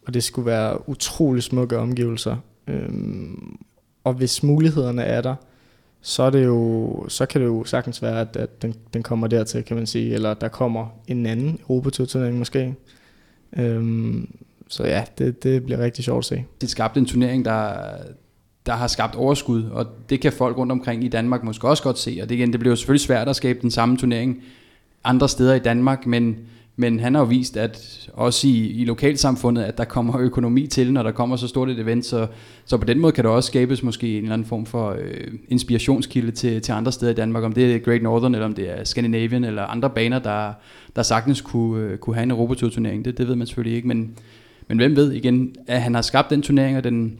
og 0.07 0.13
det 0.13 0.23
skulle 0.23 0.45
være 0.45 0.89
utrolig 0.89 1.43
smukke 1.43 1.77
omgivelser. 1.77 2.37
Øhm, 2.67 3.57
og 4.03 4.13
hvis 4.13 4.43
mulighederne 4.43 5.01
er 5.01 5.21
der, 5.21 5.35
så, 6.01 6.23
er 6.23 6.29
det 6.29 6.45
jo, 6.45 7.05
så 7.07 7.25
kan 7.25 7.41
det 7.41 7.47
jo 7.47 7.63
sagtens 7.63 8.01
være, 8.01 8.21
at, 8.21 8.35
at 8.35 8.61
den, 8.61 8.75
den 8.93 9.03
kommer 9.03 9.27
dertil, 9.27 9.63
kan 9.63 9.77
man 9.77 9.87
sige, 9.87 10.13
eller 10.13 10.33
der 10.33 10.47
kommer 10.47 10.87
en 11.07 11.25
anden 11.25 11.59
Europatur-turnering 11.69 12.37
måske. 12.37 12.75
Øhm, 13.57 14.35
så 14.67 14.83
ja, 14.83 15.03
det, 15.17 15.43
det 15.43 15.63
bliver 15.65 15.79
rigtig 15.79 16.03
sjovt 16.03 16.17
at 16.17 16.25
se. 16.25 16.45
Det 16.61 16.69
skabte 16.69 16.99
en 16.99 17.05
turnering, 17.05 17.45
der, 17.45 17.73
der 18.65 18.73
har 18.73 18.87
skabt 18.87 19.15
overskud, 19.15 19.63
og 19.63 19.87
det 20.09 20.21
kan 20.21 20.33
folk 20.33 20.57
rundt 20.57 20.71
omkring 20.71 21.03
i 21.03 21.07
Danmark 21.07 21.43
måske 21.43 21.67
også 21.67 21.83
godt 21.83 21.99
se, 21.99 22.19
og 22.21 22.29
det, 22.29 22.35
igen, 22.35 22.51
det 22.51 22.59
bliver 22.59 22.71
jo 22.71 22.75
selvfølgelig 22.75 23.01
svært 23.01 23.29
at 23.29 23.35
skabe 23.35 23.59
den 23.61 23.71
samme 23.71 23.97
turnering 23.97 24.43
andre 25.03 25.29
steder 25.29 25.53
i 25.53 25.59
Danmark, 25.59 26.05
men, 26.05 26.37
men 26.81 26.99
han 26.99 27.15
har 27.15 27.21
jo 27.21 27.27
vist, 27.27 27.57
at 27.57 28.09
også 28.13 28.47
i, 28.47 28.67
i 28.67 28.85
lokalsamfundet, 28.85 29.63
at 29.63 29.77
der 29.77 29.83
kommer 29.83 30.19
økonomi 30.19 30.67
til, 30.67 30.93
når 30.93 31.03
der 31.03 31.11
kommer 31.11 31.35
så 31.35 31.47
stort 31.47 31.69
et 31.69 31.79
event, 31.79 32.05
så, 32.05 32.27
så 32.65 32.77
på 32.77 32.85
den 32.85 32.99
måde 32.99 33.11
kan 33.13 33.23
der 33.23 33.29
også 33.29 33.47
skabes 33.47 33.83
måske 33.83 34.17
en 34.17 34.23
eller 34.23 34.33
anden 34.33 34.47
form 34.47 34.65
for 34.65 34.91
øh, 34.91 35.27
inspirationskilde 35.49 36.31
til, 36.31 36.61
til 36.61 36.71
andre 36.71 36.91
steder 36.91 37.11
i 37.11 37.15
Danmark, 37.15 37.43
om 37.43 37.53
det 37.53 37.75
er 37.75 37.79
Great 37.79 38.01
Northern, 38.01 38.35
eller 38.35 38.45
om 38.45 38.53
det 38.53 38.79
er 38.79 38.83
Scandinavian, 38.83 39.43
eller 39.43 39.63
andre 39.63 39.89
baner, 39.89 40.19
der, 40.19 40.53
der 40.95 41.01
sagtens 41.03 41.41
kunne, 41.41 41.83
øh, 41.83 41.97
kunne 41.97 42.15
have 42.15 42.23
en 42.23 42.31
Europatur-turnering, 42.31 43.05
det, 43.05 43.17
det 43.17 43.27
ved 43.27 43.35
man 43.35 43.47
selvfølgelig 43.47 43.75
ikke, 43.75 43.87
men, 43.87 44.15
men 44.67 44.77
hvem 44.77 44.95
ved? 44.95 45.11
Igen, 45.11 45.55
at 45.67 45.81
han 45.81 45.95
har 45.95 46.01
skabt 46.01 46.29
den 46.29 46.41
turnering, 46.41 46.77
og 46.77 46.83
den, 46.83 47.19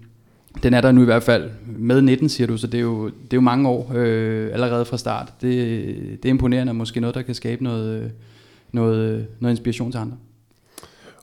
den 0.64 0.74
er 0.74 0.82
der 0.82 0.92
nu 0.92 1.02
i 1.02 1.06
hvert 1.06 1.24
fald. 1.24 1.50
Med 1.66 2.02
19, 2.02 2.30
siger 2.30 2.48
du, 2.48 2.58
så 2.58 2.68
det 2.68 2.78
er 2.78 2.82
jo, 2.82 3.06
det 3.06 3.34
er 3.34 3.38
jo 3.38 3.42
mange 3.42 3.70
år 3.70 3.92
øh, 3.96 4.50
allerede 4.54 4.86
fra 4.86 4.98
start. 4.98 5.34
Det, 5.42 5.52
det 6.24 6.30
er 6.30 6.34
imponerende, 6.34 6.72
og 6.72 6.76
måske 6.76 7.00
noget, 7.00 7.16
der 7.16 7.22
kan 7.22 7.36
skabe 7.36 7.64
noget, 7.64 8.04
øh, 8.04 8.10
noget, 8.72 9.28
noget 9.40 9.54
inspiration 9.54 9.92
til 9.92 9.98
andre. 9.98 10.18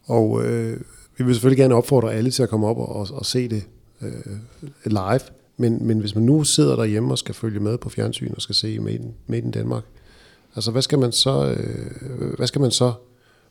Og 0.04 0.44
øh, 0.44 0.80
vi 1.16 1.24
vil 1.24 1.34
selvfølgelig 1.34 1.62
gerne 1.62 1.74
opfordre 1.74 2.14
alle 2.14 2.30
til 2.30 2.42
at 2.42 2.48
komme 2.48 2.66
op 2.66 2.76
og, 2.76 2.96
og, 2.96 3.06
og 3.12 3.26
se 3.26 3.48
det 3.48 3.62
øh, 4.02 4.36
live, 4.84 5.20
men, 5.56 5.86
men 5.86 5.98
hvis 5.98 6.14
man 6.14 6.24
nu 6.24 6.44
sidder 6.44 6.76
derhjemme 6.76 7.10
og 7.10 7.18
skal 7.18 7.34
følge 7.34 7.60
med 7.60 7.78
på 7.78 7.88
fjernsyn 7.88 8.32
og 8.36 8.42
skal 8.42 8.54
se 8.54 8.78
Made 8.78 8.96
in, 8.96 9.14
Made 9.26 9.42
in 9.42 9.50
Danmark, 9.50 9.82
altså 10.54 10.70
hvad 10.70 10.82
skal 10.82 10.98
man 10.98 11.12
så, 11.12 11.56
øh, 11.58 12.34
hvad 12.36 12.46
skal 12.46 12.60
man 12.60 12.70
så 12.70 12.92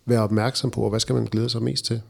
være 0.05 0.21
opmærksom 0.21 0.71
på, 0.71 0.81
og 0.81 0.89
hvad 0.89 0.99
skal 0.99 1.15
man 1.15 1.25
glæde 1.25 1.49
sig 1.49 1.63
mest 1.63 1.86
til? 1.86 2.01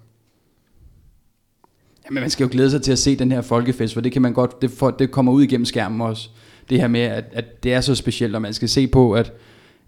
Jamen, 2.06 2.22
man 2.22 2.30
skal 2.30 2.44
jo 2.44 2.50
glæde 2.52 2.72
sig 2.72 2.82
til 2.82 2.92
at 2.92 3.00
se 3.00 3.16
den 3.16 3.32
her 3.32 3.42
folkefest, 3.42 3.94
for 3.94 4.02
det 4.02 4.12
kan 4.12 4.22
man 4.22 4.34
godt, 4.34 4.62
det, 4.62 4.72
for, 4.72 4.92
det 4.92 5.12
kommer 5.12 5.32
ud 5.32 5.44
igennem 5.44 5.66
skærmen 5.66 6.02
også. 6.02 6.30
Det 6.70 6.80
her 6.80 6.88
med, 6.88 7.02
at, 7.02 7.26
at 7.32 7.64
det 7.64 7.74
er 7.74 7.82
så 7.82 7.96
specielt, 7.96 8.36
og 8.36 8.42
man 8.42 8.54
skal 8.54 8.70
se 8.70 8.88
på, 8.88 9.14
at 9.14 9.34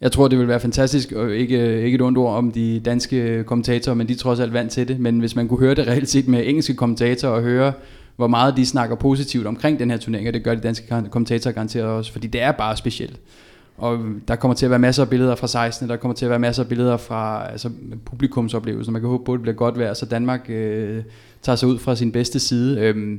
jeg 0.01 0.11
tror, 0.11 0.27
det 0.27 0.39
vil 0.39 0.47
være 0.47 0.59
fantastisk, 0.59 1.11
og 1.11 1.35
ikke, 1.35 1.83
ikke 1.83 1.95
et 1.95 2.01
ondt 2.01 2.17
ord 2.17 2.35
om 2.35 2.51
de 2.51 2.79
danske 2.79 3.43
kommentatorer, 3.43 3.95
men 3.95 4.07
de 4.07 4.13
er 4.13 4.17
trods 4.17 4.39
alt 4.39 4.53
vant 4.53 4.71
til 4.71 4.87
det. 4.87 4.99
Men 4.99 5.19
hvis 5.19 5.35
man 5.35 5.47
kunne 5.47 5.59
høre 5.59 5.75
det 5.75 5.87
reelt 5.87 6.09
set 6.09 6.27
med 6.27 6.43
engelske 6.45 6.73
kommentatorer 6.73 7.31
og 7.31 7.41
høre, 7.41 7.73
hvor 8.15 8.27
meget 8.27 8.57
de 8.57 8.65
snakker 8.65 8.95
positivt 8.95 9.47
omkring 9.47 9.79
den 9.79 9.91
her 9.91 9.97
turnering, 9.97 10.27
og 10.27 10.33
det 10.33 10.43
gør 10.43 10.55
de 10.55 10.61
danske 10.61 10.87
kommentatorer 11.09 11.53
garanteret 11.53 11.85
også, 11.85 12.11
fordi 12.11 12.27
det 12.27 12.41
er 12.41 12.51
bare 12.51 12.77
specielt. 12.77 13.19
Og 13.77 13.99
der 14.27 14.35
kommer 14.35 14.55
til 14.55 14.65
at 14.65 14.69
være 14.69 14.79
masser 14.79 15.03
af 15.03 15.09
billeder 15.09 15.35
fra 15.35 15.47
16, 15.47 15.89
der 15.89 15.97
kommer 15.97 16.15
til 16.15 16.25
at 16.25 16.29
være 16.29 16.39
masser 16.39 16.63
af 16.63 16.69
billeder 16.69 16.97
fra 16.97 17.51
altså, 17.51 17.69
publikumsoplevelsen. 18.05 18.93
Man 18.93 19.01
kan 19.01 19.09
håbe 19.09 19.23
på, 19.23 19.33
at 19.33 19.37
det 19.37 19.41
bliver 19.41 19.55
godt 19.55 19.79
vejr, 19.79 19.93
så 19.93 20.05
Danmark 20.05 20.49
øh, 20.49 21.03
tager 21.41 21.55
sig 21.55 21.69
ud 21.69 21.79
fra 21.79 21.95
sin 21.95 22.11
bedste 22.11 22.39
side. 22.39 22.79
Øh, 22.79 23.17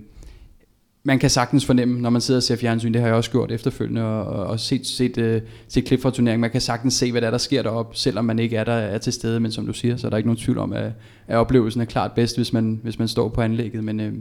man 1.03 1.19
kan 1.19 1.31
sagtens 1.31 1.67
fornemme, 1.67 2.01
når 2.01 2.11
man 2.11 2.21
sidder 2.21 2.39
og 2.39 2.43
ser 2.43 2.57
fjernsyn, 2.57 2.93
det 2.93 3.01
har 3.01 3.09
jeg 3.09 3.17
også 3.17 3.31
gjort 3.31 3.53
efterfølgende, 3.53 4.03
og, 4.03 4.47
og 4.47 4.61
set, 4.61 4.87
set, 4.87 5.19
uh, 5.19 5.49
set 5.69 5.85
klip 5.85 6.03
fra 6.03 6.11
turneringen, 6.11 6.41
man 6.41 6.51
kan 6.51 6.61
sagtens 6.61 6.95
se, 6.95 7.11
hvad 7.11 7.21
der, 7.21 7.27
er, 7.27 7.31
der 7.31 7.39
sker 7.39 7.63
deroppe, 7.63 7.97
selvom 7.97 8.25
man 8.25 8.39
ikke 8.39 8.57
er 8.57 8.65
der 8.65 8.73
er 8.73 8.99
til 8.99 9.13
stede, 9.13 9.41
men 9.41 9.53
som 9.53 9.67
du 9.67 9.73
siger, 9.73 9.97
så 9.97 10.07
er 10.07 10.11
der 10.11 10.17
ikke 10.17 10.29
nogen 10.29 10.39
tvivl 10.39 10.59
om, 10.59 10.73
at, 10.73 10.93
at 11.29 11.37
oplevelsen 11.37 11.81
er 11.81 11.85
klart 11.85 12.13
bedst, 12.13 12.37
hvis 12.37 12.53
man, 12.53 12.81
hvis 12.83 12.99
man 12.99 13.09
står 13.09 13.29
på 13.29 13.41
anlægget, 13.41 13.85
men, 13.85 14.01
øh, 14.01 14.13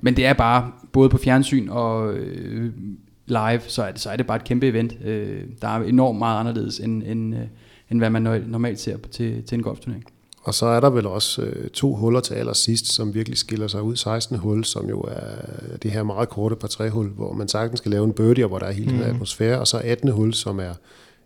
men 0.00 0.16
det 0.16 0.26
er 0.26 0.32
bare, 0.32 0.72
både 0.92 1.08
på 1.08 1.18
fjernsyn 1.18 1.68
og 1.68 2.14
øh, 2.14 2.72
live, 3.26 3.60
så 3.66 3.82
er, 3.82 3.90
det, 3.92 4.00
så 4.00 4.10
er 4.10 4.16
det 4.16 4.26
bare 4.26 4.36
et 4.36 4.44
kæmpe 4.44 4.66
event, 4.66 4.94
øh, 5.04 5.44
der 5.62 5.68
er 5.68 5.82
enormt 5.82 6.18
meget 6.18 6.40
anderledes, 6.40 6.80
end, 6.80 7.02
end, 7.02 7.34
øh, 7.34 7.42
end 7.90 7.98
hvad 7.98 8.10
man 8.10 8.42
normalt 8.46 8.80
ser 8.80 8.96
til, 9.10 9.42
til 9.42 9.56
en 9.56 9.62
golfturnering. 9.62 10.04
Og 10.48 10.54
så 10.54 10.66
er 10.66 10.80
der 10.80 10.90
vel 10.90 11.06
også 11.06 11.42
øh, 11.42 11.70
to 11.70 11.94
huller 11.94 12.20
til 12.20 12.34
allersidst, 12.34 12.92
som 12.92 13.14
virkelig 13.14 13.38
skiller 13.38 13.68
sig 13.68 13.82
ud. 13.82 13.96
16. 13.96 14.36
hul, 14.36 14.64
som 14.64 14.88
jo 14.88 15.00
er 15.00 15.76
det 15.82 15.90
her 15.90 16.02
meget 16.02 16.28
korte 16.28 16.56
par 16.56 16.68
tre 16.68 16.90
hul, 16.90 17.08
hvor 17.08 17.32
man 17.32 17.48
sagtens 17.48 17.78
skal 17.78 17.90
lave 17.90 18.04
en 18.04 18.12
birdie, 18.12 18.44
og 18.44 18.48
hvor 18.48 18.58
der 18.58 18.66
er 18.66 18.70
hele 18.70 18.92
mm. 18.92 18.98
den 18.98 19.06
atmosfære. 19.06 19.60
Og 19.60 19.66
så 19.66 19.80
18. 19.84 20.08
hul, 20.08 20.34
som 20.34 20.60
er 20.60 20.74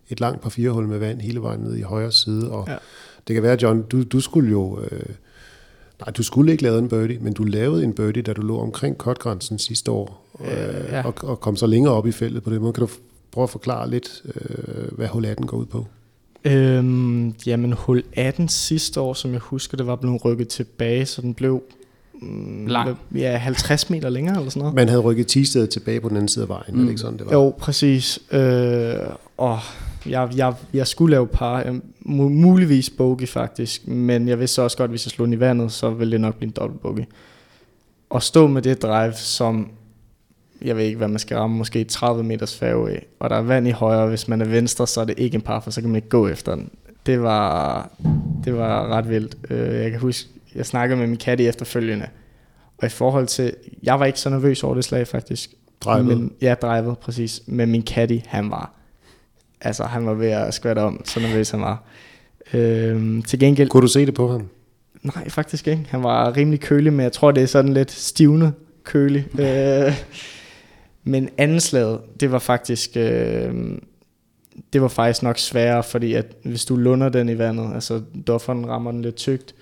et 0.09 0.19
langt 0.19 0.41
par 0.41 0.49
fire 0.49 0.69
hul 0.69 0.87
med 0.87 0.99
vand 0.99 1.21
hele 1.21 1.41
vejen 1.41 1.59
ned 1.59 1.75
i 1.75 1.81
højre 1.81 2.11
side. 2.11 2.51
Og 2.51 2.65
ja. 2.67 2.75
det 3.27 3.33
kan 3.33 3.43
være, 3.43 3.57
John, 3.61 3.81
du, 3.81 4.03
du 4.03 4.19
skulle 4.19 4.51
jo... 4.51 4.79
Øh, 4.81 5.05
nej, 5.99 6.09
du 6.17 6.23
skulle 6.23 6.51
ikke 6.51 6.63
lave 6.63 6.79
en 6.79 6.89
birdie, 6.89 7.19
men 7.19 7.33
du 7.33 7.43
lavede 7.43 7.83
en 7.83 7.93
birdie, 7.93 8.23
da 8.23 8.33
du 8.33 8.41
lå 8.41 8.59
omkring 8.59 8.97
kotgrænsen 8.97 9.59
sidste 9.59 9.91
år, 9.91 10.25
øh, 10.39 10.47
ja. 10.91 11.05
og, 11.05 11.13
og 11.23 11.39
kom 11.39 11.55
så 11.55 11.67
længere 11.67 11.93
op 11.93 12.07
i 12.07 12.11
feltet 12.11 12.43
på 12.43 12.49
det 12.49 12.61
måde. 12.61 12.73
Kan 12.73 12.81
du 12.81 12.89
prøve 13.31 13.43
at 13.43 13.49
forklare 13.49 13.89
lidt, 13.89 14.23
øh, 14.35 14.91
hvad 14.91 15.07
hul 15.07 15.25
18 15.25 15.47
går 15.47 15.57
ud 15.57 15.65
på? 15.65 15.87
Øhm, 16.45 17.35
jamen 17.45 17.73
hul 17.73 18.03
18 18.13 18.47
sidste 18.47 19.01
år, 19.01 19.13
som 19.13 19.31
jeg 19.31 19.39
husker, 19.39 19.77
det 19.77 19.87
var 19.87 19.95
blevet 19.95 20.25
rykket 20.25 20.47
tilbage, 20.47 21.05
så 21.05 21.21
den 21.21 21.33
blev 21.33 21.63
mm, 22.21 22.67
lang. 22.67 22.97
Ja, 23.15 23.37
50 23.37 23.89
meter 23.89 24.09
længere 24.09 24.35
eller 24.35 24.49
sådan 24.49 24.59
noget. 24.59 24.75
Man 24.75 24.87
havde 24.87 25.01
rykket 25.01 25.27
Tisted 25.27 25.67
tilbage 25.67 26.01
på 26.01 26.09
den 26.09 26.17
anden 26.17 26.27
side 26.27 26.43
af 26.43 26.49
vejen, 26.49 26.73
mm. 26.75 26.79
er 26.79 26.83
det 26.83 26.89
ikke 26.89 27.01
sådan, 27.01 27.17
det 27.17 27.25
var? 27.25 27.33
Jo, 27.33 27.53
præcis. 27.57 28.19
Øh, 28.31 28.93
og 29.37 29.59
jeg, 30.05 30.29
jeg, 30.35 30.53
jeg 30.73 30.87
skulle 30.87 31.11
lave 31.11 31.27
par, 31.27 31.79
muligvis 32.05 32.89
bogey 32.89 33.27
faktisk, 33.27 33.87
men 33.87 34.27
jeg 34.27 34.39
vidste 34.39 34.61
også 34.61 34.77
godt, 34.77 34.87
at 34.87 34.91
hvis 34.91 35.05
jeg 35.05 35.11
slog 35.11 35.27
den 35.27 35.33
i 35.33 35.39
vandet, 35.39 35.71
så 35.71 35.89
ville 35.89 36.11
det 36.11 36.21
nok 36.21 36.35
blive 36.35 36.47
en 36.47 36.53
dobbelt 36.55 36.81
bogey. 36.81 37.03
Og 38.09 38.23
stå 38.23 38.47
med 38.47 38.61
det 38.61 38.81
drive, 38.81 39.13
som 39.13 39.69
jeg 40.63 40.77
ved 40.77 40.83
ikke, 40.83 40.97
hvad 40.97 41.07
man 41.07 41.19
skal 41.19 41.37
ramme, 41.37 41.57
måske 41.57 41.83
30 41.83 42.23
meters 42.23 42.57
fairway, 42.57 42.97
og 43.19 43.29
der 43.29 43.35
er 43.35 43.41
vand 43.41 43.67
i 43.67 43.71
højre, 43.71 44.07
hvis 44.07 44.27
man 44.27 44.41
er 44.41 44.45
venstre, 44.45 44.87
så 44.87 45.01
er 45.01 45.05
det 45.05 45.19
ikke 45.19 45.35
en 45.35 45.41
par, 45.41 45.59
for 45.59 45.71
så 45.71 45.81
kan 45.81 45.89
man 45.89 45.95
ikke 45.95 46.09
gå 46.09 46.27
efter 46.27 46.55
den. 46.55 46.69
Det 47.05 47.21
var, 47.21 47.89
det 48.43 48.57
var 48.57 48.87
ret 48.87 49.09
vildt. 49.09 49.37
Øh, 49.49 49.81
jeg 49.81 49.91
kan 49.91 49.99
huske, 49.99 50.29
jeg 50.55 50.65
snakkede 50.65 50.99
med 50.99 51.07
min 51.07 51.17
kat 51.17 51.39
i 51.39 51.47
efterfølgende, 51.47 52.07
og 52.77 52.85
i 52.85 52.89
forhold 52.89 53.27
til, 53.27 53.53
jeg 53.83 53.99
var 53.99 54.05
ikke 54.05 54.19
så 54.19 54.29
nervøs 54.29 54.63
over 54.63 54.75
det 54.75 54.83
slag 54.83 55.07
faktisk. 55.07 55.53
Drivet? 55.81 56.05
Men, 56.05 56.31
ja, 56.41 56.53
drivet, 56.53 56.97
præcis. 56.97 57.41
Men 57.45 57.71
min 57.71 57.81
caddy, 57.81 58.19
han 58.25 58.51
var, 58.51 58.71
altså 59.61 59.83
han 59.83 60.05
var 60.05 60.13
ved 60.13 60.29
at 60.29 60.53
skvatte 60.53 60.79
om, 60.79 61.01
så 61.05 61.19
nervøs 61.19 61.49
han 61.49 61.61
var. 61.61 61.83
Øhm, 62.53 63.21
til 63.21 63.39
gengæld... 63.39 63.69
Kunne 63.69 63.81
du 63.81 63.87
se 63.87 64.05
det 64.05 64.13
på 64.13 64.31
ham? 64.31 64.49
Nej, 65.03 65.29
faktisk 65.29 65.67
ikke. 65.67 65.85
Han 65.89 66.03
var 66.03 66.37
rimelig 66.37 66.59
kølig, 66.59 66.93
men 66.93 67.03
jeg 67.03 67.11
tror, 67.11 67.31
det 67.31 67.43
er 67.43 67.47
sådan 67.47 67.73
lidt 67.73 67.91
stivende 67.91 68.51
kølig. 68.83 69.27
Øh, 69.39 69.93
men 71.03 71.29
anden 71.37 71.59
slaget, 71.59 72.01
det 72.19 72.31
var 72.31 72.39
faktisk... 72.39 72.91
Øh, 72.95 73.77
det 74.73 74.81
var 74.81 74.87
faktisk 74.87 75.23
nok 75.23 75.37
sværere, 75.37 75.83
fordi 75.83 76.13
at 76.13 76.35
hvis 76.43 76.65
du 76.65 76.75
lunder 76.75 77.09
den 77.09 77.29
i 77.29 77.37
vandet, 77.37 77.73
altså 77.73 78.01
dofferen 78.27 78.69
rammer 78.69 78.91
den 78.91 79.01
lidt 79.01 79.15
tykt, 79.15 79.55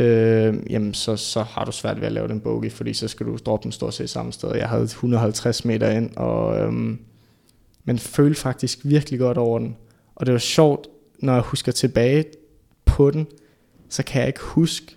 øh, 0.00 0.54
jamen 0.70 0.94
så, 0.94 1.16
så 1.16 1.42
har 1.42 1.64
du 1.64 1.72
svært 1.72 2.00
ved 2.00 2.06
at 2.06 2.12
lave 2.12 2.28
den 2.28 2.40
bogey, 2.40 2.70
fordi 2.70 2.94
så 2.94 3.08
skal 3.08 3.26
du 3.26 3.38
droppe 3.46 3.64
den 3.64 3.72
stort 3.72 3.94
set 3.94 4.10
samme 4.10 4.32
sted. 4.32 4.54
Jeg 4.54 4.68
havde 4.68 4.82
150 4.82 5.64
meter 5.64 5.90
ind, 5.90 6.16
og 6.16 6.58
øh, 6.58 6.72
men 7.84 7.98
følte 7.98 8.40
faktisk 8.40 8.78
virkelig 8.84 9.18
godt 9.18 9.38
over 9.38 9.58
den. 9.58 9.76
Og 10.14 10.26
det 10.26 10.32
var 10.32 10.38
sjovt, 10.38 10.86
når 11.18 11.32
jeg 11.32 11.42
husker 11.42 11.72
tilbage 11.72 12.24
på 12.84 13.10
den, 13.10 13.26
så 13.88 14.02
kan 14.02 14.20
jeg 14.20 14.28
ikke 14.28 14.42
huske 14.42 14.96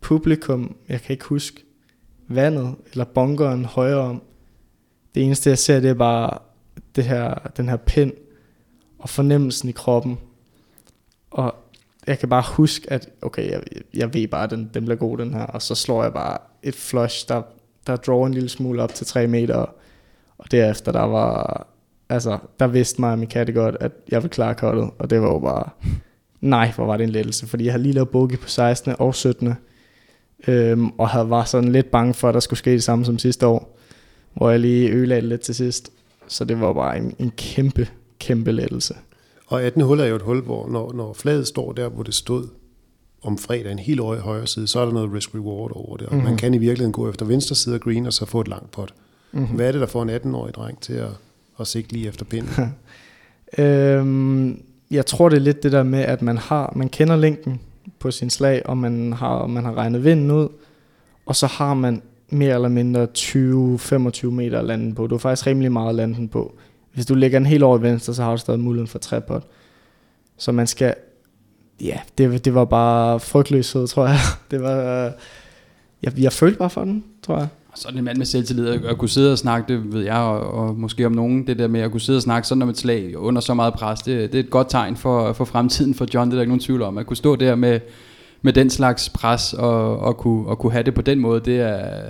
publikum, 0.00 0.76
jeg 0.88 1.00
kan 1.02 1.12
ikke 1.12 1.24
huske 1.24 1.64
vandet 2.28 2.74
eller 2.92 3.04
bunkeren 3.04 3.64
højere 3.64 4.00
om. 4.00 4.22
Det 5.14 5.22
eneste, 5.22 5.50
jeg 5.50 5.58
ser, 5.58 5.80
det 5.80 5.90
er 5.90 5.94
bare 5.94 6.38
det 6.96 7.04
her, 7.04 7.34
den 7.56 7.68
her 7.68 7.76
pind 7.76 8.12
og 8.98 9.08
fornemmelsen 9.08 9.68
i 9.68 9.72
kroppen. 9.72 10.18
Og 11.30 11.54
jeg 12.06 12.18
kan 12.18 12.28
bare 12.28 12.44
huske, 12.46 12.92
at 12.92 13.08
okay, 13.22 13.50
jeg, 13.50 13.62
jeg 13.94 14.14
ved 14.14 14.28
bare, 14.28 14.44
at 14.44 14.50
den, 14.50 14.70
den 14.74 14.84
bliver 14.84 14.98
god, 14.98 15.18
den 15.18 15.34
her. 15.34 15.46
Og 15.46 15.62
så 15.62 15.74
slår 15.74 16.02
jeg 16.02 16.12
bare 16.12 16.38
et 16.62 16.74
flush, 16.74 17.28
der, 17.28 17.42
der 17.86 17.96
drawer 17.96 18.26
en 18.26 18.34
lille 18.34 18.48
smule 18.48 18.82
op 18.82 18.94
til 18.94 19.06
3 19.06 19.26
meter. 19.26 19.66
Og 20.38 20.50
derefter, 20.50 20.92
der 20.92 21.02
var... 21.02 21.66
Altså, 22.08 22.38
der 22.58 22.66
vidste 22.66 23.00
mig 23.00 23.12
og 23.12 23.18
min 23.18 23.28
katte 23.28 23.52
godt, 23.52 23.76
at 23.80 23.92
jeg 24.08 24.22
ville 24.22 24.32
klare 24.32 24.54
kottet. 24.54 24.90
Og 24.98 25.10
det 25.10 25.20
var 25.20 25.28
jo 25.28 25.38
bare... 25.38 25.68
Nej, 26.40 26.72
hvor 26.74 26.86
var 26.86 26.96
det 26.96 27.04
en 27.04 27.10
lettelse. 27.10 27.46
Fordi 27.46 27.64
jeg 27.64 27.72
havde 27.72 27.82
lige 27.82 27.92
lavet 27.92 28.08
bogey 28.08 28.38
på 28.38 28.48
16. 28.48 28.94
og 28.98 29.14
17. 29.14 29.54
Øhm, 30.48 30.88
og 30.88 31.08
havde 31.08 31.30
var 31.30 31.44
sådan 31.44 31.72
lidt 31.72 31.90
bange 31.90 32.14
for, 32.14 32.28
at 32.28 32.34
der 32.34 32.40
skulle 32.40 32.58
ske 32.58 32.70
det 32.70 32.82
samme 32.82 33.04
som 33.04 33.18
sidste 33.18 33.46
år 33.46 33.78
hvor 34.34 34.50
jeg 34.50 34.60
lige 34.60 34.90
ødelagde 34.90 35.28
lidt 35.28 35.40
til 35.40 35.54
sidst. 35.54 35.92
Så 36.28 36.44
det 36.44 36.60
var 36.60 36.72
bare 36.72 36.98
en, 36.98 37.14
en 37.18 37.32
kæmpe, 37.36 37.88
kæmpe 38.18 38.52
lettelse. 38.52 38.94
Og 39.46 39.62
18. 39.62 39.82
hul 39.82 40.00
er 40.00 40.06
jo 40.06 40.16
et 40.16 40.22
hul, 40.22 40.40
hvor 40.40 40.68
når, 40.68 40.92
når 40.92 41.12
flaget 41.12 41.46
står 41.46 41.72
der, 41.72 41.88
hvor 41.88 42.02
det 42.02 42.14
stod 42.14 42.48
om 43.22 43.38
fredagen 43.38 43.78
helt 43.78 44.00
over 44.00 44.16
i 44.16 44.18
højre 44.18 44.46
side, 44.46 44.66
så 44.66 44.80
er 44.80 44.84
der 44.84 44.92
noget 44.92 45.12
risk-reward 45.12 45.72
over 45.74 45.96
det. 45.96 46.06
Og 46.06 46.14
mm-hmm. 46.14 46.28
man 46.28 46.36
kan 46.36 46.54
i 46.54 46.58
virkeligheden 46.58 46.92
gå 46.92 47.10
efter 47.10 47.26
venstre 47.26 47.54
side 47.56 47.74
af 47.74 47.80
green 47.80 48.06
og 48.06 48.12
så 48.12 48.26
få 48.26 48.40
et 48.40 48.48
langt 48.48 48.70
pot. 48.70 48.94
Mm-hmm. 49.32 49.56
Hvad 49.56 49.68
er 49.68 49.72
det, 49.72 49.80
der 49.80 49.86
får 49.86 50.02
en 50.02 50.10
18-årig 50.10 50.54
dreng 50.54 50.80
til 50.80 50.92
at, 50.92 51.10
at 51.60 51.66
sigte 51.66 51.92
lige 51.92 52.08
efter 52.08 52.24
pinden? 52.24 52.74
øhm, 53.58 54.62
jeg 54.90 55.06
tror, 55.06 55.28
det 55.28 55.36
er 55.36 55.40
lidt 55.40 55.62
det 55.62 55.72
der 55.72 55.82
med, 55.82 56.00
at 56.00 56.22
man 56.22 56.38
har 56.38 56.72
man 56.76 56.88
kender 56.88 57.16
længden 57.16 57.60
på 57.98 58.10
sin 58.10 58.30
slag, 58.30 58.66
og 58.66 58.78
man 58.78 59.12
har, 59.12 59.46
man 59.46 59.64
har 59.64 59.74
regnet 59.74 60.04
vinden 60.04 60.30
ud, 60.30 60.48
og 61.26 61.36
så 61.36 61.46
har 61.46 61.74
man 61.74 62.02
mere 62.32 62.54
eller 62.54 62.68
mindre 62.68 63.06
20-25 63.18 64.26
meter 64.26 64.62
landen 64.62 64.94
på. 64.94 65.06
Du 65.06 65.14
har 65.14 65.18
faktisk 65.18 65.46
rimelig 65.46 65.72
meget 65.72 65.94
landen 65.94 66.28
på. 66.28 66.54
Hvis 66.94 67.06
du 67.06 67.14
lægger 67.14 67.38
den 67.38 67.46
helt 67.46 67.62
over 67.62 67.78
i 67.78 67.82
venstre, 67.82 68.14
så 68.14 68.22
har 68.22 68.30
du 68.30 68.36
stadig 68.36 68.60
muligheden 68.60 68.88
for 68.88 68.98
trepot. 68.98 69.42
Så 70.36 70.52
man 70.52 70.66
skal... 70.66 70.94
Ja, 71.80 71.98
det, 72.18 72.44
det 72.44 72.54
var 72.54 72.64
bare 72.64 73.20
frygtløshed, 73.20 73.86
tror 73.86 74.06
jeg. 74.06 74.18
Det 74.50 74.62
var... 74.62 75.12
Jeg, 76.02 76.18
jeg 76.18 76.32
følte 76.32 76.58
bare 76.58 76.70
for 76.70 76.84
den, 76.84 77.04
tror 77.22 77.38
jeg. 77.38 77.48
Og 77.72 77.78
så 77.78 77.88
en 77.88 78.04
mand 78.04 78.18
med 78.18 78.26
selvtillid, 78.26 78.66
at 78.66 78.98
kunne 78.98 79.08
sidde 79.08 79.32
og 79.32 79.38
snakke, 79.38 79.72
det 79.72 79.92
ved 79.92 80.02
jeg, 80.02 80.16
og, 80.16 80.40
og 80.40 80.76
måske 80.78 81.06
om 81.06 81.12
nogen, 81.12 81.46
det 81.46 81.58
der 81.58 81.68
med 81.68 81.80
at 81.80 81.90
kunne 81.90 82.00
sidde 82.00 82.16
og 82.16 82.22
snakke 82.22 82.48
sådan 82.48 82.62
om 82.62 82.68
et 82.68 82.78
slag 82.78 83.18
under 83.18 83.40
så 83.40 83.54
meget 83.54 83.74
pres, 83.74 84.02
det, 84.02 84.32
det 84.32 84.38
er 84.38 84.44
et 84.44 84.50
godt 84.50 84.70
tegn 84.70 84.96
for, 84.96 85.32
for 85.32 85.44
fremtiden 85.44 85.94
for 85.94 86.06
John, 86.14 86.30
det 86.30 86.34
er 86.34 86.36
der 86.36 86.42
ikke 86.42 86.50
nogen 86.50 86.60
tvivl 86.60 86.82
om. 86.82 86.98
At 86.98 87.06
kunne 87.06 87.16
stå 87.16 87.36
der 87.36 87.54
med, 87.54 87.80
med 88.42 88.52
den 88.52 88.70
slags 88.70 89.08
pres, 89.08 89.52
og, 89.52 89.98
og, 89.98 90.16
kunne, 90.16 90.46
og 90.46 90.58
kunne 90.58 90.72
have 90.72 90.82
det 90.82 90.94
på 90.94 91.02
den 91.02 91.18
måde, 91.18 91.40
det 91.40 91.60
er, 91.60 92.02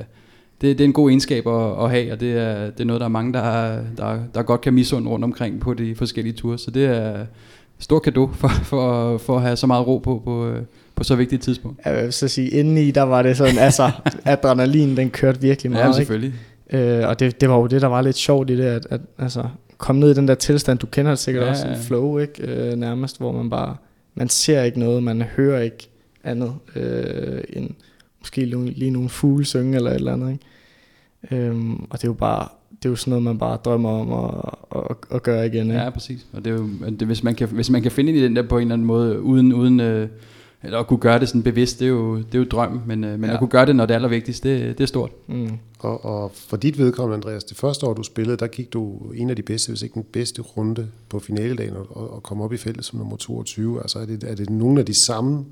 det, 0.60 0.78
det 0.78 0.80
er 0.80 0.88
en 0.88 0.92
god 0.92 1.10
egenskab 1.10 1.46
at, 1.46 1.84
at 1.84 1.90
have, 1.90 2.12
og 2.12 2.20
det 2.20 2.32
er, 2.32 2.70
det 2.70 2.80
er 2.80 2.84
noget, 2.84 3.00
der 3.00 3.06
er 3.06 3.10
mange, 3.10 3.32
der, 3.32 3.78
der, 3.96 4.18
der 4.34 4.42
godt 4.42 4.60
kan 4.60 4.74
misunde 4.74 5.10
rundt 5.10 5.24
omkring 5.24 5.60
på 5.60 5.74
de 5.74 5.94
forskellige 5.94 6.32
ture. 6.32 6.58
Så 6.58 6.70
det 6.70 6.86
er 6.86 7.26
stor 7.78 7.98
kado 7.98 8.30
for, 8.34 8.48
for, 8.48 9.18
for 9.18 9.36
at 9.36 9.42
have 9.42 9.56
så 9.56 9.66
meget 9.66 9.86
ro 9.86 9.98
på, 9.98 10.22
på, 10.24 10.52
på 10.94 11.04
så 11.04 11.16
vigtigt 11.16 11.40
et 11.40 11.44
tidspunkt. 11.44 11.80
Jeg 11.84 12.04
vil 12.04 12.12
så 12.12 12.28
sige, 12.28 12.48
indeni, 12.48 12.90
der 12.90 13.02
var 13.02 13.22
det 13.22 13.36
sådan, 13.36 13.58
altså, 13.58 13.90
adrenalin, 14.24 14.96
den 14.96 15.10
kørte 15.10 15.40
virkelig 15.40 15.72
meget. 15.72 15.86
Ja, 15.86 15.92
selvfølgelig. 15.92 16.34
Ikke? 16.72 16.98
Øh, 16.98 17.08
og 17.08 17.20
det, 17.20 17.40
det 17.40 17.48
var 17.48 17.56
jo 17.56 17.66
det, 17.66 17.82
der 17.82 17.88
var 17.88 18.02
lidt 18.02 18.16
sjovt 18.16 18.50
i 18.50 18.56
det, 18.56 18.64
at, 18.64 18.86
at 18.90 19.00
altså, 19.18 19.44
komme 19.78 20.00
ned 20.00 20.10
i 20.10 20.14
den 20.14 20.28
der 20.28 20.34
tilstand, 20.34 20.78
du 20.78 20.86
kender 20.86 21.10
det 21.10 21.18
sikkert 21.18 21.44
ja, 21.44 21.50
også, 21.50 21.66
en 21.66 21.76
flow, 21.76 22.18
ikke? 22.18 22.42
Øh, 22.42 22.76
nærmest, 22.76 23.18
hvor 23.18 23.32
man 23.32 23.50
bare, 23.50 23.76
man 24.14 24.28
ser 24.28 24.62
ikke 24.62 24.78
noget, 24.78 25.02
man 25.02 25.22
hører 25.22 25.60
ikke 25.60 25.88
andet, 26.24 26.54
øh, 26.76 27.42
end 27.48 27.70
måske 28.20 28.44
lige 28.44 28.90
nogle 28.90 29.08
fugle 29.08 29.44
synge 29.44 29.76
eller 29.76 29.90
et 29.90 29.94
eller 29.94 30.12
andet, 30.12 30.32
ikke? 30.32 31.46
Øhm, 31.46 31.74
og 31.74 31.92
det 31.92 32.04
er 32.04 32.08
jo 32.08 32.12
bare, 32.12 32.48
det 32.70 32.84
er 32.84 32.90
jo 32.90 32.96
sådan 32.96 33.10
noget, 33.10 33.22
man 33.22 33.38
bare 33.38 33.56
drømmer 33.56 33.90
om 33.90 34.12
at, 34.12 34.80
at, 34.90 34.96
at 35.16 35.22
gøre 35.22 35.46
igen. 35.46 35.66
Ikke? 35.66 35.82
Ja, 35.82 35.90
præcis. 35.90 36.26
Og 36.32 36.44
det 36.44 36.50
er 36.50 36.54
jo, 36.54 36.68
det, 36.90 37.06
hvis, 37.06 37.22
man 37.22 37.34
kan, 37.34 37.48
hvis 37.48 37.70
man 37.70 37.82
kan 37.82 37.90
finde 37.90 38.12
ind 38.12 38.18
i 38.18 38.24
den 38.24 38.36
der 38.36 38.42
på 38.42 38.58
en 38.58 38.62
eller 38.62 38.74
anden 38.74 38.86
måde, 38.86 39.20
uden, 39.20 39.52
uden 39.52 39.80
øh, 39.80 40.08
eller 40.64 40.78
at 40.78 40.86
kunne 40.86 40.98
gøre 40.98 41.18
det 41.18 41.28
sådan 41.28 41.42
bevidst, 41.42 41.80
det 41.80 41.84
er 41.84 41.88
jo, 41.88 42.16
det 42.16 42.34
er 42.34 42.38
jo 42.38 42.44
drøm, 42.44 42.80
men, 42.86 43.04
øh, 43.04 43.20
men 43.20 43.24
ja. 43.24 43.32
at 43.32 43.38
kunne 43.38 43.50
gøre 43.50 43.66
det, 43.66 43.76
når 43.76 43.86
det 43.86 43.94
er 43.94 43.96
allervigtigst, 43.96 44.44
det, 44.44 44.78
det 44.78 44.84
er 44.84 44.88
stort. 44.88 45.10
Mm. 45.28 45.48
Og, 45.78 46.04
og 46.04 46.30
for 46.34 46.56
dit 46.56 46.78
vedkommende, 46.78 47.16
Andreas, 47.16 47.44
det 47.44 47.56
første 47.56 47.86
år, 47.86 47.94
du 47.94 48.02
spillede, 48.02 48.36
der 48.36 48.46
gik 48.46 48.72
du 48.72 48.98
en 49.14 49.30
af 49.30 49.36
de 49.36 49.42
bedste, 49.42 49.68
hvis 49.68 49.82
ikke 49.82 49.94
den 49.94 50.04
bedste 50.12 50.42
runde 50.42 50.88
på 51.08 51.18
finaledagen, 51.18 51.76
og, 51.76 52.14
og 52.14 52.22
kom 52.22 52.40
op 52.40 52.52
i 52.52 52.56
feltet 52.56 52.84
som 52.84 52.98
nummer 52.98 53.16
22. 53.16 53.80
Altså 53.80 53.98
er 53.98 54.06
det, 54.06 54.24
er 54.24 54.34
det 54.34 54.50
nogle 54.50 54.80
af 54.80 54.86
de 54.86 54.94
samme 54.94 55.44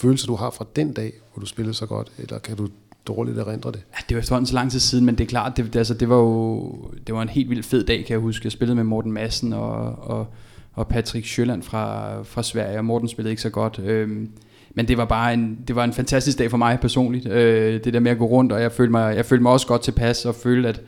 følelser, 0.00 0.26
du 0.26 0.34
har 0.34 0.50
fra 0.50 0.66
den 0.76 0.92
dag, 0.92 1.12
hvor 1.32 1.40
du 1.40 1.46
spillede 1.46 1.74
så 1.74 1.86
godt, 1.86 2.12
eller 2.18 2.38
kan 2.38 2.56
du 2.56 2.68
dårligt 3.06 3.38
erindre 3.38 3.72
det. 3.72 3.82
Ja, 3.92 3.98
det 4.08 4.14
var 4.14 4.20
efterhånden 4.20 4.46
så 4.46 4.54
lang 4.54 4.70
tid 4.70 4.80
siden, 4.80 5.06
men 5.06 5.18
det 5.18 5.24
er 5.24 5.28
klart, 5.28 5.56
det, 5.56 5.76
altså, 5.76 5.94
det 5.94 6.08
var 6.08 6.16
jo 6.16 6.76
det 7.06 7.14
var 7.14 7.22
en 7.22 7.28
helt 7.28 7.50
vild 7.50 7.62
fed 7.62 7.84
dag, 7.84 7.96
kan 7.96 8.12
jeg 8.12 8.20
huske. 8.20 8.46
Jeg 8.46 8.52
spillede 8.52 8.76
med 8.76 8.84
Morten 8.84 9.12
Madsen 9.12 9.52
og, 9.52 9.98
og, 9.98 10.26
og 10.72 10.88
Patrick 10.88 11.26
Sjøland 11.26 11.62
fra, 11.62 12.22
fra 12.22 12.42
Sverige, 12.42 12.78
og 12.78 12.84
Morten 12.84 13.08
spillede 13.08 13.30
ikke 13.30 13.42
så 13.42 13.50
godt. 13.50 13.78
Øhm, 13.78 14.30
men 14.74 14.88
det 14.88 14.96
var 14.96 15.04
bare 15.04 15.34
en, 15.34 15.58
det 15.68 15.76
var 15.76 15.84
en 15.84 15.92
fantastisk 15.92 16.38
dag 16.38 16.50
for 16.50 16.56
mig 16.56 16.78
personligt. 16.80 17.26
Øh, 17.28 17.84
det 17.84 17.94
der 17.94 18.00
med 18.00 18.10
at 18.10 18.18
gå 18.18 18.26
rundt, 18.26 18.52
og 18.52 18.62
jeg 18.62 18.72
følte 18.72 18.90
mig, 18.90 19.16
jeg 19.16 19.26
følte 19.26 19.42
mig 19.42 19.52
også 19.52 19.66
godt 19.66 19.82
tilpas, 19.82 20.26
og 20.26 20.34
følte, 20.34 20.68
at, 20.68 20.82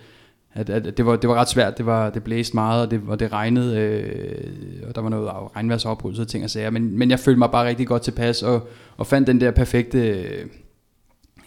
at, 0.54 0.70
at 0.70 0.96
det, 0.96 1.06
var, 1.06 1.16
det 1.16 1.30
var 1.30 1.36
ret 1.36 1.48
svært. 1.48 1.78
Det, 1.78 1.86
var, 1.86 2.10
det 2.10 2.22
blæste 2.22 2.56
meget, 2.56 2.82
og 2.82 2.90
det, 2.90 3.00
og 3.08 3.20
det 3.20 3.32
regnede, 3.32 3.78
øh, 3.78 4.88
og 4.88 4.94
der 4.94 5.00
var 5.00 5.08
noget 5.08 5.30
regnværsopbrud 5.56 6.18
og 6.18 6.28
ting 6.28 6.44
og 6.44 6.50
sager. 6.50 6.70
Men, 6.70 6.98
men 6.98 7.10
jeg 7.10 7.18
følte 7.18 7.38
mig 7.38 7.50
bare 7.50 7.68
rigtig 7.68 7.86
godt 7.86 8.02
tilpas, 8.02 8.42
og, 8.42 8.68
og 8.96 9.06
fandt 9.06 9.26
den 9.26 9.40
der 9.40 9.50
perfekte 9.50 9.98
øh, 9.98 10.46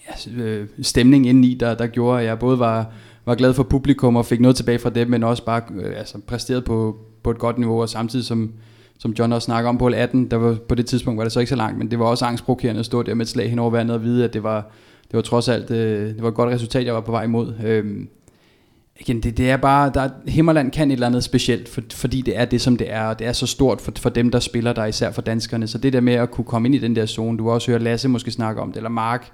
ja, 0.08 0.44
øh, 0.44 0.68
stemning 0.82 1.28
indeni, 1.28 1.54
der, 1.54 1.76
der 1.76 1.88
gjorde, 1.88 2.20
at 2.20 2.26
jeg 2.26 2.40
både 2.40 2.60
var, 2.60 2.92
var 3.26 3.36
glad 3.36 3.54
for 3.54 3.64
publikum 3.64 4.16
og 4.16 4.26
fik 4.26 4.40
noget 4.40 4.56
tilbage 4.56 4.80
fra 4.80 4.90
dem, 4.90 5.08
men 5.08 5.24
også 5.24 5.46
bare 5.46 5.62
øh, 5.76 5.98
altså, 5.98 6.18
præsteret 6.28 6.66
på, 6.66 6.98
på 7.24 7.32
et 7.32 7.38
godt 7.38 7.58
niveau, 7.58 7.82
og 7.82 7.90
samtidig 7.90 8.26
som, 8.26 8.54
som 8.98 9.12
John 9.20 9.34
også 9.34 9.46
snakker 9.46 9.70
om 9.70 9.78
på 9.78 9.88
18, 9.88 10.32
der 10.32 10.38
var, 10.38 10.58
på 10.70 10.76
det 10.76 10.86
tidspunkt 10.86 11.18
var 11.18 11.24
det 11.24 11.32
så 11.32 11.40
ikke 11.40 11.50
så 11.50 11.56
langt, 11.56 11.78
men 11.78 11.92
det 11.92 12.00
var 12.00 12.06
også 12.06 12.26
angstprovokerende 12.26 12.80
at 12.80 12.86
stå 12.86 13.04
der 13.04 13.14
med 13.14 13.26
et 13.26 13.30
slag 13.30 13.50
hen 13.50 13.60
over 13.60 13.72
vandet 13.72 13.96
og 13.96 14.04
vide, 14.04 14.24
at 14.24 14.34
det 14.34 14.44
var, 14.44 14.72
det 15.04 15.14
var 15.14 15.22
trods 15.22 15.50
alt 15.50 15.72
øh, 15.72 16.08
det 16.08 16.22
var 16.22 16.30
et 16.30 16.36
godt 16.36 16.50
resultat, 16.50 16.86
jeg 16.86 16.94
var 16.94 17.02
på 17.02 17.12
vej 17.12 17.24
imod. 17.24 17.54
Øh, 17.66 18.06
igen, 19.00 19.22
det, 19.24 19.38
det 19.38 19.52
er 19.52 19.58
bare, 19.58 19.92
der, 19.94 20.10
Himmerland 20.28 20.72
kan 20.72 20.92
et 20.92 20.94
eller 20.94 21.08
andet 21.08 21.24
specielt, 21.24 21.70
for, 21.70 21.82
fordi 21.92 22.22
det 22.22 22.38
er 22.38 22.46
det, 22.46 22.62
som 22.62 22.78
det 22.78 22.92
er, 22.92 23.06
og 23.06 23.20
det 23.20 23.28
er 23.28 23.34
så 23.34 23.48
stort 23.48 23.82
for, 23.82 23.92
for 24.00 24.10
dem, 24.10 24.32
der 24.32 24.40
spiller 24.40 24.74
der, 24.74 24.86
især 24.86 25.12
for 25.12 25.22
danskerne. 25.22 25.68
Så 25.68 25.78
det 25.78 25.94
der 25.94 26.02
med 26.02 26.14
at 26.14 26.32
kunne 26.32 26.46
komme 26.46 26.68
ind 26.68 26.76
i 26.76 26.78
den 26.78 26.96
der 26.96 27.06
zone, 27.06 27.38
du 27.38 27.48
har 27.48 27.54
også 27.54 27.72
hørt 27.72 27.82
Lasse 27.82 28.08
måske 28.08 28.32
snakke 28.32 28.62
om 28.62 28.68
det, 28.68 28.78
eller 28.78 28.90
Mark, 28.90 29.32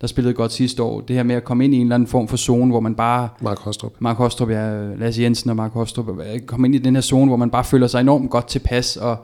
der 0.00 0.06
spillede 0.06 0.34
godt 0.34 0.52
sidste 0.52 0.82
år. 0.82 1.00
Det 1.00 1.16
her 1.16 1.22
med 1.22 1.34
at 1.34 1.44
komme 1.44 1.64
ind 1.64 1.74
i 1.74 1.76
en 1.76 1.82
eller 1.82 1.94
anden 1.94 2.06
form 2.06 2.28
for 2.28 2.36
zone, 2.36 2.70
hvor 2.70 2.80
man 2.80 2.94
bare... 2.94 3.28
Mark 3.40 3.58
Hostrup. 3.58 3.92
Mark 3.98 4.16
Hostrup, 4.16 4.50
ja. 4.50 4.94
Lasse 4.94 5.22
Jensen 5.22 5.50
og 5.50 5.56
Mark 5.56 5.72
Hostrup. 5.72 6.06
Komme 6.46 6.66
ind 6.66 6.74
i 6.74 6.78
den 6.78 6.94
her 6.94 7.02
zone, 7.02 7.26
hvor 7.26 7.36
man 7.36 7.50
bare 7.50 7.64
føler 7.64 7.86
sig 7.86 8.00
enormt 8.00 8.30
godt 8.30 8.48
tilpas, 8.48 8.96
og, 8.96 9.16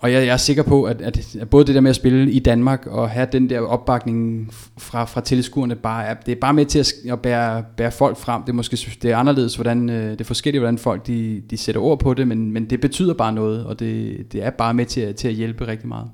og 0.00 0.12
jeg, 0.12 0.26
jeg 0.26 0.32
er 0.32 0.36
sikker 0.36 0.62
på, 0.62 0.84
at, 0.84 1.02
at, 1.02 1.36
både 1.50 1.64
det 1.64 1.74
der 1.74 1.80
med 1.80 1.90
at 1.90 1.96
spille 1.96 2.32
i 2.32 2.38
Danmark, 2.38 2.86
og 2.86 3.10
have 3.10 3.28
den 3.32 3.50
der 3.50 3.60
opbakning 3.60 4.48
fra, 4.78 5.04
fra 5.04 5.20
tilskuerne, 5.20 5.76
bare 5.76 6.06
er, 6.06 6.14
det 6.14 6.32
er 6.32 6.40
bare 6.40 6.54
med 6.54 6.66
til 6.66 6.78
at, 6.78 6.92
at 7.12 7.20
bære, 7.20 7.64
bære 7.76 7.92
folk 7.92 8.16
frem. 8.16 8.42
Det 8.42 8.48
er 8.48 8.54
måske 8.54 8.76
det 9.02 9.10
er 9.10 9.16
anderledes, 9.16 9.54
hvordan, 9.54 9.90
øh, 9.90 10.10
det 10.10 10.20
er 10.20 10.24
forskelligt, 10.24 10.62
hvordan 10.62 10.78
folk 10.78 11.06
de, 11.06 11.42
de 11.50 11.56
sætter 11.56 11.80
ord 11.80 11.98
på 11.98 12.14
det, 12.14 12.28
men, 12.28 12.52
men 12.52 12.70
det 12.70 12.80
betyder 12.80 13.14
bare 13.14 13.32
noget, 13.32 13.64
og 13.64 13.78
det, 13.78 14.16
det 14.32 14.44
er 14.44 14.50
bare 14.50 14.74
med 14.74 14.86
til, 14.86 15.00
at, 15.00 15.16
til 15.16 15.28
at 15.28 15.34
hjælpe 15.34 15.66
rigtig 15.66 15.88
meget. 15.88 16.06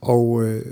Og 0.00 0.44
øh, 0.44 0.62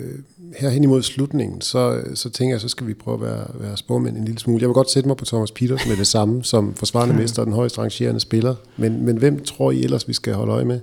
her 0.57 0.69
hen 0.69 0.85
imod 0.85 1.03
slutningen, 1.03 1.61
så, 1.61 2.03
så 2.15 2.31
tænker 2.31 2.55
jeg, 2.55 2.61
så 2.61 2.69
skal 2.69 2.87
vi 2.87 2.95
prøve 2.95 3.15
at 3.15 3.21
være, 3.21 3.47
være 3.55 3.77
spormænd 3.77 4.17
en 4.17 4.25
lille 4.25 4.39
smule. 4.39 4.61
Jeg 4.61 4.69
vil 4.69 4.75
godt 4.75 4.91
sætte 4.91 5.09
mig 5.09 5.17
på 5.17 5.25
Thomas 5.25 5.51
Peters 5.51 5.87
med 5.89 5.97
det 5.97 6.07
samme, 6.07 6.45
som 6.45 6.75
forsvarende 6.75 7.15
mester 7.21 7.43
og 7.43 7.47
den 7.47 7.55
højst 7.55 7.79
rangerende 7.79 8.21
spiller. 8.21 8.55
Men, 8.77 9.05
men 9.05 9.17
hvem 9.17 9.45
tror 9.45 9.71
I 9.71 9.83
ellers, 9.85 10.09
vi 10.09 10.13
skal 10.13 10.35
holde 10.35 10.53
øje 10.53 10.65
med? 10.65 10.81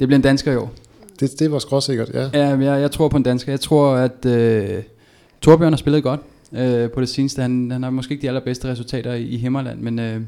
Det 0.00 0.08
bliver 0.08 0.18
en 0.18 0.22
dansker 0.22 0.52
i 0.52 0.56
år. 0.56 0.72
Det, 1.20 1.38
det 1.38 1.52
var 1.52 1.58
skråsikkert, 1.58 2.10
ja. 2.14 2.30
Ja, 2.34 2.48
jeg, 2.48 2.80
jeg 2.80 2.90
tror 2.90 3.08
på 3.08 3.16
en 3.16 3.22
dansker. 3.22 3.52
Jeg 3.52 3.60
tror, 3.60 3.94
at 3.94 4.26
øh, 4.26 4.82
Torbjørn 5.40 5.72
har 5.72 5.76
spillet 5.76 6.02
godt 6.02 6.20
øh, 6.52 6.90
på 6.90 7.00
det 7.00 7.08
seneste. 7.08 7.42
Han, 7.42 7.70
han 7.70 7.82
har 7.82 7.90
måske 7.90 8.12
ikke 8.12 8.22
de 8.22 8.28
allerbedste 8.28 8.68
resultater 8.68 9.12
i, 9.12 9.22
i 9.22 9.36
Himmerland, 9.36 9.80
men 9.80 9.98
øh, 9.98 10.20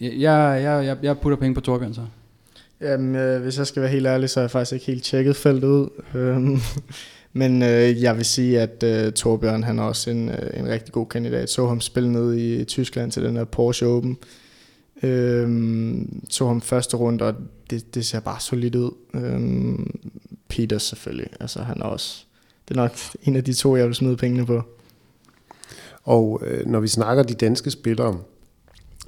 jeg, 0.00 0.62
jeg, 0.62 0.84
jeg, 0.86 0.96
jeg 1.02 1.18
putter 1.18 1.36
penge 1.36 1.54
på 1.54 1.60
Torbjørn 1.60 1.94
så. 1.94 2.00
Jamen, 2.80 3.16
øh, 3.16 3.42
hvis 3.42 3.58
jeg 3.58 3.66
skal 3.66 3.82
være 3.82 3.90
helt 3.90 4.06
ærlig, 4.06 4.30
så 4.30 4.40
har 4.40 4.44
jeg 4.44 4.50
faktisk 4.50 4.72
ikke 4.72 4.86
helt 4.86 5.04
tjekket 5.04 5.36
feltet 5.36 5.68
ud. 5.68 5.88
Øhm, 6.14 6.58
men 7.40 7.62
øh, 7.62 8.02
jeg 8.02 8.16
vil 8.16 8.24
sige, 8.24 8.60
at 8.60 8.82
øh, 8.82 9.12
Torbjørn 9.12 9.62
han 9.62 9.78
er 9.78 9.82
også 9.82 10.10
en, 10.10 10.28
øh, 10.28 10.60
en 10.60 10.68
rigtig 10.68 10.92
god 10.92 11.06
kandidat. 11.06 11.50
Så 11.50 11.66
ham 11.66 11.80
spille 11.80 12.12
ned 12.12 12.36
i 12.36 12.64
Tyskland 12.64 13.12
til 13.12 13.22
den 13.22 13.36
her 13.36 13.44
Porsche 13.44 13.86
Open. 13.86 14.18
Øhm, 15.02 16.24
så 16.30 16.46
ham 16.46 16.60
første 16.60 16.96
runde, 16.96 17.24
og 17.24 17.34
det, 17.70 17.94
det 17.94 18.06
ser 18.06 18.20
bare 18.20 18.40
solidt 18.40 18.74
ud. 18.74 18.90
Øhm, 19.14 20.00
Peters 20.48 20.82
selvfølgelig. 20.82 21.30
Altså, 21.40 21.62
han 21.62 21.80
er 21.80 21.84
også... 21.84 22.24
Det 22.68 22.76
er 22.76 22.82
nok 22.82 22.92
en 23.22 23.36
af 23.36 23.44
de 23.44 23.54
to, 23.54 23.76
jeg 23.76 23.86
vil 23.86 23.94
smide 23.94 24.16
pengene 24.16 24.46
på. 24.46 24.62
Og 26.02 26.42
øh, 26.44 26.66
når 26.66 26.80
vi 26.80 26.88
snakker 26.88 27.22
de 27.22 27.34
danske 27.34 27.70
spillere, 27.70 28.18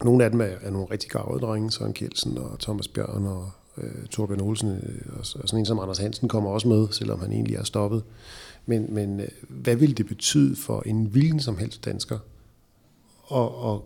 nogle 0.04 0.24
af 0.24 0.30
dem 0.30 0.40
er, 0.40 0.44
er 0.44 0.70
nogle 0.70 0.86
rigtig 0.90 1.10
gavede 1.10 1.40
drenge, 1.40 1.70
Søren 1.70 1.92
Kjeldsen 1.92 2.38
og 2.38 2.58
Thomas 2.58 2.88
Bjørn 2.88 3.26
og 3.26 3.50
øh, 3.78 4.06
Torbjørn 4.10 4.40
Olsen, 4.40 4.70
øh, 4.70 5.12
og, 5.12 5.18
og 5.18 5.24
sådan 5.24 5.58
en 5.58 5.66
som 5.66 5.78
Anders 5.78 5.98
Hansen 5.98 6.28
kommer 6.28 6.50
også 6.50 6.68
med, 6.68 6.88
selvom 6.90 7.20
han 7.20 7.32
egentlig 7.32 7.56
er 7.56 7.64
stoppet. 7.64 8.02
Men, 8.66 8.94
men 8.94 9.20
øh, 9.20 9.28
hvad 9.48 9.76
vil 9.76 9.96
det 9.96 10.06
betyde 10.06 10.56
for 10.56 10.82
en 10.86 11.04
hvilken 11.04 11.40
som 11.40 11.58
helst 11.58 11.84
dansker 11.84 12.18
at, 13.32 13.72
at 13.72 13.80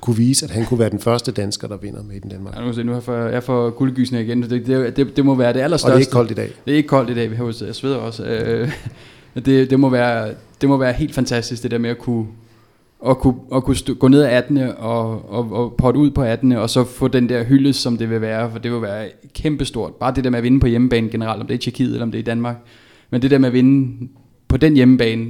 kunne 0.00 0.16
vise, 0.16 0.44
at 0.44 0.50
han 0.50 0.66
kunne 0.66 0.78
være 0.78 0.90
den 0.90 0.98
første 0.98 1.32
dansker, 1.32 1.68
der 1.68 1.76
vinder 1.76 2.02
med 2.02 2.16
i 2.16 2.18
den 2.18 2.30
Danmark. 2.30 2.54
Ja, 2.56 2.82
nu, 2.82 2.92
nu 2.92 2.92
er 3.06 3.28
jeg 3.28 3.42
for 3.42 3.70
guldgysene 3.70 4.22
igen. 4.22 4.42
Det, 4.42 4.50
det, 4.66 4.96
det, 4.96 5.16
det, 5.16 5.24
må 5.24 5.34
være 5.34 5.52
det 5.52 5.60
allerstørste. 5.60 5.92
Og 5.92 5.96
det 5.96 5.96
er 5.96 6.00
ikke 6.00 6.12
koldt 6.12 6.30
i 6.30 6.34
dag. 6.34 6.50
Det 6.64 6.72
er 6.72 6.76
ikke 6.76 6.88
koldt 6.88 7.10
i 7.10 7.14
dag. 7.14 7.30
Vi 7.30 7.36
har 7.36 7.64
jeg 7.66 7.74
sveder 7.74 7.96
også. 7.96 8.24
Øh, 8.24 8.72
det, 9.34 9.70
det, 9.70 9.80
må 9.80 9.88
være, 9.88 10.34
det 10.60 10.68
må 10.68 10.76
være 10.76 10.92
helt 10.92 11.14
fantastisk, 11.14 11.62
det 11.62 11.70
der 11.70 11.78
med 11.78 11.90
at 11.90 11.98
kunne, 11.98 12.26
at 13.06 13.18
kunne, 13.18 13.34
at 13.54 13.64
kunne 13.64 13.76
stå, 13.76 13.94
gå 13.94 14.08
ned 14.08 14.22
af 14.22 14.36
18. 14.36 14.58
og, 14.58 15.32
og, 15.32 15.52
og 15.52 15.74
potte 15.78 16.00
ud 16.00 16.10
på 16.10 16.22
18. 16.22 16.52
og 16.52 16.70
så 16.70 16.84
få 16.84 17.08
den 17.08 17.28
der 17.28 17.44
hylde, 17.44 17.72
som 17.72 17.96
det 17.96 18.10
vil 18.10 18.20
være, 18.20 18.50
for 18.50 18.58
det 18.58 18.72
vil 18.72 18.82
være 18.82 19.08
kæmpestort. 19.34 19.94
Bare 19.94 20.14
det 20.14 20.24
der 20.24 20.30
med 20.30 20.38
at 20.38 20.42
vinde 20.42 20.60
på 20.60 20.66
hjemmebane 20.66 21.08
generelt, 21.08 21.40
om 21.40 21.46
det 21.46 21.54
er 21.54 21.58
i 21.58 21.62
Tjekkiet 21.62 21.92
eller 21.92 22.02
om 22.02 22.10
det 22.10 22.18
er 22.18 22.22
i 22.22 22.24
Danmark. 22.24 22.56
Men 23.10 23.22
det 23.22 23.30
der 23.30 23.38
med 23.38 23.48
at 23.48 23.52
vinde 23.52 24.08
på 24.48 24.56
den 24.56 24.74
hjemmebane 24.74 25.26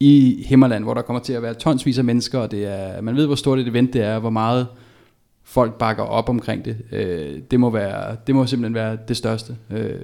i 0.00 0.44
Himmerland, 0.46 0.84
hvor 0.84 0.94
der 0.94 1.02
kommer 1.02 1.20
til 1.20 1.32
at 1.32 1.42
være 1.42 1.54
tonsvis 1.54 1.98
af 1.98 2.04
mennesker, 2.04 2.38
og 2.38 2.50
det 2.50 2.66
er, 2.66 3.00
man 3.00 3.16
ved, 3.16 3.26
hvor 3.26 3.34
stort 3.34 3.58
et 3.58 3.68
event 3.68 3.92
det 3.92 4.02
er, 4.02 4.18
hvor 4.18 4.30
meget 4.30 4.66
folk 5.44 5.74
bakker 5.78 6.02
op 6.02 6.28
omkring 6.28 6.64
det. 6.64 6.76
Øh, 6.92 7.40
det, 7.50 7.60
må 7.60 7.70
være, 7.70 8.16
det 8.26 8.34
må 8.34 8.46
simpelthen 8.46 8.74
være 8.74 8.98
det 9.08 9.16
største. 9.16 9.56
Øh, 9.70 10.00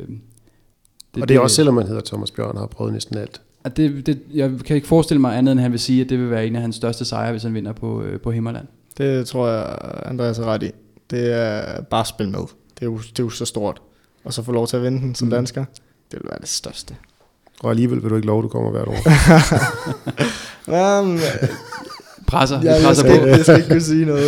det, 1.14 1.22
og 1.22 1.28
det 1.28 1.36
er 1.36 1.40
også, 1.40 1.57
selvom 1.57 1.74
man 1.74 1.86
hedder 1.86 2.03
Thomas 2.07 2.30
Bjørn 2.30 2.55
og 2.55 2.61
har 2.61 2.66
prøvet 2.66 2.92
næsten 2.92 3.18
alt. 3.18 3.40
At 3.64 3.76
det, 3.76 4.07
det, 4.07 4.20
jeg 4.34 4.51
kan 4.64 4.76
ikke 4.76 4.88
forestille 4.88 5.20
mig 5.20 5.38
andet, 5.38 5.53
end 5.53 5.61
han 5.61 5.72
vil 5.72 5.80
sige, 5.80 6.01
at 6.01 6.09
det 6.09 6.18
vil 6.18 6.30
være 6.30 6.47
en 6.47 6.57
af 6.57 6.62
hans 6.62 6.76
største 6.76 7.05
sejre, 7.05 7.30
hvis 7.30 7.42
han 7.42 7.55
vinder 7.55 7.72
på, 7.72 8.03
øh, 8.03 8.20
på 8.20 8.30
Himmerland. 8.30 8.66
Det 8.99 9.26
tror 9.26 9.49
jeg, 9.49 9.78
Andreas 10.05 10.38
er 10.38 10.45
ret 10.45 10.62
i. 10.62 10.70
Det 11.11 11.32
er 11.32 11.82
bare 11.82 12.01
at 12.01 12.07
spille 12.07 12.32
med. 12.32 12.40
Det 12.40 12.82
er 12.82 12.86
jo, 12.86 12.99
det 12.99 13.18
er 13.18 13.22
jo 13.22 13.30
så 13.30 13.45
stort. 13.45 13.82
Og 14.24 14.32
så 14.32 14.42
få 14.42 14.53
lov 14.53 14.66
til 14.66 14.76
at 14.76 14.82
vinde 14.82 15.01
den 15.01 15.14
som 15.14 15.28
mm. 15.28 15.30
dansker, 15.30 15.64
det 16.11 16.20
vil 16.22 16.30
være 16.30 16.38
det 16.40 16.49
største. 16.49 16.97
Og 17.65 17.71
alligevel 17.71 18.03
vil 18.03 18.11
du 18.11 18.17
ikke 18.17 18.27
love, 18.27 18.39
at 18.39 18.43
du 18.43 18.49
kommer 18.49 18.71
hvert 18.71 18.89
år. 18.89 19.01
um, 21.01 21.19
presser, 22.27 22.61
ja, 22.62 22.73
presser 22.85 22.87
jeg 22.87 22.97
skal, 22.97 23.21
på. 23.21 23.27
Jeg 23.27 23.41
skal 23.41 23.57
ikke 23.57 23.69
kunne 23.69 23.81
sige 23.81 24.05
noget. 24.05 24.25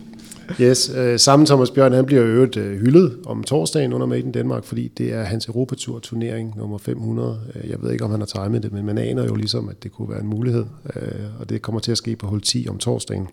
yes, 0.60 0.92
øh, 0.96 1.18
sammen 1.18 1.46
Thomas 1.46 1.70
Bjørn, 1.70 1.92
han 1.92 2.06
bliver 2.06 2.24
øvrigt 2.24 2.56
øh, 2.56 2.80
hyldet 2.80 3.16
om 3.26 3.44
torsdagen 3.44 3.92
under 3.92 4.06
Made 4.06 4.20
in 4.20 4.32
Danmark, 4.32 4.64
fordi 4.64 4.88
det 4.98 5.12
er 5.12 5.22
hans 5.22 5.46
Europatur 5.46 5.98
turnering 5.98 6.54
nummer 6.56 6.78
500. 6.78 7.40
Øh, 7.54 7.70
jeg 7.70 7.82
ved 7.82 7.92
ikke, 7.92 8.04
om 8.04 8.10
han 8.10 8.20
har 8.20 8.26
timet 8.26 8.62
det, 8.62 8.72
men 8.72 8.86
man 8.86 8.98
aner 8.98 9.24
jo 9.24 9.34
ligesom, 9.34 9.68
at 9.68 9.82
det 9.82 9.92
kunne 9.92 10.10
være 10.10 10.20
en 10.20 10.26
mulighed, 10.26 10.64
øh, 10.96 11.02
og 11.40 11.48
det 11.48 11.62
kommer 11.62 11.80
til 11.80 11.92
at 11.92 11.98
ske 11.98 12.16
på 12.16 12.26
hul 12.26 12.40
10 12.40 12.66
om 12.68 12.78
torsdagen. 12.78 13.28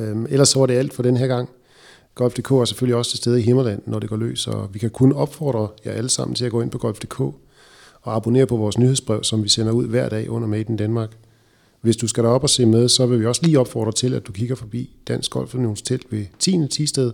Øh, 0.00 0.16
ellers 0.28 0.48
så 0.48 0.58
var 0.58 0.66
det 0.66 0.74
alt 0.74 0.94
for 0.94 1.02
den 1.02 1.16
her 1.16 1.26
gang. 1.26 1.48
Golf.dk 2.14 2.50
er 2.50 2.64
selvfølgelig 2.64 2.96
også 2.96 3.10
til 3.10 3.18
stede 3.18 3.40
i 3.40 3.42
Himmerland, 3.42 3.82
når 3.86 3.98
det 3.98 4.08
går 4.08 4.16
løs, 4.16 4.46
og 4.46 4.68
vi 4.72 4.78
kan 4.78 4.90
kun 4.90 5.12
opfordre 5.12 5.68
jer 5.84 5.92
alle 5.92 6.10
sammen 6.10 6.34
til 6.34 6.44
at 6.44 6.50
gå 6.50 6.60
ind 6.60 6.70
på 6.70 6.78
Golf.dk 6.78 7.20
og 8.02 8.16
abonnere 8.16 8.46
på 8.46 8.56
vores 8.56 8.78
nyhedsbrev, 8.78 9.24
som 9.24 9.44
vi 9.44 9.48
sender 9.48 9.72
ud 9.72 9.86
hver 9.86 10.08
dag 10.08 10.30
under 10.30 10.48
Made 10.48 10.64
in 10.68 10.76
Danmark. 10.76 11.10
Hvis 11.80 11.96
du 11.96 12.08
skal 12.08 12.24
derop 12.24 12.42
og 12.42 12.50
se 12.50 12.66
med, 12.66 12.88
så 12.88 13.06
vil 13.06 13.20
vi 13.20 13.26
også 13.26 13.42
lige 13.44 13.60
opfordre 13.60 13.92
til, 13.92 14.14
at 14.14 14.26
du 14.26 14.32
kigger 14.32 14.54
forbi 14.54 14.90
Dansk 15.08 15.30
Golf 15.30 15.54
Unions 15.54 15.82
telt 15.82 16.12
ved 16.12 16.24
10. 16.38 16.68
tisted. 16.70 17.12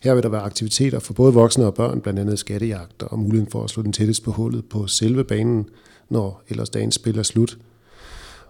Her 0.00 0.14
vil 0.14 0.22
der 0.22 0.28
være 0.28 0.42
aktiviteter 0.42 0.98
for 0.98 1.14
både 1.14 1.34
voksne 1.34 1.66
og 1.66 1.74
børn, 1.74 2.00
blandt 2.00 2.20
andet 2.20 2.38
skattejagter 2.38 3.06
og 3.06 3.18
muligheden 3.18 3.50
for 3.50 3.64
at 3.64 3.70
slå 3.70 3.82
den 3.82 3.92
tættest 3.92 4.22
på 4.22 4.30
hullet 4.30 4.64
på 4.64 4.86
selve 4.86 5.24
banen, 5.24 5.66
når 6.08 6.42
ellers 6.48 6.70
dagens 6.70 6.94
spil 6.94 7.18
er 7.18 7.22
slut. 7.22 7.58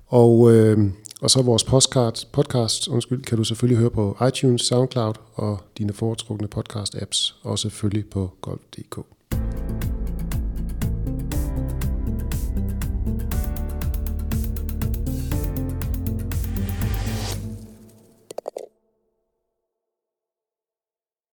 Og, 0.06 0.52
øh, 0.52 0.78
og 1.20 1.30
så 1.30 1.42
vores 1.42 1.64
podcast, 1.64 2.32
podcast 2.32 2.88
undskyld, 2.88 3.22
kan 3.22 3.38
du 3.38 3.44
selvfølgelig 3.44 3.78
høre 3.78 3.90
på 3.90 4.16
iTunes, 4.28 4.62
SoundCloud 4.62 5.14
og 5.34 5.58
dine 5.78 5.92
foretrukne 5.92 6.48
podcast-apps, 6.56 7.34
og 7.42 7.58
selvfølgelig 7.58 8.10
på 8.10 8.30
golf.dk. 8.40 9.13